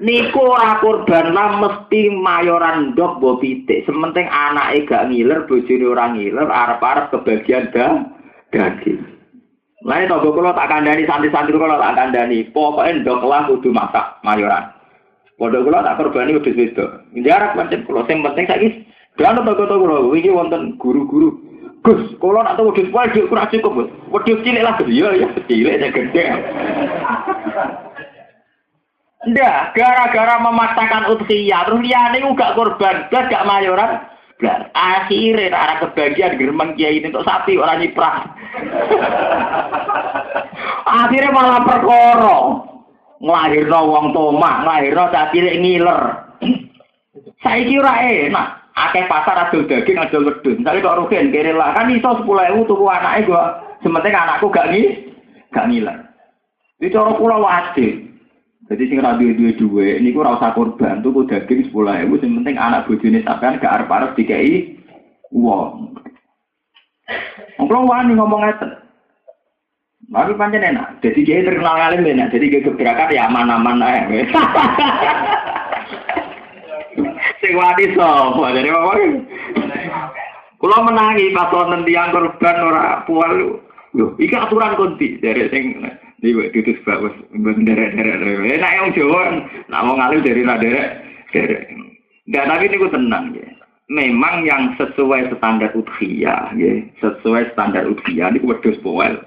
[0.00, 3.84] Niku ora kurban lah mesti mayoran dok bobite.
[3.84, 7.68] Sementing anak gak ngiler, bojone orang ngiler, arep-arep kebagian
[8.52, 9.15] daging.
[9.84, 14.72] Lain toko kalau tak kandani santri-santri kalau tak kandani, pokoknya ndok lah kudu masak mayoran.
[15.36, 16.86] Pondok kula tak korbani udah itu.
[17.20, 18.68] Jarak pancen kula sing penting saiki
[19.20, 21.36] Kan toko-toko kula iki wonten guru-guru.
[21.84, 25.88] Gus, kalau nak tahu wedhus wae kurang cukup, Wedhus cilik lah iya ya cilik ya
[25.92, 26.24] gede.
[29.26, 34.02] Ndak, gara-gara memaksakan udhiyah, terus liyane gak korban, gak mayoran.
[34.76, 38.28] Akhirnya arah kebagian geremeng kiai ini untuk sapi orang nyiprah.
[41.00, 42.38] Akhirnya malah perkara.
[43.16, 46.00] Nglahirno wong tomah, nglahirno cilik ngiler.
[47.42, 48.48] Saiki ora enak.
[48.76, 50.60] Akeh pasar adol daging adol wedhus.
[50.60, 53.56] Misale kok rugen kene lah kan iso 10.000 tuku anake gua.
[53.80, 54.84] Sementing anakku gak ngi
[55.48, 55.96] gak ngiler.
[56.76, 58.15] Iki cara kula wajib.
[58.66, 62.90] Jadi sing ora duwe duwe niku ora usah korban tuku daging 10.000 sing penting anak
[62.90, 64.74] bojone sampean gak arep-arep dikei
[65.30, 65.94] wong.
[67.62, 68.74] Wong wani ngomong ngeten.
[70.10, 70.98] Tapi pancen enak.
[71.02, 72.34] Jadi dia terkenal alim enak.
[72.34, 74.22] Jadi dia gebrakan ya aman-aman ae.
[77.42, 78.50] Sing wani sapa?
[78.50, 78.92] Jadi apa?
[80.56, 83.62] Kula menangi pas wonten tiyang korban ora pual.
[83.96, 85.80] Lho, iki aturan konti dari sing
[86.26, 88.58] di ditus bagus derek-derek.
[88.58, 89.22] Enak yang Jawa,
[89.70, 90.90] nak mau ngalim dari nak derek.
[91.30, 91.70] Derek.
[92.26, 93.46] Enggak, tapi niku tenang ya.
[93.86, 99.22] Memang yang sesuai standar udhiyah, ya, sesuai standar udhiyah niku wedhus poel.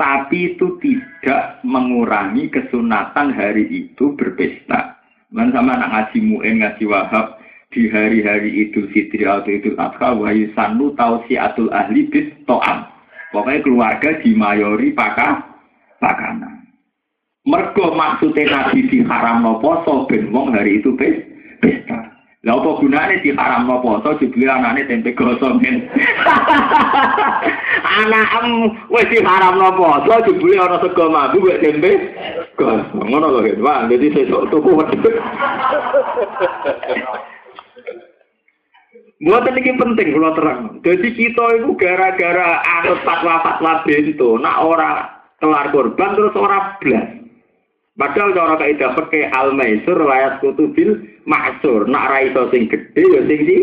[0.00, 4.96] Tapi itu tidak mengurangi kesunatan hari itu berpesta.
[5.28, 7.36] Man sama anak ngaji mu'en, ngaji wahab,
[7.70, 12.86] di hari-hari Idul Fitri atau Idul Adha wa yusannu tausiatul ahli bis to'am.
[13.34, 15.53] Pokoknya keluarga dimayori pakah
[16.04, 16.52] pakanan.
[17.44, 21.12] Mergo maksudnya Nabi diharam no poso ben wong hari itu pes
[21.60, 22.12] pesta.
[22.44, 25.84] Lah apa gunane diharam no poso dibeli anane tempe gosong men.
[28.00, 32.16] Anakmu wis diharam no poso dibeli ana sego mabu wek tempe
[32.56, 33.12] gosong.
[33.12, 33.60] Ngono lho.
[33.60, 34.72] Wah, jadi sesuk tuku
[39.24, 40.60] Buat ini penting kalau terang.
[40.84, 47.06] Jadi kita itu gara-gara anut fatwa-fatwa bento, nak ora kelar korban terus ora blas.
[47.94, 50.98] Padahal cara kaidah pakai al maisur layas kutubil
[51.30, 51.86] maksur.
[51.86, 53.56] Nak ra iso sing gede ya sing di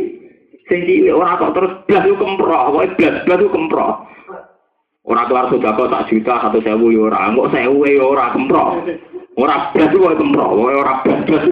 [0.71, 3.93] sing di ora kok terus blas yo kemproh, pokoke blas blas yo kemproh.
[5.03, 8.87] Ora kelar sudah kok tak juta satu sewu yo ora, kok sewu yo ora kemproh.
[9.35, 11.45] Ora blas yo kemproh, ora blas blas.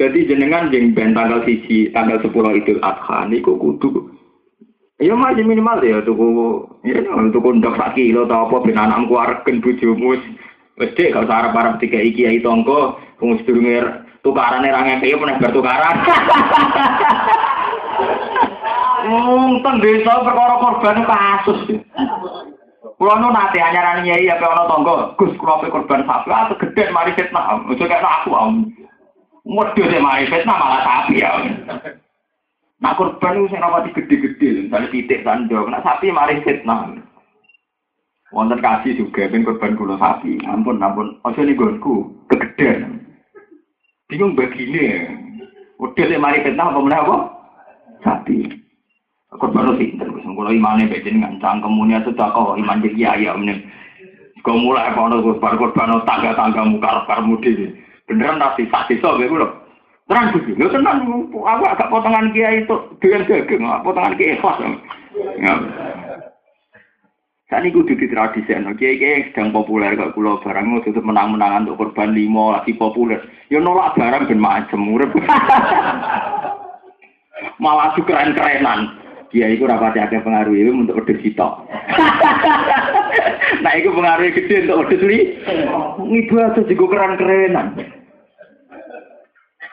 [0.00, 4.08] Jadi jenengan jeng ben tanggal siji tanggal sepuluh Idul Adha niku kudu
[5.00, 6.28] Ya masih minimal ya tuku
[6.84, 7.00] ya
[7.32, 10.20] tuku ndok sak kilo ta apa ben anakmu areken bojomu wis
[10.76, 13.80] wis dek gak usah arep-arep dikai kiai tonggo wong sedurunge
[14.20, 15.96] tukarane ra ngeke meneh bar tukaran.
[19.00, 21.60] Wong teng desa perkara korban kasus.
[23.00, 27.16] Kulo nu nate anyaran nyai apa ana tonggo, Gus kulo korban sapi atau gede mari
[27.16, 27.64] fitnah.
[27.64, 28.68] Ojo kayak aku om.
[29.48, 31.32] Waduh deh mari fitnah malah sapi ya.
[32.80, 36.96] Nah korban itu saya rapati gede-gede, misalnya titik sandok, nah sapi mari fitnah.
[38.32, 40.40] Wonten kasih juga, ben korban kulo sapi.
[40.48, 43.04] Ampun, ampun, ojo nih gonku, kegedean.
[44.08, 45.12] Bingung begini.
[45.76, 47.16] Udah deh mari fitnah apa mana apa?
[48.00, 48.48] Sapi.
[49.28, 53.60] Korban itu pinter, kalau imannya beda dengan cangkemunya sudah kok iman jadi ayam nih.
[54.40, 57.76] Kau mulai kono korban korban tangga-tangga muka karmu dini.
[58.08, 59.59] Beneran nasi saksi so, gue.
[60.10, 64.58] Terang bujuk, lo tenang, aku agak potongan kiai itu dengan daging, potongan kiai ikhlas.
[65.38, 65.54] Ya.
[67.46, 71.06] Saat ini kudu di tradisi, kiai kiai yang sedang populer gak pulau barang lo tutup
[71.06, 73.22] menang-menangan untuk korban limo lagi populer.
[73.54, 75.14] Ya nolak barang ben macem urip.
[77.62, 78.98] Malah juga keren-kerenan.
[79.30, 81.70] Kiai itu rapati ada pengaruh itu untuk order sitok.
[83.62, 85.38] nah itu pengaruh gede untuk order li.
[86.02, 87.99] Ibadah juga keren-kerenan.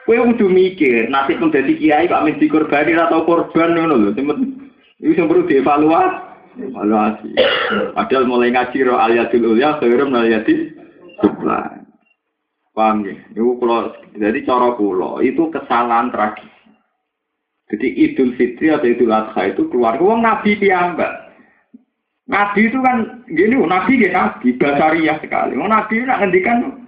[0.08, 4.10] Kowe kudu mikir, nasib pun dadi kiai Pak mesti korbani atau korban ngono lho.
[5.04, 6.64] Iku sing perlu dievaluasi.
[6.64, 7.28] Evaluasi.
[7.92, 10.72] Padahal mulai ngaji ro aliyatul ulya khairum aliyati
[11.20, 11.84] subla.
[12.72, 13.14] Paham ya?
[13.36, 16.50] Kula jadi cara kula itu kesalahan tragis.
[17.68, 21.36] Jadi Idul Fitri atau Idul Adha itu keluar wong nabi piyambak.
[22.28, 25.52] Nabi itu kan gini, nabi ya nabi, basariah sekali.
[25.56, 26.87] Nabi nak ngendikan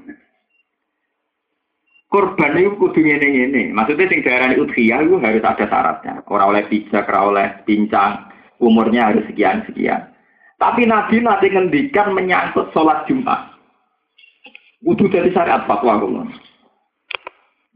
[2.10, 3.70] korban itu kudu ngene-ngene.
[3.72, 6.14] Maksudnya sing diarani udhiyah itu harus ada syaratnya.
[6.26, 8.28] Ora oleh pijak, ora oleh pincang,
[8.58, 10.10] umurnya harus sekian-sekian.
[10.60, 13.56] Tapi Nabi nanti ngendikan menyangkut sholat Jumat.
[14.84, 16.24] Kudu jadi syariat fatwa kula.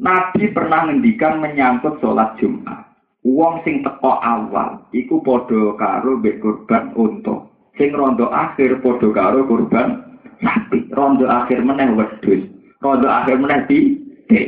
[0.02, 2.92] Nabi pernah ngendikan menyangkut sholat Jumat.
[3.24, 7.48] Uang sing teko awal, iku podo karo mbek korban unta.
[7.80, 10.92] Sing rondo akhir podo karo korban sapi.
[10.92, 12.44] Rondo akhir meneh wedhus.
[12.84, 14.03] Rondo akhir meneh di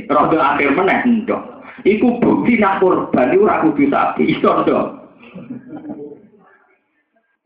[0.09, 1.43] Rodo akhir meneh ndok.
[1.85, 4.87] Iku bukti nak korban iku ora kudu sapi, iso ndok.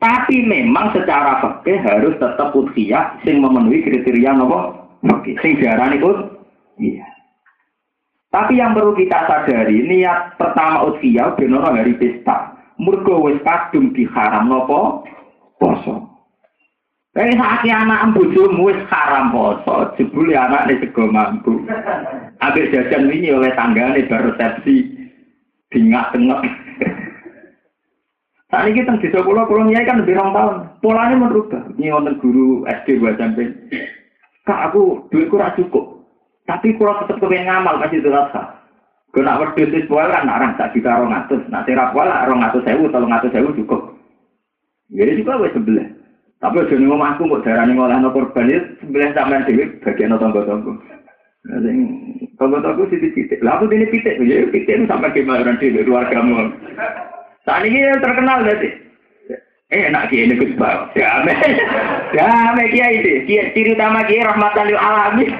[0.01, 4.73] Tapi memang secara fakih harus tetap udhiyah sing memenuhi kriteria nopo
[5.05, 5.37] fakih.
[5.45, 6.01] Sing diarani
[6.81, 7.05] Iya.
[8.31, 12.55] Tapi yang perlu kita sadari, niat pertama udhiyah benar hari pesta.
[12.81, 15.05] Mergo wis kadung diharam poso.
[17.11, 21.59] Tapi saat anak bojomu wis haram poso, jebule anak ini sego mampu.
[22.39, 24.87] Ambek jajan ini oleh tanggane bar resepsi
[25.75, 26.39] dingak-tengok.
[28.51, 30.55] Saat ini kita di sekolah, kalau nyai kan lebih rong tahun.
[30.83, 31.71] Polanya merubah.
[31.79, 33.47] Ini wonten guru SD dua sampai.
[34.43, 36.03] Kak aku duitku ora cukup.
[36.43, 38.59] Tapi kalau tetap kepengen ngamal pasti itu rasa.
[39.15, 41.43] Kalau nak wedhus wis pola kan orang tak juta atus.
[41.47, 43.95] Nak sewu, tolong atus sewu cukup.
[44.91, 46.00] Jadi juga wes sebelah.
[46.41, 50.73] Tapi aja ning omahku kok darani ngolahno korban itu sebelah sampean dhewe bagian tangga-tangga.
[51.45, 51.77] Sing
[52.41, 53.45] tangga-tangga sithik titik.
[53.45, 56.49] Lah aku dene pitik, ya pitik sampai ke orang dhewe keluargamu.
[57.45, 58.69] Saat ini yang terkenal berarti.
[59.71, 60.91] Eh, enak kiai ini Gus Bang.
[60.91, 61.55] Damai.
[62.11, 63.23] Damai kiai itu.
[63.23, 65.31] Kiai ciri utama kiai rahmatan lil alamin.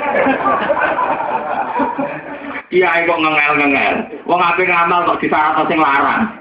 [2.72, 3.96] Kiai kok ngengel-ngengel.
[4.24, 6.32] Wong ape ngamal kok disyarat sing larang.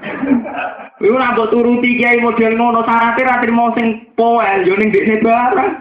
[1.01, 5.17] Iku ora mbok turuti kiai model ngono syaratnya ra trimo sing poel yo ning dekne
[5.17, 5.71] barang.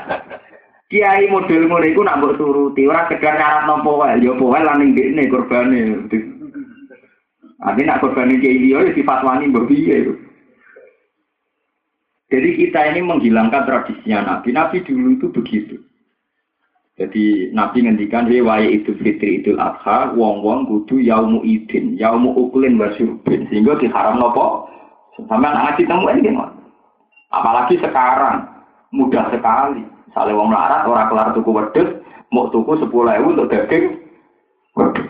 [0.92, 4.84] Kiai model ngono iku nak mbok turuti ora sekedar syarat nopo poel yo poel lan
[4.84, 5.80] ning dekne korbane.
[7.56, 10.12] Nanti nak korban kiai dia ya sifat wani berbiaya.
[12.28, 14.52] Jadi kita ini menghilangkan tradisinya Nabi.
[14.52, 15.76] Nabi dulu itu begitu.
[16.96, 22.80] Jadi Nabi ngendikan waya itu fitri idul adha, wong wong kudu yaumu idin, yaumu ukulin
[22.80, 24.72] wasurbin, sehingga diharam nopo.
[25.28, 26.32] Sampai anak ngaji temu ini
[27.32, 28.48] Apalagi sekarang
[28.96, 29.84] mudah sekali.
[30.08, 31.88] Misalnya wong larat orang kelar tuku wedus,
[32.32, 34.00] mau tuku sepuluh ribu untuk daging
[34.72, 35.08] wedus.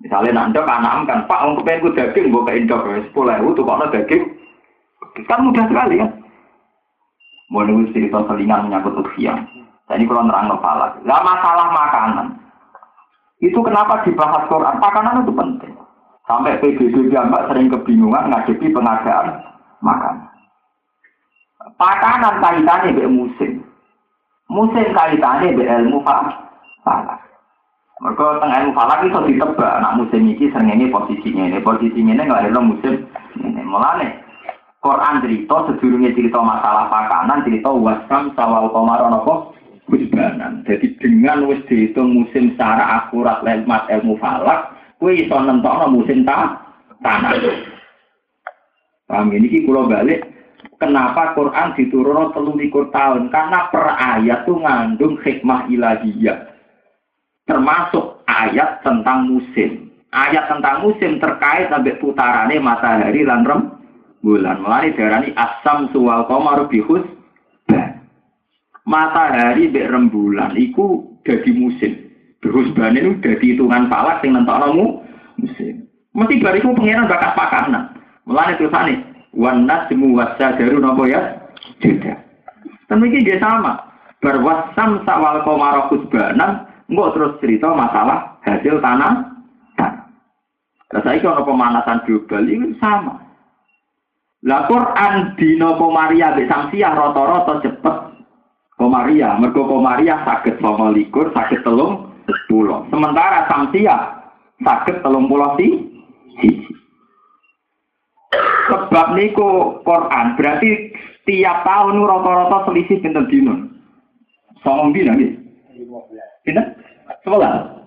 [0.00, 4.24] Misalnya nandok anak kan, Pak, untuk pengen gue daging, indok, sepuluh ribu tuh kalau daging,
[5.28, 6.08] kan mudah sekali ya.
[7.52, 9.36] Mau nunggu cerita selingan menyangkut usia.
[9.92, 10.96] Nah, ini kalau nerang kepala.
[11.04, 12.26] Gak masalah makanan.
[13.44, 14.80] Itu kenapa dibahas Quran?
[14.80, 15.72] Makanan itu penting.
[16.24, 19.44] Sampai PBB Mbak sering kebingungan ngadepi pengadaan
[19.84, 20.32] makanan.
[21.76, 23.60] Makanan kaitannya dengan musim.
[24.48, 26.40] Musim kaitannya dengan ilmu falak.
[28.00, 29.76] Mereka tengah ilmu falak itu ditebak.
[29.76, 31.60] Nak musim ini sering ini posisinya ini.
[31.60, 33.04] Posisinya ini nggak ada musim
[33.36, 33.60] ini.
[33.60, 34.24] Mulane
[34.80, 39.20] Quran cerita sedurungnya cerita masalah makanan cerita wasam sawal komaron
[39.90, 40.62] husbanan.
[40.68, 46.58] Jadi dengan wis dihitung musim secara akurat lewat ilmu falak, kue iso nentokno musim ta
[47.02, 47.34] tanah.
[49.10, 49.34] Paham?
[49.34, 50.24] Ini kalau balik
[50.80, 53.28] kenapa Quran diturunkan telung likur tahun?
[53.28, 56.48] Karena per ayat tuh ngandung hikmah ilahiyah.
[57.44, 59.90] Termasuk ayat tentang musim.
[60.12, 63.60] Ayat tentang musim terkait sampai putarannya matahari dan rem
[64.24, 64.60] bulan.
[64.62, 67.02] Mulai darani asam suwal komar bihus
[68.88, 71.92] matahari mbek rembulan iku dadi musim.
[72.42, 75.02] Terus bane itu dadi hitungan falak sing nentokno
[75.38, 75.86] musim.
[76.12, 77.96] Mesti bariku pengiran bakat pakanan.
[78.28, 78.94] Mulane tulisane
[79.32, 81.20] wan nasmu wasajaru napa ya?
[81.80, 82.18] Tidak.
[82.90, 83.80] Kan iki dia sama.
[84.22, 89.32] Berwasam sawal komaro kusbanan, enggak terus cerita masalah hasil tanah.
[90.92, 93.16] Nah, saya kalau pemanasan global ini sama.
[94.44, 97.91] Lah Quran dino Maria be samsiah rata-rata cepet
[98.82, 102.10] Komaria, mergo Komaria sakit sama likur, sakit telung
[102.50, 102.82] pulau.
[102.90, 104.26] Sementara Samsia
[104.58, 105.86] sakit telung pulau si
[108.66, 110.96] Sebab niku Quran berarti
[111.28, 113.54] tiap tahun rata-rata selisih pinten dino.
[114.66, 115.30] Songong dino nggih.
[116.42, 116.74] Pinten?
[117.22, 117.82] Sebelas.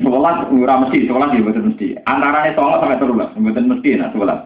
[0.00, 1.92] Sebelas ora mesti, sebelas ya betul mesti.
[2.08, 4.40] Antaranya songo sampai terus, betul mesti nah sebelas.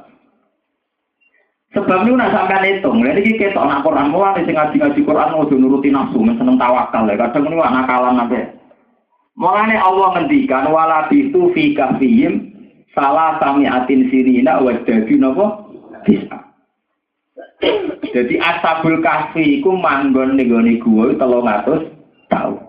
[1.74, 5.42] Sebab itu nak sampai hitung, ini kita nak Quran mulai sing ngaji ngaji Quran mau
[5.42, 7.18] nuruti nafsu, seneng tawakal ya.
[7.18, 8.40] Kadang ini anak nakalan nanti.
[9.34, 12.54] Mulai Allah ngendikan wala bitu fi kafihim
[12.94, 15.74] salah sami atin sirina wadadi nopo
[16.06, 16.46] bisa.
[18.14, 21.90] Jadi asabul kahfi iku manggon ning gua telung atus
[22.30, 22.62] tahun.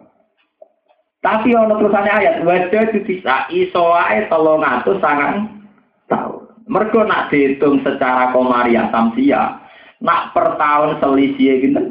[1.22, 5.61] Tapi ono terusane ayat wadadi bisa iso ae telung atus sangang
[6.10, 6.45] tahun.
[6.66, 9.62] Mergo nak dihitung secara komariah samsia,
[10.02, 11.82] nak per tahun selisih gitu,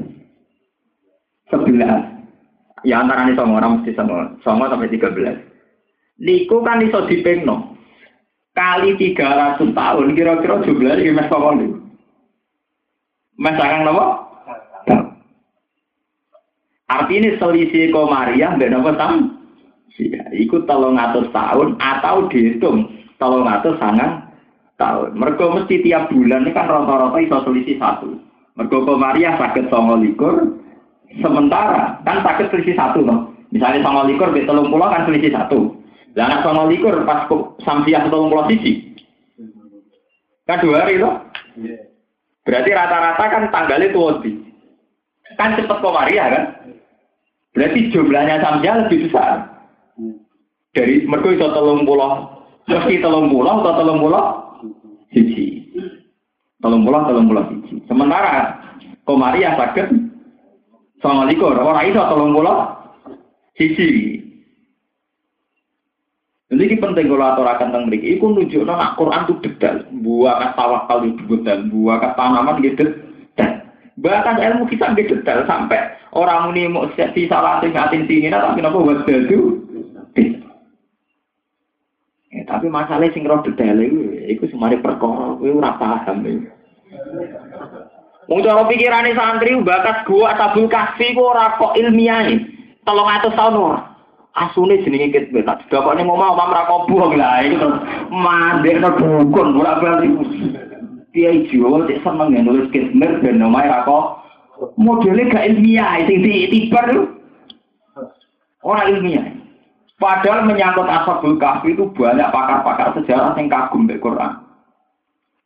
[1.47, 2.11] sebelas.
[2.83, 5.39] Ya antara ini sama orang mesti sama, sama sampai tiga belas.
[6.19, 7.79] Niku kan iso dipengno.
[8.55, 11.71] Kali tiga ratus tahun, kira-kira jumlahnya gimana sama nih?
[13.35, 14.07] Mas akan nopo?
[16.87, 19.13] Artinya selisih komariah beda apa tam?
[20.35, 24.24] Ikut tolong atas tahun atau dihitung tolong atas sangat
[24.85, 25.17] tahun.
[25.17, 28.21] Mergo mesti tiap bulan ini kan rata-rata iso selisih satu.
[28.61, 30.61] Mergo Maria sakit songo likur,
[31.25, 33.33] sementara kan sakit selisih satu loh.
[33.49, 35.73] Misalnya songo likur di telung pulau kan selisih satu.
[36.13, 37.25] Dan anak songo likur pas
[37.65, 38.93] samsiah telung pulau sisi.
[40.45, 41.25] Kan dua hari loh.
[42.45, 44.21] Berarti rata-rata kan tanggalnya tua
[45.41, 46.45] Kan cepet komaria kan?
[47.57, 49.55] Berarti jumlahnya samsia lebih besar.
[50.75, 54.44] Dari mereka itu telung pulau, meski telung pulau atau telung pulau,
[55.15, 55.71] siji.
[56.59, 57.81] Telung pulau, telung pulau siji.
[57.87, 58.59] Sementara
[59.07, 59.89] komaria sakit,
[60.99, 62.75] sama likur, orang itu telung pulau,
[63.55, 64.21] siji.
[66.55, 68.07] Jadi ini penting kalau aturakan tentang mereka.
[68.15, 69.77] Iku nunjuk nak Quran itu detail.
[70.05, 71.67] Buah tawakal itu detail.
[71.67, 72.95] Buah tanaman gitu.
[73.95, 78.59] Bahkan ilmu kita gitu detail sampai orang ini mau si salah sing atin tinggi tapi
[78.59, 79.54] kenapa buat itu.
[82.45, 86.49] Tapi masalah sing roh detail itu, itu semari perkara, itu ora paham itu.
[88.25, 92.41] Wong cara pikirane santri bakat gua tabul kasih kok ora kok ilmiah nih.
[92.89, 93.81] Tolong atus tahun ora.
[94.35, 97.79] Asune jenenge ket tak didakone mau mau mamra kobuh lah iki terus
[98.11, 100.11] mandekno dukun ora bali
[101.15, 104.27] kiai jiwa cek seneng ya nulis kismer ben omahe ra kok
[104.75, 107.15] modele gak ilmiah sing ditibar
[108.67, 109.34] ora ilmiah
[110.01, 114.33] padahal menyangkut ashabul kahfi itu banyak pakar-pakar sejarah yang kagum mbek Quran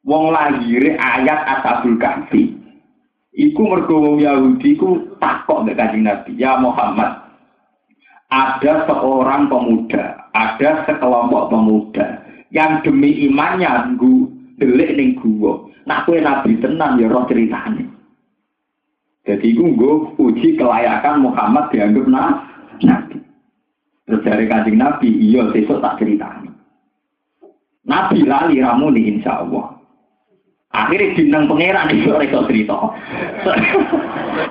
[0.05, 2.57] wong lahir ayat ashabul kahfi
[3.37, 7.29] iku mergo Yahudi ku takok mbek Kanjeng Nabi ya Muhammad
[8.29, 12.20] ada seorang pemuda, ada sekelompok pemuda
[12.53, 14.29] yang demi imannya nggu
[14.61, 15.65] delik ning gua.
[15.89, 17.89] Nak kue nabi tenang ya roh ceritane.
[19.25, 22.05] Jadi gue uji kelayakan Muhammad dianggap
[22.85, 23.16] nabi.
[24.09, 26.49] Terus dari kancing nabi, iya besok tak ceritani.
[27.85, 29.77] Nabi lali ramu nih insya Allah.
[30.73, 32.77] Akhirnya bintang pangeran itu rekor cerita.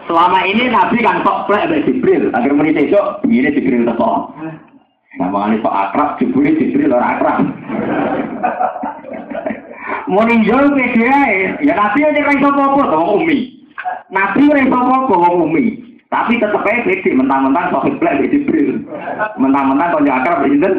[0.06, 2.30] Selama ini Nabi kan kok plek dari Jibril.
[2.38, 4.34] Akhir menit besok ini Jibril teko.
[5.18, 7.38] Mengenai kok akrab, Jibril Jibril orang akrab.
[10.08, 11.12] Mau ninjol media
[11.60, 13.60] ya Nabi aja iso apa sama Umi.
[14.14, 15.87] Nabi ora iso apa Umi.
[16.08, 18.80] Tapi tetep aja pede mentang-mentang kok plek dari Jibril.
[19.36, 20.72] Mentang-mentang kok akrab itu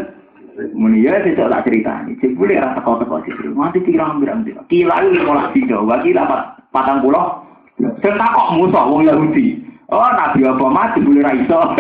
[0.75, 2.19] Muni ya sih tak cerita ini.
[2.19, 3.31] Cek boleh rasa kau teko sih.
[3.55, 4.59] Mati kira hampir hampir.
[4.67, 5.79] Kila malah tiga.
[5.87, 7.47] Bagi dapat patang pulau.
[7.79, 9.63] Serta kok musuh wong Yahudi.
[9.95, 11.63] Oh nabi apa mati boleh raiso.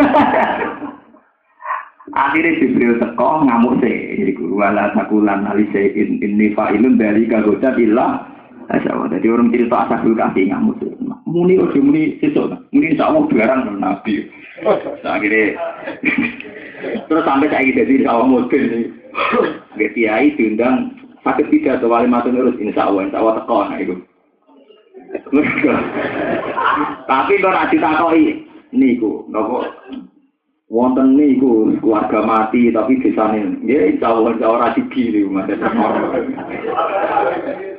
[2.22, 4.22] Akhirnya Jibril teko ngamuk sih.
[4.22, 8.30] Jadi wala sakulan alise in fa'ilun dari kagoda ilah.
[8.70, 10.94] Asya jadi orang cerita asal kasih ngamuk sih.
[11.28, 12.48] Muni ojo muni sesuk.
[12.72, 14.24] Muni insya Allah barang nabi.
[15.04, 15.60] Akhirnya
[17.08, 18.86] Terus sampai saya jadi sawah mobil nih.
[19.78, 20.94] Gak kiai diundang
[21.26, 23.96] sakit tidak atau wali mati nurus insya Allah, insya Allah teko nah itu.
[27.08, 28.24] Tapi kalau nanti takoi
[28.76, 29.64] niku, nopo
[30.68, 35.48] wonten niku keluarga mati tapi desa ini, ya insya Allah insya Allah rasi kiri umat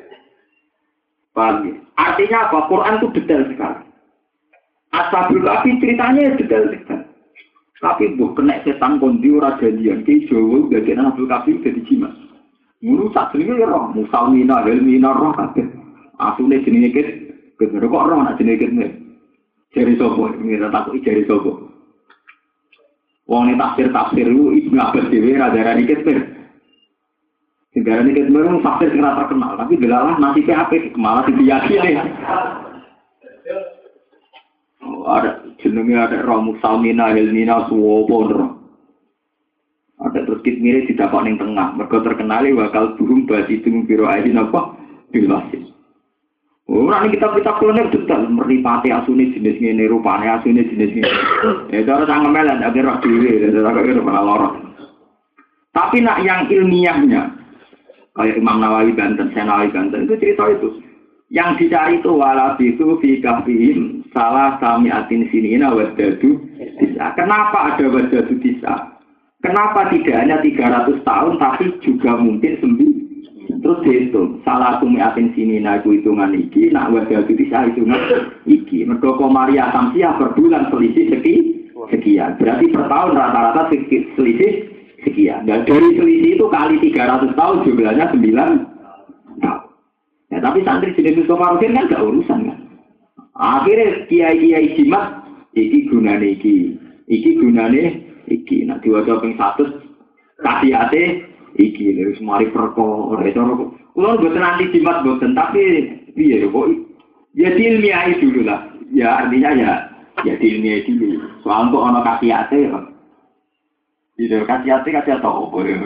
[1.33, 2.67] Paham Artinya apa?
[2.71, 3.83] Quran itu detail sekali.
[4.95, 7.05] Ashabul Kahfi ceritanya detail sekali.
[7.79, 12.11] Tapi buh kena setan kondi ora jadian ke Jawa dadi Abdul Kafi dadi jimat.
[12.83, 15.67] Mulu sak jenenge ya roh, musalmina, helmina roh kabeh.
[16.19, 17.07] Asune jenenge kit,
[17.55, 18.71] kok roh nak jenenge kit.
[19.75, 20.33] Jari sapa?
[20.43, 21.51] Ini tak kok jari sapa?
[23.29, 26.38] Wong ini tafsir tafsir lu ibnu Abbas dewe radara dikit ber.
[27.69, 30.77] Segala dikit ber tafsir sing terkenal, tapi delalah nasibnya apa?
[30.97, 32.01] Malah diyakini.
[35.09, 38.29] ada jenenge ada roh salmina helmina suwopo
[39.99, 44.23] ada terus kit mirip tidak ning tengah mereka terkenali bakal burung basi itu biro air
[44.31, 44.79] apa
[45.11, 45.67] bilasis
[46.69, 51.11] Orang ini kita kita kuliner detail meripati asuni jenis ini rupanya asuni jenis ini.
[51.73, 54.53] Ya cara sangat melan agar roh diri, agar malah lorot.
[55.73, 57.38] Tapi nak yang ilmiahnya
[58.17, 60.81] kayak Imam Nawawi Banten, Senawi Banten itu cerita itu.
[61.29, 66.41] Yang dicari itu wala itu fi kahfihim salah sami atin sinina wadadu
[66.81, 67.13] bisa.
[67.13, 68.97] Kenapa ada wadadu bisa?
[69.39, 72.99] Kenapa tidak hanya 300 tahun tapi juga mungkin sembilan?
[73.59, 77.99] Terus dihitung, salah sumi atin sinina itu hitungan iki, nak wadadu bisa hitungan
[78.47, 78.87] iki.
[78.87, 81.35] Mereka Maria Samsiah per bulan selisih seki,
[81.91, 82.39] sekian.
[82.39, 83.73] Berarti per tahun rata-rata
[84.15, 85.47] selisih sekian.
[85.47, 88.19] Dan dari selisih itu kali 300 tahun jumlahnya 9
[89.43, 89.63] tahun.
[90.29, 92.59] Ya, tapi santri jenis Mustafa kan gak urusan kan.
[93.39, 95.23] Akhirnya kiai-kiai jimat,
[95.55, 96.75] iki gunane iki,
[97.07, 98.67] iki gunane iki.
[98.67, 99.79] Nah diwajah ping satu,
[100.43, 101.23] kasih ate,
[101.55, 101.95] iki.
[101.95, 103.39] Lalu semari perkor, itu
[103.99, 105.59] Kalau buat nanti jimat buatan, tapi
[106.15, 106.71] iya kok
[107.35, 108.71] ya ilmiah dulu lah.
[108.91, 109.71] Ya artinya ya
[110.23, 111.19] ya ilmiah dulu.
[111.43, 112.79] Soal untuk ono kasih ate ya.
[114.19, 115.79] Iya kasih ate kasih ate apa ya.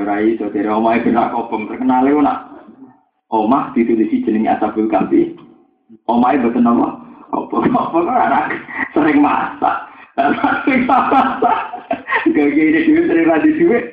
[0.00, 2.46] Ora iso dari omahe kena kobong terkenal yo nak.
[3.26, 5.34] Omah ditulisi jeneng Ashabul Kahfi.
[6.06, 6.94] Omahe boten apa?
[7.34, 8.54] Apa-apa anak
[8.94, 9.76] sering masak.
[10.14, 11.58] Sering masak.
[12.38, 13.84] Gak gini duit sering radi duit.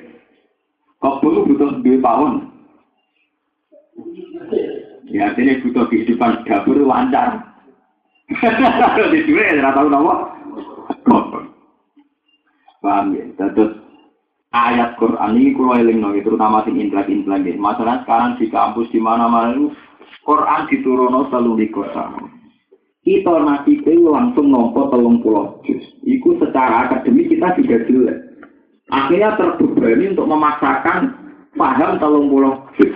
[1.02, 2.46] Kobong butuh duit tahun.
[5.10, 7.42] Ya artinya butuh kehidupan dapur lancar.
[8.30, 10.30] Di duit ya tahu nama.
[11.10, 11.47] Kobong.
[12.88, 13.28] Paham ya?
[13.36, 13.84] Terus
[14.56, 17.58] ayat Quran ini kulo eling no, terutama sing intelek-intelek nggih.
[17.60, 19.76] Masalah sekarang di kampus di mana-mana itu
[20.24, 22.12] Quran diturunno selalu di Quran.
[23.04, 25.84] Kita nanti langsung nompo telung pulau juz.
[26.04, 28.20] Iku secara akademik kita juga jelek.
[28.92, 31.16] Akhirnya terbebani untuk memaksakan
[31.56, 32.92] paham telung pulau juz.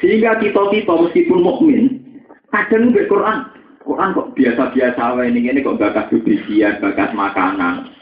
[0.00, 2.00] Sehingga kita-kita meskipun mukmin,
[2.48, 3.44] kadang di Quran,
[3.84, 7.92] Quran kok biasa-biasa ini ini kok bakas bibisian, bakas makanan.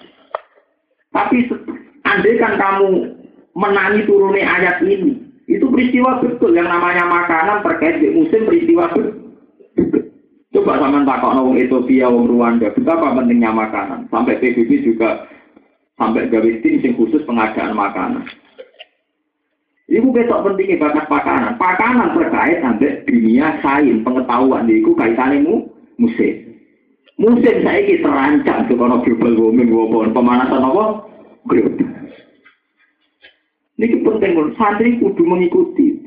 [1.12, 1.48] Tapi
[2.08, 2.88] andai kan kamu
[3.52, 9.22] menangi turunnya ayat ini, itu peristiwa betul yang namanya makanan terkait di musim peristiwa betul.
[10.52, 14.04] Coba sama takut wong Ethiopia, wong Rwanda, betapa pentingnya makanan.
[14.12, 15.24] Sampai PBB juga
[15.96, 18.28] sampai gawe tim yang khusus pengadaan makanan.
[19.88, 21.56] Ibu besok pentingnya bakat makanan.
[21.56, 24.68] Makanan terkait sampai dunia sains pengetahuan.
[24.68, 25.40] Iku kaitannya
[25.96, 26.51] musim.
[27.20, 29.68] Musim saya ini terancam kalau global warming,
[30.16, 30.84] pemanasan apa?
[31.44, 31.86] Global.
[33.82, 35.98] Ini penting, santri kudu mengikuti.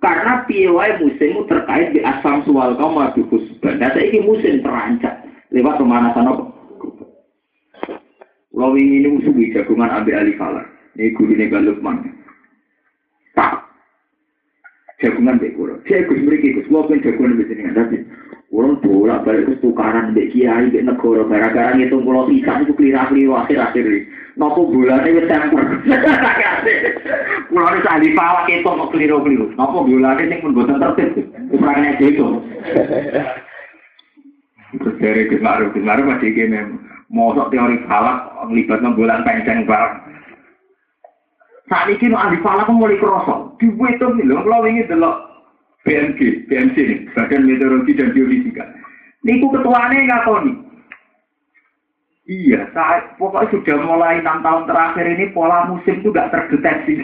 [0.00, 3.76] Karena piawai musim terkait di asam sual kaum wabi khusban.
[3.76, 5.12] Nah, saya ini musim terancam
[5.52, 6.44] lewat pemanasan apa?
[8.50, 10.68] Kalau ini musuh jagungan ambil alih falar.
[10.92, 12.12] Ini guru ini Lukman.
[13.32, 13.56] Tak.
[15.00, 15.80] Jagungan bekuro.
[15.88, 16.68] Saya beri gus.
[16.68, 18.04] Walaupun jagungan bisa dengan tapi
[18.50, 23.46] Orang bolak balik ke tukaran mbek kiai mbek negara gara-gara ngitung pulau pisang itu kelirah-kelirah
[23.46, 24.00] akhir-akhir ini.
[24.34, 25.62] Nopo bulan ini temper.
[27.50, 29.54] Pulau ini ahli pawak itu kok keliru-keliru.
[29.54, 31.30] Nopo bulan ini pun buatan tertib.
[31.54, 32.26] Ukurannya itu.
[34.82, 35.70] Terus dari Gus Ma'ruf
[36.10, 36.58] masih gini.
[37.06, 39.94] Mosok teori falak ngelibatnya bulan penceng barang.
[41.70, 43.62] Saat ini ahli falak mulai kerosok.
[43.62, 45.29] Dibuat itu, kalau ingin delok
[45.84, 48.64] BMG, BMC ini, Badan Meteorologi dan Geofisika.
[49.24, 50.52] Niku ketuanya ngakoni.
[52.30, 57.02] Iya, saya pokoknya sudah mulai enam tahun terakhir ini pola musim itu tidak terdeteksi.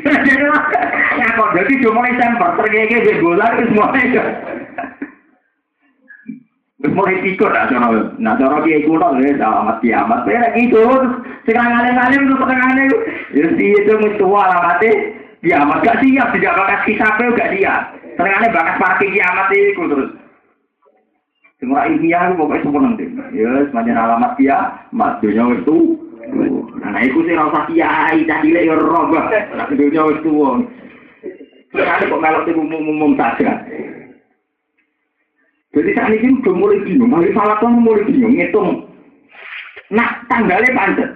[1.19, 4.24] ya kok jadi sudah mulai semper, tergege di bola itu semuanya.
[6.77, 7.89] Terus mulai tikur lah, cara
[8.23, 10.20] nah cara dia ikut loh, ya selamat kiamat.
[10.31, 10.85] Ya gitu,
[11.43, 12.85] sekarang alim-alim itu setengahnya,
[13.35, 14.90] ya itu mesti alamatnya
[15.43, 17.82] kiamat gak siap, tidak bakas kisahnya gak siap.
[18.16, 20.10] Senengane bakas parkir kiamat itu terus.
[21.56, 23.05] Semua ilmiah itu pokoknya semua nanti.
[23.32, 25.12] Ya, semacam alamat kiamat.
[25.20, 25.76] Dunia itu.
[26.80, 28.24] Nah, itu sih rasa kiai.
[28.24, 28.76] Tadi lek ya.
[29.56, 30.32] Nah, dunia itu.
[31.72, 33.60] Senengane kok melok itu umum-umum saja.
[35.76, 37.12] Jadi saat ini udah mulai bingung.
[37.12, 38.32] Hari salah kan mulai bingung.
[38.32, 38.88] Ngitung.
[39.93, 41.10] Nah, tanggalnya pancet.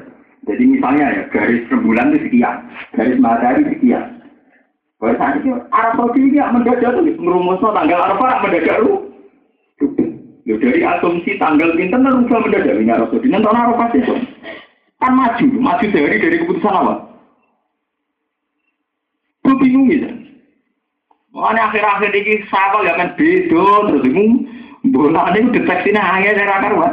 [0.45, 2.69] Jadi misalnya ya, garis rembulan itu sekian.
[2.93, 4.20] Garis matahari sekian.
[5.01, 9.09] Wah, saat ini Arab Saudi ini mendadak tuh, merumusnya tanggal Arafah mendadak lu.
[10.45, 13.33] Ya dari asumsi tanggal pinter kan rubah mendadak ini Arab Saudi.
[13.33, 14.15] Nanti Arafah itu
[15.01, 16.95] kan maju, maju dari dari keputusan apa?
[19.41, 20.09] Gue bingung gitu.
[21.33, 24.45] Makanya akhir-akhir ini sama gak kan beda terus bingung.
[24.93, 26.93] Bola ini deteksinya hanya dari akar wah.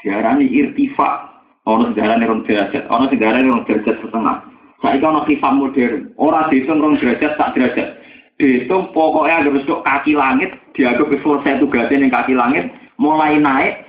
[0.00, 1.28] Diarani irtifa.
[1.68, 4.40] Orang sejarah orang derajat, orang sejarah orang derajat setengah.
[4.78, 6.14] Saya ono hisab modern.
[6.14, 7.98] Orang dihitung rong derajat tak derajat.
[8.38, 10.54] Dihitung pokoknya harus besok kaki langit.
[10.78, 12.70] Dianggap selesai tugasnya yang kaki langit.
[12.94, 13.82] Mulai naik.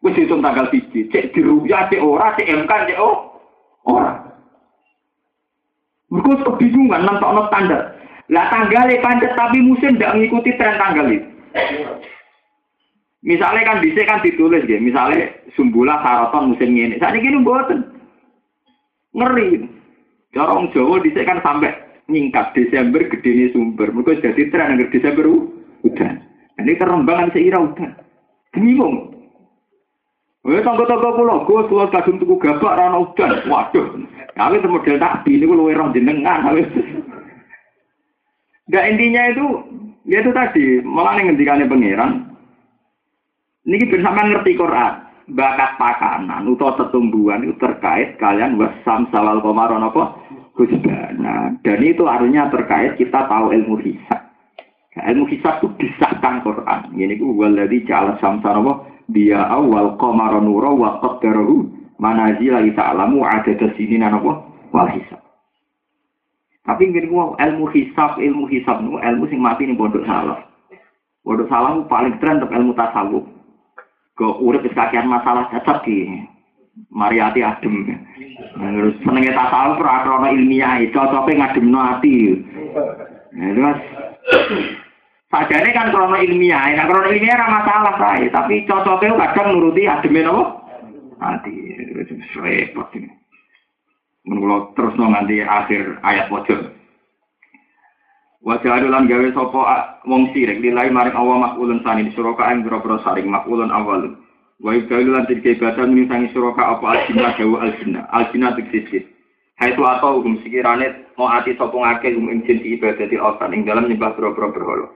[0.00, 1.12] Wis hitung tanggal biji.
[1.12, 3.36] Cek diruyah, cek ora, cek MK, cek oh.
[3.84, 4.16] Ora.
[6.08, 8.00] Mereka kebingungan, nonton standar.
[8.30, 11.26] Lah tanggalnya pancet tapi musim tidak mengikuti tren tanggal itu.
[13.20, 16.96] Misalnya kan bisa kan ditulis ya, misalnya sumbulah saraton musim ini.
[16.96, 17.84] Saat ini buatan
[19.12, 19.79] ngeri.
[20.30, 21.74] Cara orang Jawa dhisik kan sampai
[22.06, 23.90] nyingkat Desember gede ini sumber.
[23.90, 25.26] Mereka jadi tren agar Desember
[25.82, 26.12] udah.
[26.62, 27.90] Ini kerembangan seira udah.
[28.54, 29.10] Bingung.
[30.46, 33.42] Eh tangga-tangga gue keluar kadung tuku gabak rana udan.
[33.50, 33.86] Waduh.
[34.38, 36.46] Kami itu model takbi ini luwe roh jenengan.
[38.70, 39.46] Gak intinya itu,
[40.06, 42.22] ya itu tadi, malah ngendikannya pangeran.
[43.66, 50.16] Ini bersama ngerti Quran bakat pakanan atau setumbuhan itu terkait kalian wasam salal komaron apa?
[50.56, 54.20] Husbana dan itu artinya terkait kita tahu ilmu hisab.
[55.00, 56.92] Nah, ilmu hisab itu disahkan Quran.
[56.92, 58.84] Ini ku waladhi ja'ala samsara apa?
[59.08, 61.64] Dia awal komaron nura wa qaddarahu
[61.96, 64.44] manazila ta'lamu ada sini apa?
[64.74, 65.22] Wal hisab.
[66.66, 70.42] Tapi ku ilmu hisab, ilmu hisab ilmu sing mati ning pondok salah.
[71.22, 73.24] Pondok salah paling tren untuk ilmu tasawuf.
[74.20, 76.28] Kok urip wis kakean masalah cocok ki.
[76.92, 77.88] Mariati adem.
[78.60, 82.36] Terus senenge tasawuf ora krana ilmiah, cocoke ngademno ati.
[83.32, 83.80] Nah, terus
[85.30, 90.26] Sajane kan krono ilmiah, nah krono ilmiah ora masalah sae, tapi cocoknya kadang nuruti ademe
[90.26, 90.58] napa?
[91.22, 91.54] Ati,
[92.34, 93.06] repot ini.
[94.26, 96.79] Mengulo terus nganti akhir ayat pojok.
[98.40, 99.68] Wajah adulan gawe sopo
[100.08, 104.16] wong sirik nilai maring awa makulun sani di suroka yang biro saring makulun awal.
[104.64, 109.04] Wa ibdalu lan tiga ibadah menisangi suroka apa aljina gawe aljina, aljina tiksis.
[109.60, 113.52] Hai tu atau hukum sekirane mau ati sopo ngake hum ing jin ibadah di otan
[113.52, 114.86] ing dalam nyembah biro-biro berholo.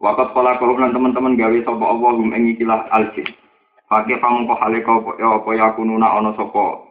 [0.00, 3.28] Wakat pola kau lan teman-teman gawe sopo Allah hum ing ikilah aljin.
[3.84, 6.88] Pakai pamungko hale kau apa ya kununa ono sopo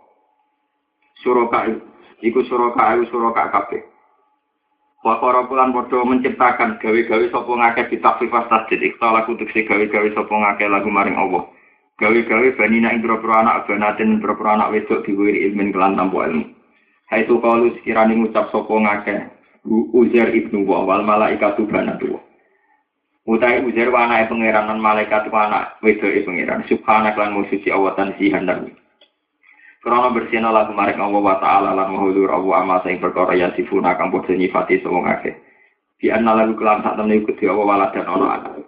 [1.26, 1.74] suroka
[2.22, 3.97] iku suroka iku suroka kabeh.
[5.08, 10.68] Wakara pulan padha menciptakan gawe-gawe sapa ngakeh ditafsifas tasdid ikhtal lagu tekse gawe-gawe sapa ngakeh
[10.68, 11.48] lagu maring Allah.
[11.96, 16.52] Gawe-gawe banina ing pira-pira anak banaten pira-pira anak wedok diwiri ilmin kelan tanpa ilmu.
[17.08, 19.20] Hai tu kalu sekirane ngucap sapa ngakeh
[19.96, 22.20] Uzair ibnu wa wal malaikatu banatu.
[23.24, 26.68] Utai Uzair wa anake pangeran lan malaikat wa anak wedoke pangeran.
[26.68, 27.72] Subhanak lan musuci
[28.20, 28.76] sihan dan
[29.88, 33.96] Krono bersihna lagu maring Allah wa ta'ala lan mahulur Allah ama sing perkara ya sifuna
[33.96, 35.32] kang padha nyifati sapa ngake.
[36.04, 38.68] Di anna kelam sak temne iku Allah wala dan ana anak.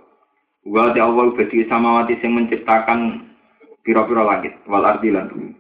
[0.64, 3.28] Wa ta Allah beti samawati sing menciptakan
[3.84, 5.52] pira-pira langit wal ardi lan bumi.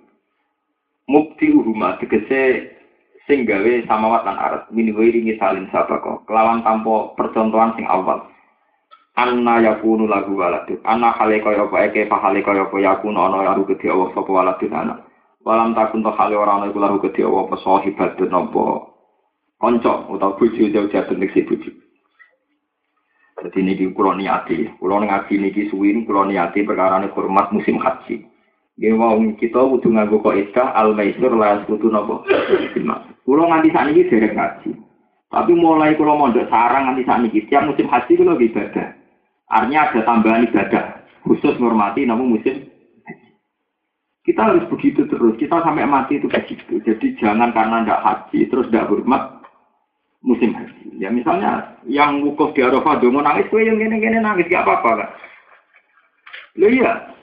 [1.12, 2.72] Mukti uhuma tegese
[3.28, 8.32] sing gawe samawat lan arat min wairi misalin sabako kelawan tanpa percontohan sing awal.
[9.20, 10.80] Anna yakunu lagu waladun.
[10.88, 14.32] Anna hale kaya apa eke fa hale kaya apa yakunu ana lagu gede Allah sapa
[14.56, 15.09] anak.
[15.46, 18.92] Walam takun to hale ora ana iku lagu gede apa sahibat napa
[19.56, 21.72] kanca utawa bojo jauh-jauh nek si bojo.
[23.40, 28.28] Jadi niki kula niati, kula ngaji niki suwi kula niati perkara hormat musim haji.
[28.76, 32.24] Nggih wong kita kudu nganggo kaidah al maisur la kudu napa?
[33.24, 34.72] Kula nganti sakniki derek ngaji.
[35.32, 38.88] Tapi mulai kula mondok sarang nganti sakniki tiap musim haji kula ibadah.
[39.48, 40.84] Artinya ada tambahan ibadah
[41.24, 42.70] khusus menghormati namun musim
[44.28, 45.36] kita harus begitu terus.
[45.40, 46.80] Kita sampai mati itu begitu.
[46.84, 49.40] Jadi jangan karena tidak haji terus tidak hormat
[50.24, 51.00] musim haji.
[51.00, 55.10] Ya misalnya yang wukuf di Arafah dongo nangis, gue yang gini-gini nangis gak apa-apa kan?
[56.60, 57.16] Lo iya,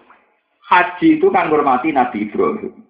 [0.72, 2.86] haji itu kan hormati Nabi Ibrahim.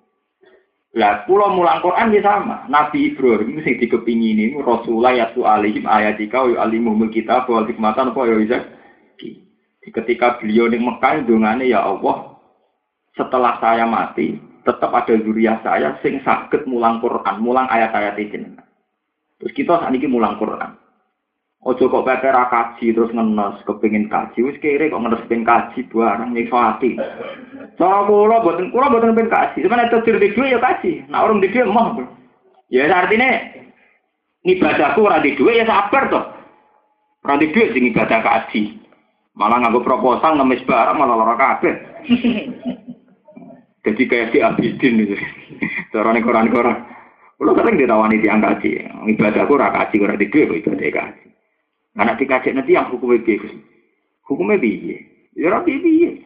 [0.97, 2.65] Lah, pulau mulang Quran ya sama.
[2.73, 8.61] Nabi Ibrahim sing dikepingini Rasulullah yatu alihim ayatika wa alimumul kita wal hikmatan apa ya.
[9.87, 12.36] Ketika beliau di Mekah dongane ya Allah,
[13.17, 18.53] setelah saya mati, tetap ada zuriat saya sing sakit mulang Quran, mulang ayat-ayat ini.
[19.41, 20.77] Terus kita saat ini mulang Quran.
[21.67, 26.31] Ojo kok pepe kaji terus ngenes kepingin kaji wis kere kok ngenes pengen kaji barang
[26.31, 26.95] nyiksa hati.
[27.75, 29.67] Cara kula boten kula boten pengen kaji.
[29.67, 31.11] Cuman itu dir di ya kaji.
[31.11, 32.07] Nah orang di duit mah.
[32.71, 33.51] Ya artinya
[34.47, 36.25] ibadahku ora di duit ya sabar toh.
[37.27, 38.79] Ora di duit sing ibadah kaji.
[39.35, 41.75] Malah nganggo proposal ngemis barang malah lara kabeh.
[43.87, 45.15] Jadi kayak di Abidin gitu.
[45.95, 46.97] Carane koran-koran.
[47.39, 48.83] Kulo sering ditawani tiang kaji.
[49.15, 51.27] Ibadahku ora kaji ora di duit ibadah kaji.
[51.97, 53.49] Anak dikaji nanti yang hukumnya piye?
[54.29, 54.97] Hukumnya piye?
[55.39, 56.21] Ya ora piye.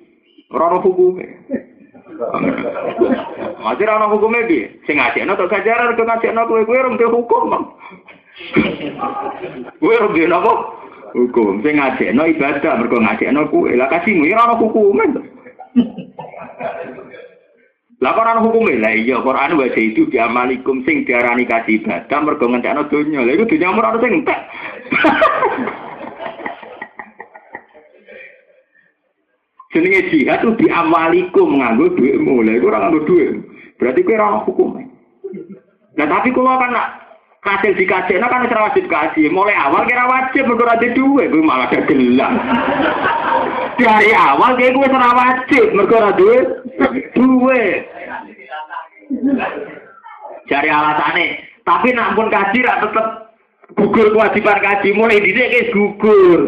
[0.50, 1.26] Ora ono hukumnya.
[3.60, 4.80] Masih ora ono hukumnya piye?
[4.86, 7.64] Sing ngajekno tok gajaran kok ngajekno kowe kowe rong hukum, Bang.
[9.78, 10.52] Kowe rong dhewe napa?
[11.12, 11.62] Hukum.
[11.62, 13.70] Sing ngajekno ibadah mergo ngajekno kowe.
[13.74, 15.22] Lah kasihmu ya ora ono hukumnya.
[18.00, 22.88] Lah Quran hukume lah iya Quran wa itu diamalikum sing diarani kaji ibadah mergo ngentekno
[22.88, 23.20] donya.
[23.20, 24.40] Lah iku donya ora ono sing entek.
[29.76, 32.40] Jenenge jihad itu diamalikum nganggo duitmu.
[32.40, 33.36] Lah iku ora nganggo duit.
[33.76, 34.82] Berarti kowe ora ono hukume.
[36.00, 36.72] Nah tapi kalau kan
[37.40, 39.32] kasil dikasih, nah kan ora wajib kasih.
[39.32, 42.36] Mulai awal kira wajib mergo ora duit, kowe malah gelang.
[43.80, 46.46] Dari awal kayak gue ora wajib mergo ora duit.
[47.16, 47.88] Duit.
[50.50, 51.40] Cari alasannya.
[51.64, 53.06] Tapi nak pun kaji rak tetep
[53.78, 56.40] gugur kewajiban kaji mulai dhisik guys gugur.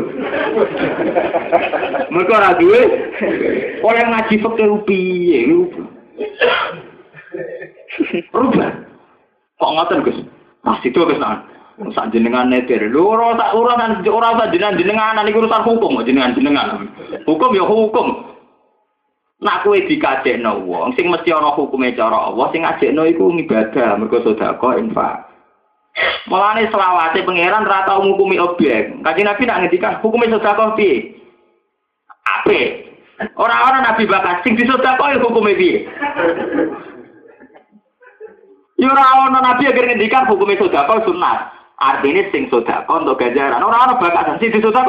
[2.13, 2.83] Mergo ora duwe
[3.81, 5.41] oleh ngaji fikih piye
[8.35, 8.73] Rubah.
[9.63, 10.19] Kok ngoten Gus?
[10.63, 11.43] Nah, situ Gus nah.
[11.91, 12.79] Sak jenengan netir.
[12.87, 16.87] Lho ora sak urusan ora sak jenengan jenengan iki urusan hukum jenengan jenengan.
[17.27, 18.31] Hukum ya hukum.
[19.43, 24.23] Nak kowe dikajekno wong sing mesti ana hukume cara Allah sing ngajekno iku ibadah mergo
[24.23, 25.27] sedekah infak.
[26.31, 29.03] Mulane selawase pangeran ra tau ngukumi objek.
[29.03, 31.19] Kanjeng Nabi nak ngendikan hukume sedekah piye?
[32.39, 32.95] Apik.
[33.35, 35.91] Ora ana nabi bakas sing disedekah hukume piye?
[38.83, 41.55] Ya ora ana nabi agar ngendikan hukume sedekah sunat.
[41.79, 43.63] Artinya sing sedekah untuk ganjaran.
[43.63, 44.83] Ora ana bakas sing disedekah.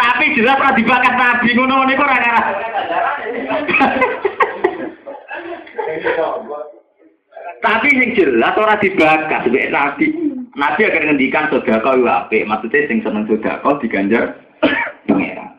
[0.00, 2.44] Tapi jelas ora dibakat nabi ngono niku ora ngarah.
[7.58, 10.06] Tapi yang jelas ora dibakat mbek nabi.
[10.58, 14.38] Nabi akan ngendikan sedekah yo apik, maksudnya sing seneng sedekah diganjar
[15.06, 15.54] pangeran.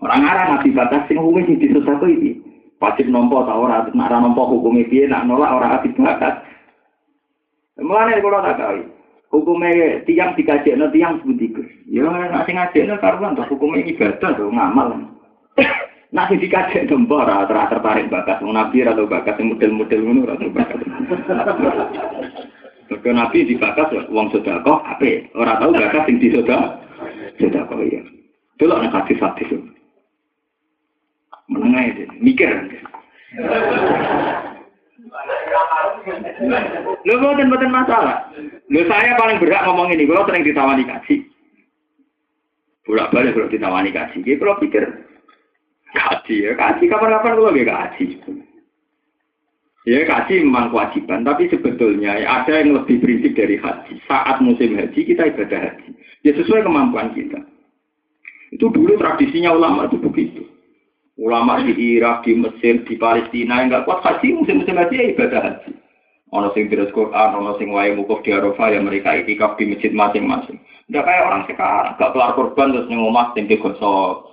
[0.00, 2.40] Orang ngarah nabi bakas sing hukume sing disedekah iki.
[2.80, 6.44] Wajib nompo ta ora, nek ora nampa hukume piye, nak nolak ora dibakat.
[7.80, 8.94] Mulane kula tak kawin.
[9.34, 14.30] hukumnya tiang dikaji tiang sebuti gus ya nak sing ngaji no karuan tuh hukumnya ibadah
[14.38, 15.10] tuh ngamal
[16.14, 20.22] nak sing dikaji no mbor atau tertarik bakas mau nabi atau bakas yang model-model ngono
[20.30, 20.78] atau bakas
[22.84, 26.58] Mereka nabi dibakas uang sodako apa orang tahu bakas yang disoda
[27.42, 27.98] sodako ya
[28.54, 29.50] itu loh nak hadis hadis
[31.50, 32.50] menengah itu mikir
[37.04, 38.28] Lu bukan bukan masalah.
[38.72, 40.08] Lu saya paling berhak ngomong ini.
[40.08, 41.20] Kalau sering ditawani kasih.
[42.88, 44.20] Bolak balik kalau ditawani kasih.
[44.24, 44.84] Dia kalau pikir
[45.94, 48.08] kasih ya kasih kapan-kapan kalau gak kasih.
[49.84, 54.00] Ya kasih memang kewajiban, tapi sebetulnya ya, ada yang lebih prinsip dari haji.
[54.08, 55.92] Saat musim haji kita ibadah haji.
[56.24, 57.44] Ya sesuai kemampuan kita.
[58.48, 60.48] Itu dulu tradisinya ulama itu begitu.
[61.20, 65.40] Ulama di Irak, di Mesir, di Palestina yang nggak kuat haji, musim-musim haji ya ibadah
[65.52, 65.72] haji.
[66.32, 69.92] Ono sing terus Quran, ono sing wae mukuf di Arafah ya mereka iktikaf di masjid
[69.92, 70.58] masing-masing.
[70.88, 74.32] Nggak kayak orang sekarang, gak kelar korban terus neng omah sing digosok.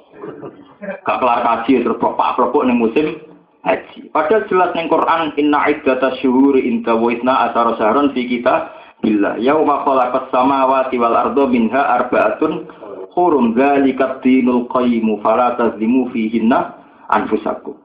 [0.82, 3.22] Gak kelar haji terus pak propok neng musim
[3.62, 4.10] haji.
[4.10, 8.74] Padahal jelas neng Quran inna iddata syuhuri inta wa isna asara syahrun fi kita
[9.06, 12.66] billah yauma khalaqas samawati wal ardo minha arba'atun
[13.14, 16.82] hurum dzalikat dinul qayyim fala tazlimu fihinna
[17.14, 17.78] anfusakum.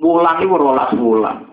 [0.00, 1.48] Wulan iku rolas wulan.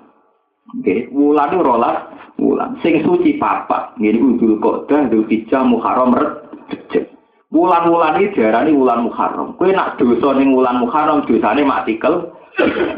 [0.76, 1.98] Oke, wulan iku rolas
[2.36, 2.76] wulan.
[2.84, 7.17] Sing suci papa, ngene Idul Qa'dah, Dzul Hijjah, Muharram, Rejab.
[7.48, 9.56] Wulan-wulan iki diarani wulan Muharram.
[9.56, 12.36] Kowe nak dosa ning wulan Muharram dosane matikel.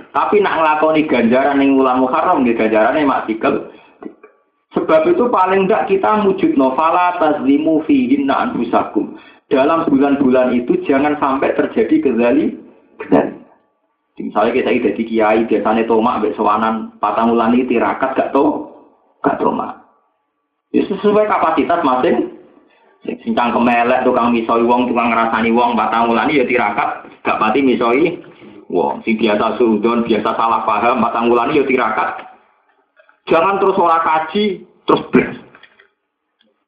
[0.09, 3.69] Tapi nak nglakoni ganjaran ning wulan Muharram nggih ganjarane matikel.
[4.73, 9.17] Sebab itu paling enggak kita wujud novala tazlimu fihinna anfusakum
[9.49, 12.53] dalam bulan-bulan itu jangan sampai terjadi kezali
[13.01, 13.33] kezali.
[14.19, 18.67] Misalnya kita jadi kiai biasanya tomak ambek sewanan patang bulan ini tirakat gak tau
[19.23, 19.79] gak tomak.
[20.75, 22.28] Ya sesuai kapasitas masing.
[23.03, 28.19] Sincang kemelek tukang misoi wong tukang ngerasani wong patang bulan ya tirakat gak pati misoi
[28.67, 28.99] wong.
[29.07, 32.27] Si biasa sudon biasa salah paham patang bulan ya tirakat.
[33.31, 35.37] Jangan terus ora kaji terus beres.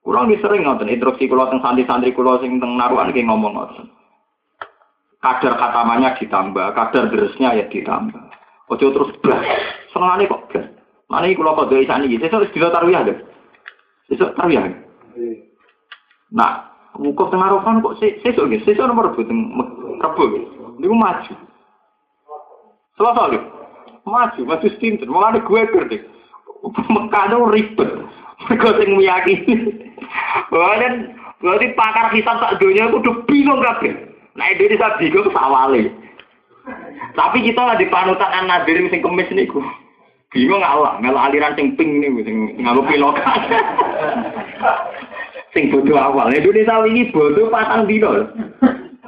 [0.01, 3.85] Kurang sering ngoten instruksi kula teng santri-santri kula sing teng naruhan iki ngomong ngoten.
[5.21, 8.25] Kadar katamanya ditambah, kadar deresnya ya ditambah.
[8.73, 9.45] Ojo terus blas.
[9.93, 10.65] Senengane kok blas.
[11.11, 13.13] Iki kula kodho isane iki sesuk dina tarwiyah lho.
[14.09, 14.73] Sesuk tarwiyah.
[16.31, 19.51] Nah, wukuf teng naruhan kok sesuk nggih, sesuk nomor 2 teng
[20.01, 20.23] Rebo.
[20.79, 21.33] Niku maju.
[22.97, 23.39] Selasa lho.
[24.07, 25.11] Maju, maju stinten.
[25.11, 25.97] Mulane gue kerja.
[26.89, 27.89] Mekah ribet.
[28.49, 29.55] Mereka sing meyakini.
[30.49, 30.93] Dan
[31.41, 33.93] berarti pakar hisab tak dunia udah bingung kabeh.
[34.33, 35.93] Nah Indonesia bingung sawale.
[37.13, 39.61] Tapi kita lah di panutan an nadir sing kemis niku.
[40.31, 43.39] Bingung Allah, melu aliran sing pink niku sing nganggo pilokan.
[45.51, 46.31] Sing bodoh awal.
[46.31, 48.27] Indonesia ini bodoh patang dino.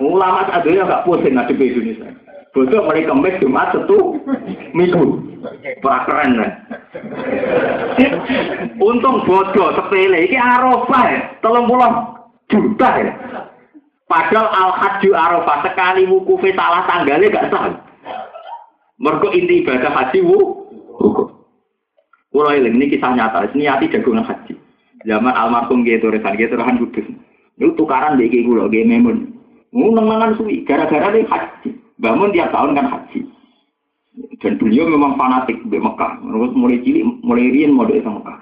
[0.04, 2.10] Ulama sadonya gak pusing ngadepi Indonesia.
[2.54, 4.20] Bodoh mulai kemis Jumat satu
[4.76, 5.04] minggu.
[5.82, 6.38] Wah kan.
[8.78, 11.92] Untung bodoh sepele iki Arafah ya, telung puluh
[12.52, 13.14] juta ya.
[14.06, 17.74] Padahal al haji Arafah sekali wukufe salah tanggalnya gak sah.
[19.02, 20.64] Mergo inti ibadah haji wu
[22.34, 24.63] eling ini kisah nyata, ini hati jagungan haji.
[25.04, 27.08] Zaman almarhum gitu, rekan gitu, rekan kudus.
[27.60, 29.36] Itu tukaran di kulo, gak memun.
[29.74, 31.70] Ngenang-ngenang suwi, gara-gara dia haji.
[31.98, 33.20] Bangun tiap tahun kan haji.
[34.40, 36.22] Dan beliau memang fanatik di Mekah.
[36.22, 38.40] Terus mulai cilik, mulai rian mau di Mekah.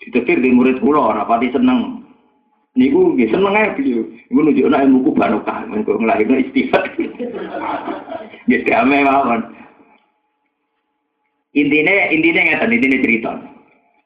[0.00, 2.06] Ditetir di murid pulau, rapati seneng.
[2.76, 4.04] Niku nggih seneng ae beliau.
[4.28, 6.92] Iku nunjukna ilmu ku barokah, mengko nglahirno istighfar.
[8.46, 9.40] Nggih damai mawon.
[11.56, 13.55] Intine intine ngeten, intine cerita.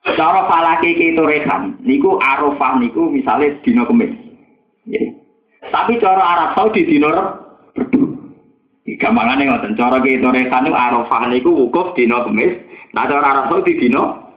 [0.01, 4.17] Cara falake itu rekan, niku arafah niku misalnya dina kemis.
[4.89, 5.21] Nggih.
[5.69, 7.09] Tapi cara Arab Saudi dino
[7.77, 8.01] Rebu.
[8.99, 12.59] Gampangane ngoten, cara ki Torehan niku Arafah niku wukuf dino Kamis,
[12.97, 14.29] nah cara Arab Saudi dino.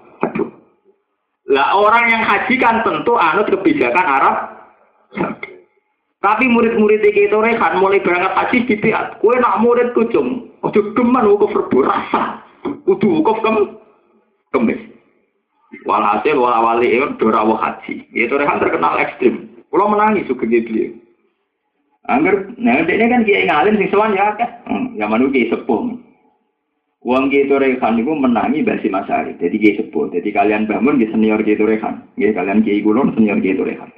[1.49, 4.35] Lah orang yang haji kan tentu anut kebijakan Arab.
[6.23, 11.27] Tapi murid-murid iki Torehan mulai berangkat haji di pihak, kue nak murid kucung, ojo geman
[11.27, 12.45] wukuf Rebu rasa.
[12.85, 13.57] Wukuf kem
[14.53, 14.92] Kamis.
[15.81, 18.05] Walhasil wala wali itu dorawo haji.
[18.13, 19.49] Ya Torehan terkenal ekstrim.
[19.73, 20.93] Kalau menangis juga dia.
[22.05, 24.49] Angger, nah ini kan kiai ngalim sing sowan ya akeh.
[24.69, 25.81] Hmm, zaman itu kiai sepuh.
[27.03, 29.33] Uang kiai Torehan itu menangi basi masari.
[29.41, 30.13] Jadi kiai sepuh.
[30.13, 32.05] Jadi kalian bangun di senior kiai Torehan.
[32.21, 33.89] Ya kalian kiai gulon senior kiai Torehan.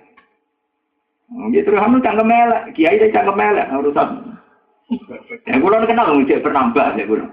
[1.28, 2.64] Hmm, kiai Torehan itu cangkem melek.
[2.78, 3.68] Kiai itu cangkem melek.
[3.74, 4.10] Urusan.
[5.50, 7.30] Ya gulon kenal ngecek penambah ya gulon.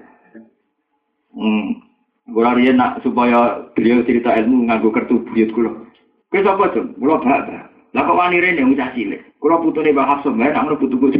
[1.36, 1.91] Hmm.
[2.31, 5.90] Gulon dia nak supaya beliau cerita ilmu nganggo kertu buyut gulon.
[6.31, 6.86] Kau siapa tuh?
[6.94, 7.73] Gulon bahas.
[7.93, 9.20] Lah kok wani rene ucah cilik.
[9.36, 11.19] Kula putune Mbah Hafsah bae nak putu kudu.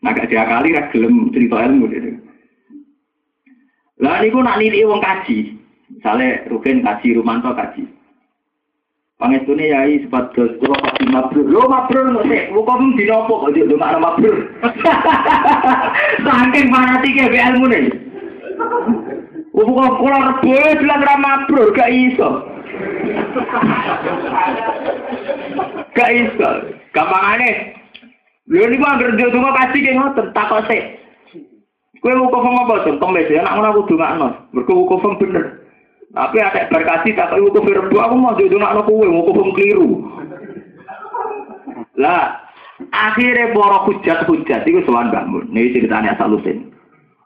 [0.00, 2.12] Nah gak diakali ra gelem cerita ilmu dhewe.
[4.00, 5.60] Lah niku nak nilai wong kaji.
[5.92, 7.84] Misale Rugen kaji, Rumanto kaji.
[9.20, 11.44] Pangestune yai sepados kula pasti mabrur.
[11.44, 14.36] Lho mabrur kok sik, kok dino apa kok yo mak mabrur.
[16.24, 17.66] Saking fanatike ilmu
[19.54, 19.62] ne.
[19.62, 22.28] Kok kula rebo bilang ra mabrur gak iso.
[25.94, 26.48] Gak iso.
[26.90, 27.78] Gampangane.
[28.50, 31.00] Lho niku anggere yo donga kasih ki ngoten takok sik.
[32.04, 33.00] Kowe wukuf apa to?
[33.00, 34.28] Kemis ya nak ngono aku dongakno.
[34.52, 35.64] Mergo wukuf bener.
[36.12, 40.04] Tapi ada berkasih tak tahu wukuf rebu aku mau yo dongakno kowe wukuf keliru.
[41.96, 42.44] Lah
[42.92, 45.48] akhirnya boro hujat-hujat itu soal bangun.
[45.48, 46.73] Ini ceritanya asal usin.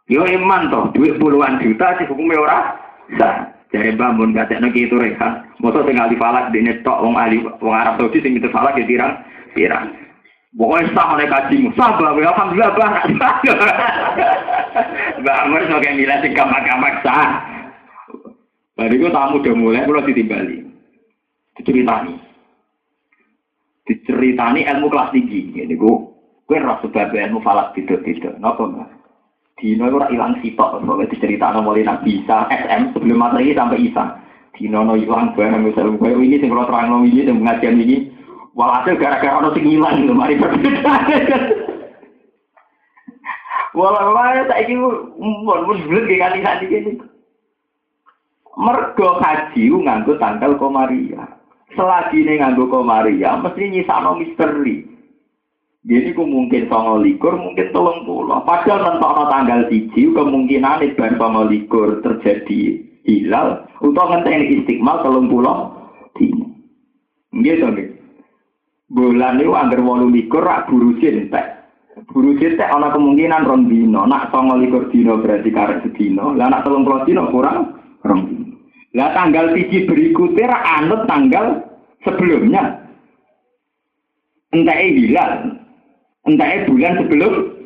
[0.09, 2.59] Yo iman toh, duit puluhan juta sih hukumnya ora.
[3.13, 5.45] Nah, Jare bangun gak ki itu rekan.
[5.61, 8.89] Mosok sing ahli falak dene tok wong ahli wong Arab Saudi sing itu falak ya
[8.89, 9.13] pirang
[9.53, 9.93] pirang.
[10.57, 13.05] Pokoknya sah oleh kajimu, sah bahwa alhamdulillah bah.
[15.29, 17.45] Bangun sebagai nilai sing gamak-gamak sah.
[18.73, 20.65] Bariku tamu udah mulai, kalau ditimbali.
[21.61, 22.17] Diceritani.
[23.85, 25.53] Diceritani ilmu kelas tinggi.
[25.53, 25.95] Ini gue,
[26.49, 28.41] gue rasa sebab ilmu falak tidak-tidak.
[28.41, 28.98] Kenapa enggak?
[29.59, 34.23] Dino itu hilang sitok, soalnya diceritakan mulai Nabi Isa, SM, sebelum ini sampai Isa.
[34.55, 37.97] Dino no hilang barang, misalnya gue ini, yang kalau terang ini, yang pengajian ini,
[38.55, 40.95] walhasil gara-gara orang sing hilang, itu mari berbeda.
[43.79, 44.15] Walau
[44.51, 46.93] tak ini, mun mun bulat kayak kali kali ini.
[48.59, 51.23] Mergo haji nganggo tanggal komaria.
[51.79, 54.98] Selagi ini nganggo komaria, mesti nyisano misteri.
[55.89, 58.45] Jadi ku mungkin songo likur, mungkin tolong pulau.
[58.45, 65.73] Padahal nentok tanggal tiji, kemungkinan ibar songo likur terjadi hilal, untuk ngenteni istiqmal tolong pulau.
[67.33, 67.89] Gitu nih.
[68.93, 71.57] Bulan itu anggar walu likur, rak buru cintek.
[72.13, 74.05] Buru cintek ada kemungkinan rong dino.
[74.05, 76.37] Nak songo likur dino berarti karet sedino.
[76.37, 78.47] Lah nak tolong pulau dino kurang rong dino.
[78.93, 81.65] Lah tanggal tiji berikutnya rak anut tanggal
[82.05, 82.77] sebelumnya.
[84.49, 85.33] Entah hilal,
[86.29, 87.58] entah bulan sebelum